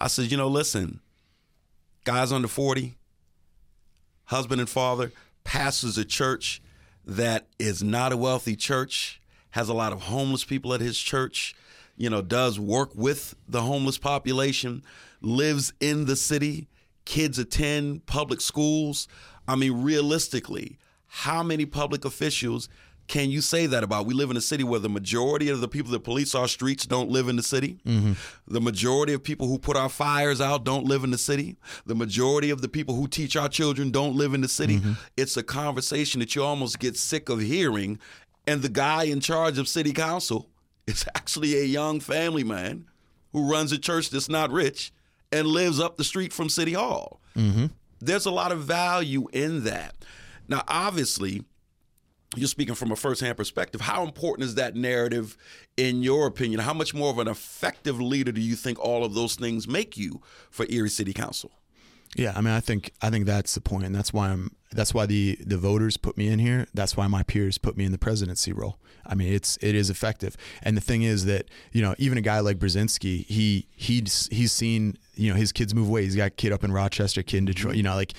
I 0.00 0.06
said, 0.06 0.30
you 0.30 0.36
know, 0.36 0.48
listen, 0.48 1.00
guys 2.04 2.30
under 2.30 2.48
forty, 2.48 2.96
husband 4.26 4.60
and 4.60 4.70
father, 4.70 5.12
pastors 5.44 5.98
a 5.98 6.04
church 6.04 6.62
that 7.04 7.46
is 7.58 7.82
not 7.82 8.12
a 8.12 8.16
wealthy 8.16 8.54
church, 8.54 9.20
has 9.52 9.68
a 9.68 9.74
lot 9.74 9.92
of 9.92 10.02
homeless 10.02 10.44
people 10.44 10.74
at 10.74 10.80
his 10.80 10.98
church, 10.98 11.54
you 11.98 12.08
know, 12.08 12.22
does 12.22 12.58
work 12.58 12.90
with 12.94 13.34
the 13.48 13.60
homeless 13.60 13.98
population, 13.98 14.82
lives 15.20 15.72
in 15.80 16.06
the 16.06 16.16
city, 16.16 16.68
kids 17.04 17.38
attend 17.38 18.06
public 18.06 18.40
schools. 18.40 19.08
I 19.46 19.56
mean, 19.56 19.82
realistically, 19.82 20.78
how 21.06 21.42
many 21.42 21.66
public 21.66 22.04
officials 22.04 22.68
can 23.08 23.30
you 23.30 23.40
say 23.40 23.66
that 23.66 23.82
about? 23.82 24.04
We 24.04 24.12
live 24.12 24.30
in 24.30 24.36
a 24.36 24.40
city 24.40 24.62
where 24.62 24.78
the 24.78 24.90
majority 24.90 25.48
of 25.48 25.62
the 25.62 25.66
people 25.66 25.90
that 25.92 26.04
police 26.04 26.34
our 26.34 26.46
streets 26.46 26.84
don't 26.84 27.08
live 27.08 27.28
in 27.28 27.36
the 27.36 27.42
city. 27.42 27.80
Mm-hmm. 27.86 28.12
The 28.46 28.60
majority 28.60 29.14
of 29.14 29.24
people 29.24 29.48
who 29.48 29.58
put 29.58 29.78
our 29.78 29.88
fires 29.88 30.42
out 30.42 30.62
don't 30.64 30.84
live 30.84 31.04
in 31.04 31.10
the 31.10 31.18
city. 31.18 31.56
The 31.86 31.94
majority 31.94 32.50
of 32.50 32.60
the 32.60 32.68
people 32.68 32.94
who 32.94 33.08
teach 33.08 33.34
our 33.34 33.48
children 33.48 33.90
don't 33.90 34.14
live 34.14 34.34
in 34.34 34.42
the 34.42 34.48
city. 34.48 34.78
Mm-hmm. 34.78 34.92
It's 35.16 35.38
a 35.38 35.42
conversation 35.42 36.20
that 36.20 36.36
you 36.36 36.44
almost 36.44 36.78
get 36.78 36.96
sick 36.96 37.30
of 37.30 37.40
hearing. 37.40 37.98
And 38.46 38.60
the 38.60 38.68
guy 38.68 39.04
in 39.04 39.20
charge 39.20 39.56
of 39.58 39.68
city 39.68 39.94
council 39.94 40.50
is 40.88 41.06
actually 41.14 41.58
a 41.58 41.64
young 41.64 42.00
family 42.00 42.44
man 42.44 42.86
who 43.32 43.50
runs 43.50 43.72
a 43.72 43.78
church 43.78 44.10
that's 44.10 44.28
not 44.28 44.50
rich 44.50 44.92
and 45.30 45.46
lives 45.46 45.78
up 45.78 45.96
the 45.96 46.04
street 46.04 46.32
from 46.32 46.48
City 46.48 46.72
Hall. 46.72 47.20
Mm-hmm. 47.36 47.66
There's 48.00 48.26
a 48.26 48.30
lot 48.30 48.52
of 48.52 48.62
value 48.62 49.28
in 49.32 49.64
that. 49.64 49.94
Now, 50.48 50.62
obviously, 50.66 51.44
you're 52.36 52.48
speaking 52.48 52.74
from 52.74 52.90
a 52.90 52.96
firsthand 52.96 53.36
perspective. 53.36 53.80
How 53.80 54.02
important 54.02 54.46
is 54.46 54.54
that 54.54 54.76
narrative 54.76 55.36
in 55.76 56.02
your 56.02 56.26
opinion? 56.26 56.60
How 56.60 56.74
much 56.74 56.94
more 56.94 57.10
of 57.10 57.18
an 57.18 57.28
effective 57.28 58.00
leader 58.00 58.32
do 58.32 58.40
you 58.40 58.56
think 58.56 58.78
all 58.78 59.04
of 59.04 59.14
those 59.14 59.34
things 59.34 59.68
make 59.68 59.96
you 59.96 60.22
for 60.50 60.66
Erie 60.68 60.88
City 60.88 61.12
Council? 61.12 61.50
Yeah, 62.16 62.32
I 62.34 62.40
mean, 62.40 62.54
I 62.54 62.60
think 62.60 62.92
I 63.02 63.10
think 63.10 63.26
that's 63.26 63.54
the 63.54 63.60
point, 63.60 63.84
and 63.84 63.94
that's 63.94 64.12
why 64.12 64.30
I'm. 64.30 64.52
That's 64.72 64.92
why 64.92 65.06
the 65.06 65.38
the 65.44 65.56
voters 65.56 65.96
put 65.96 66.16
me 66.16 66.28
in 66.28 66.38
here. 66.38 66.66
That's 66.74 66.96
why 66.96 67.06
my 67.06 67.22
peers 67.22 67.58
put 67.58 67.76
me 67.76 67.84
in 67.84 67.92
the 67.92 67.98
presidency 67.98 68.52
role. 68.52 68.78
I 69.06 69.14
mean, 69.14 69.32
it's 69.32 69.58
it 69.62 69.74
is 69.74 69.88
effective, 69.88 70.36
and 70.62 70.76
the 70.76 70.80
thing 70.82 71.02
is 71.02 71.24
that 71.24 71.46
you 71.72 71.80
know 71.80 71.94
even 71.98 72.18
a 72.18 72.20
guy 72.20 72.40
like 72.40 72.58
Brzezinski, 72.58 73.24
he 73.26 73.66
he's 73.74 74.28
he's 74.30 74.52
seen 74.52 74.98
you 75.14 75.30
know 75.30 75.36
his 75.36 75.52
kids 75.52 75.74
move 75.74 75.88
away. 75.88 76.04
He's 76.04 76.16
got 76.16 76.36
kid 76.36 76.52
up 76.52 76.64
in 76.64 76.72
Rochester, 76.72 77.22
kid 77.22 77.38
in 77.38 77.44
Detroit. 77.46 77.76
You 77.76 77.82
know, 77.82 77.94
like 77.94 78.12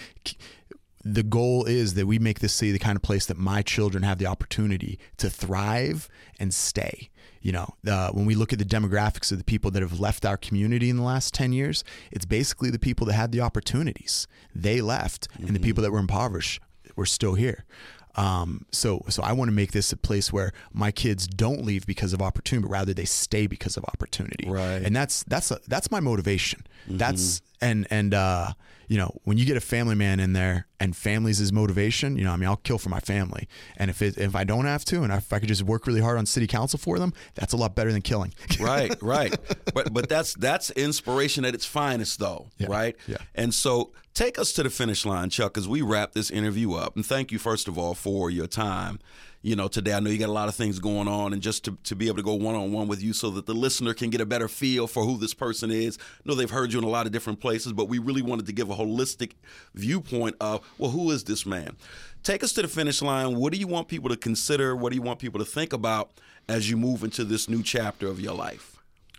the 1.04 1.24
goal 1.24 1.66
is 1.66 1.94
that 1.94 2.08
we 2.08 2.20
make 2.20 2.40
this 2.40 2.54
city 2.54 2.72
the 2.72 2.80
kind 2.80 2.96
of 2.96 3.02
place 3.02 3.26
that 3.28 3.38
my 3.38 3.62
children 3.62 4.04
have 4.04 4.18
the 4.18 4.26
opportunity 4.26 5.00
to 5.18 5.30
thrive 5.30 6.10
and 6.40 6.54
stay. 6.54 7.10
You 7.42 7.54
know, 7.54 7.74
uh, 7.88 8.12
when 8.12 8.26
we 8.26 8.36
look 8.36 8.52
at 8.52 8.60
the 8.60 8.66
demographics 8.66 9.32
of 9.32 9.38
the 9.38 9.44
people 9.44 9.72
that 9.72 9.82
have 9.82 10.00
left 10.00 10.26
our 10.26 10.38
community 10.38 10.90
in 10.90 10.98
the 10.98 11.04
last 11.04 11.34
10 11.34 11.54
years, 11.54 11.84
it's 12.12 12.26
basically 12.26 12.70
the 12.70 12.80
people 12.80 13.06
that 13.08 13.14
had 13.14 13.32
the 13.32 13.42
opportunities. 13.42 14.28
They 14.54 14.82
left, 14.82 15.28
and 15.38 15.56
the 15.56 15.60
people 15.60 15.82
that 15.84 15.92
were 15.92 16.00
impoverished 16.00 16.62
were 16.96 17.06
still 17.06 17.36
here. 17.36 17.66
Um, 18.16 18.66
so, 18.72 19.06
so 19.08 19.24
I 19.24 19.32
want 19.32 19.50
to 19.50 19.54
make 19.54 19.72
this 19.72 19.94
a 19.94 19.98
place 19.98 20.34
where 20.34 20.52
my 20.74 20.92
kids 20.92 21.28
don't 21.28 21.64
leave 21.64 21.86
because 21.86 22.12
of 22.12 22.22
opportunity, 22.22 22.68
but 22.68 22.72
rather 22.72 22.94
they 22.94 23.06
stay 23.06 23.48
because 23.48 23.78
of 23.78 23.86
opportunity. 23.86 24.50
Right. 24.50 24.82
And 24.84 24.94
that's 24.96 25.24
that's 25.24 25.52
a, 25.52 25.60
that's 25.68 25.90
my 25.92 26.00
motivation. 26.00 26.66
That's 26.88 27.42
and 27.62 27.88
and 27.90 28.14
uh, 28.14 28.54
you 28.90 28.98
know 28.98 29.16
when 29.24 29.38
you 29.38 29.46
get 29.46 29.56
a 29.56 29.62
family 29.62 29.96
man 29.96 30.20
in 30.20 30.34
there 30.34 30.68
and 30.80 30.96
family's 30.96 31.38
his 31.38 31.54
motivation, 31.54 32.18
you 32.18 32.26
know 32.26 32.32
I 32.32 32.36
mean 32.36 32.50
I'll 32.50 32.58
kill 32.58 32.78
for 32.78 32.90
my 32.90 33.00
family. 33.00 33.48
And 33.78 33.90
if 33.90 34.02
it, 34.02 34.18
if 34.18 34.36
I 34.36 34.44
don't 34.44 34.66
have 34.66 34.84
to, 34.86 35.04
and 35.04 35.14
if 35.14 35.32
I 35.32 35.40
could 35.40 35.48
just 35.48 35.64
work 35.64 35.88
really 35.88 36.02
hard 36.02 36.18
on 36.18 36.26
city 36.26 36.48
council 36.48 36.78
for 36.78 37.00
them, 37.00 37.14
that's 37.36 37.54
a 37.54 37.58
lot 37.58 37.76
better 37.76 37.94
than 37.94 38.02
killing. 38.02 38.34
right 38.60 38.96
right 39.02 39.38
but 39.74 39.94
but 39.94 40.10
that's 40.10 40.34
that's 40.34 40.72
inspiration 40.72 41.46
at 41.46 41.54
its 41.54 41.66
finest 41.66 42.20
though 42.20 42.48
right 42.68 42.96
yeah. 43.08 43.18
and 43.36 43.54
so 43.54 43.92
take 44.14 44.40
us 44.40 44.52
to 44.54 44.64
the 44.64 44.70
finish 44.70 45.06
line 45.06 45.30
chuck 45.30 45.58
as 45.58 45.68
we 45.68 45.82
wrap 45.82 46.14
this 46.14 46.32
interview 46.32 46.74
up 46.74 46.96
and 46.96 47.06
thank 47.06 47.32
you 47.32 47.38
first 47.40 47.68
of 47.68 47.78
all 47.78 47.94
for 47.94 48.30
your 48.30 48.48
time 48.48 49.00
you 49.42 49.56
know 49.56 49.68
today. 49.68 49.94
I 49.94 50.00
know 50.00 50.10
you 50.10 50.18
got 50.18 50.30
a 50.30 50.34
lot 50.34 50.50
of 50.50 50.56
things 50.56 50.80
going 50.80 51.08
on 51.08 51.34
and 51.34 51.42
just 51.42 51.66
to, 51.66 51.78
to 51.84 51.96
be 51.96 52.08
able 52.08 52.18
to 52.18 52.24
go 52.24 52.34
one-on-one 52.34 52.88
with 52.88 53.02
you 53.02 53.14
so 53.14 53.30
that 53.32 53.46
the 53.46 53.54
listener 53.54 53.94
can 53.94 54.10
get 54.10 54.22
a 54.22 54.26
better 54.26 54.48
feel 54.48 54.88
for 54.88 55.04
who 55.04 55.18
this 55.18 55.34
person 55.34 55.72
is. 55.72 55.98
I 56.02 56.22
know 56.26 56.36
they've 56.36 56.50
heard 56.50 56.74
you 56.74 56.80
in 56.80 56.86
a 56.86 56.90
lot 56.90 57.06
of 57.06 57.12
different 57.12 57.40
places 57.40 57.74
but 57.74 57.86
we 57.86 58.00
really 58.00 58.22
wanted 58.22 58.46
to 58.48 58.54
give 58.54 58.70
a 58.70 58.76
holistic 58.76 59.34
viewpoint 59.74 60.36
of 60.42 60.68
well 60.78 60.92
who 60.92 61.12
is 61.12 61.24
this 61.24 61.46
man? 61.46 61.78
Take 62.24 62.44
us 62.44 62.52
to 62.54 62.62
the 62.62 62.68
finish 62.68 63.02
line. 63.02 63.38
What 63.38 63.54
do 63.54 63.60
you 63.60 63.68
want 63.68 63.88
people 63.88 64.10
to 64.10 64.18
consider? 64.18 64.76
What 64.76 64.90
do 64.90 64.96
you 64.96 65.02
want 65.02 65.20
people 65.20 65.40
to 65.40 65.46
think 65.46 65.72
about 65.72 66.12
as 66.50 66.70
you 66.70 66.76
move 66.76 67.04
into 67.04 67.24
this 67.24 67.48
new 67.48 67.64
chapter 67.64 68.08
of 68.08 68.20
your 68.20 68.34
life? 68.34 68.78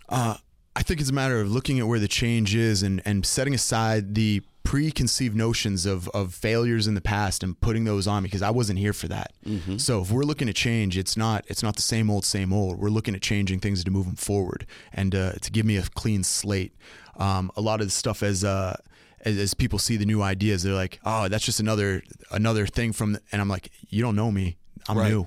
Uh, 0.08 0.36
I 0.76 0.82
think 0.82 1.00
it's 1.00 1.10
a 1.10 1.14
matter 1.14 1.40
of 1.40 1.50
looking 1.50 1.78
at 1.78 1.86
where 1.86 1.98
the 1.98 2.08
change 2.08 2.54
is 2.54 2.82
and, 2.82 3.00
and 3.04 3.24
setting 3.24 3.54
aside 3.54 4.14
the 4.14 4.42
preconceived 4.70 5.34
notions 5.34 5.84
of, 5.84 6.08
of 6.10 6.32
failures 6.32 6.86
in 6.86 6.94
the 6.94 7.00
past 7.00 7.42
and 7.42 7.60
putting 7.60 7.82
those 7.82 8.06
on 8.06 8.22
me 8.22 8.28
because 8.28 8.40
I 8.40 8.50
wasn't 8.50 8.78
here 8.78 8.92
for 8.92 9.08
that. 9.08 9.32
So 9.78 10.00
if 10.00 10.12
we're 10.12 10.22
looking 10.22 10.46
to 10.46 10.52
change, 10.52 10.96
it's 10.96 11.16
not 11.16 11.44
it's 11.48 11.64
not 11.64 11.74
the 11.74 11.82
same 11.82 12.08
old 12.08 12.24
same 12.24 12.52
old. 12.52 12.78
We're 12.78 12.88
looking 12.88 13.16
at 13.16 13.20
changing 13.20 13.58
things 13.58 13.82
to 13.82 13.90
move 13.90 14.06
them 14.06 14.14
forward 14.14 14.66
and 14.92 15.12
uh, 15.12 15.32
to 15.32 15.50
give 15.50 15.66
me 15.66 15.76
a 15.76 15.82
clean 15.82 16.22
slate. 16.22 16.72
Um, 17.16 17.50
a 17.56 17.60
lot 17.60 17.80
of 17.80 17.88
the 17.88 17.90
stuff 17.90 18.22
as 18.22 18.44
uh, 18.44 18.76
as, 19.22 19.38
as 19.38 19.54
people 19.54 19.80
see 19.80 19.96
the 19.96 20.06
new 20.06 20.22
ideas, 20.22 20.62
they're 20.62 20.72
like, 20.72 21.00
oh, 21.04 21.26
that's 21.26 21.44
just 21.44 21.58
another 21.58 22.04
another 22.30 22.64
thing 22.64 22.92
from. 22.92 23.14
The, 23.14 23.22
and 23.32 23.42
I'm 23.42 23.48
like, 23.48 23.72
you 23.88 24.02
don't 24.02 24.14
know 24.14 24.30
me. 24.30 24.56
I'm 24.88 24.96
Right. 24.96 25.10
new. 25.10 25.26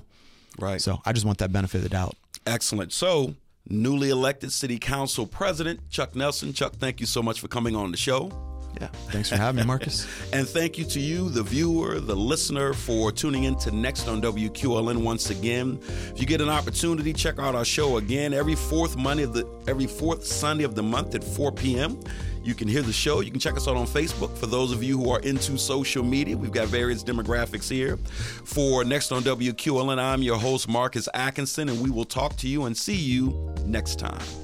right 0.58 0.80
So 0.80 1.02
I 1.04 1.12
just 1.12 1.26
want 1.26 1.36
that 1.40 1.52
benefit 1.52 1.76
of 1.76 1.82
the 1.82 1.90
doubt. 1.90 2.16
Excellent. 2.46 2.94
So, 2.94 3.34
newly 3.68 4.08
elected 4.08 4.52
City 4.52 4.78
Council 4.78 5.26
President 5.26 5.90
Chuck 5.90 6.16
Nelson. 6.16 6.54
Chuck, 6.54 6.76
thank 6.76 6.98
you 6.98 7.06
so 7.06 7.22
much 7.22 7.40
for 7.42 7.48
coming 7.48 7.76
on 7.76 7.90
the 7.90 7.98
show. 7.98 8.53
Yeah. 8.80 8.88
Thanks 9.10 9.28
for 9.28 9.36
having 9.36 9.60
me, 9.60 9.66
Marcus. 9.66 10.06
And 10.32 10.48
thank 10.48 10.78
you 10.78 10.84
to 10.86 11.00
you, 11.00 11.28
the 11.28 11.42
viewer, 11.42 12.00
the 12.00 12.16
listener, 12.16 12.72
for 12.72 13.12
tuning 13.12 13.44
in 13.44 13.56
to 13.58 13.70
Next 13.70 14.08
on 14.08 14.20
WQLN 14.20 15.02
once 15.02 15.30
again. 15.30 15.78
If 15.88 16.20
you 16.20 16.26
get 16.26 16.40
an 16.40 16.48
opportunity, 16.48 17.12
check 17.12 17.38
out 17.38 17.54
our 17.54 17.64
show 17.64 17.98
again 17.98 18.32
every 18.34 18.56
fourth 18.56 18.96
Monday 18.96 19.22
of 19.22 19.32
the 19.32 19.46
every 19.68 19.86
fourth 19.86 20.24
Sunday 20.26 20.64
of 20.64 20.74
the 20.74 20.82
month 20.82 21.14
at 21.14 21.22
4 21.22 21.52
p.m. 21.52 22.00
You 22.42 22.54
can 22.54 22.68
hear 22.68 22.82
the 22.82 22.92
show. 22.92 23.20
You 23.20 23.30
can 23.30 23.40
check 23.40 23.56
us 23.56 23.66
out 23.66 23.76
on 23.76 23.86
Facebook. 23.86 24.36
For 24.36 24.46
those 24.46 24.70
of 24.70 24.82
you 24.82 24.98
who 24.98 25.10
are 25.10 25.20
into 25.20 25.56
social 25.56 26.04
media, 26.04 26.36
we've 26.36 26.52
got 26.52 26.68
various 26.68 27.02
demographics 27.02 27.70
here. 27.70 27.96
For 27.96 28.84
Next 28.84 29.12
on 29.12 29.22
WQLN, 29.22 29.98
I'm 29.98 30.22
your 30.22 30.36
host, 30.38 30.68
Marcus 30.68 31.08
Atkinson, 31.14 31.70
and 31.70 31.80
we 31.80 31.90
will 31.90 32.04
talk 32.04 32.36
to 32.38 32.48
you 32.48 32.64
and 32.64 32.76
see 32.76 32.96
you 32.96 33.54
next 33.64 33.98
time. 33.98 34.43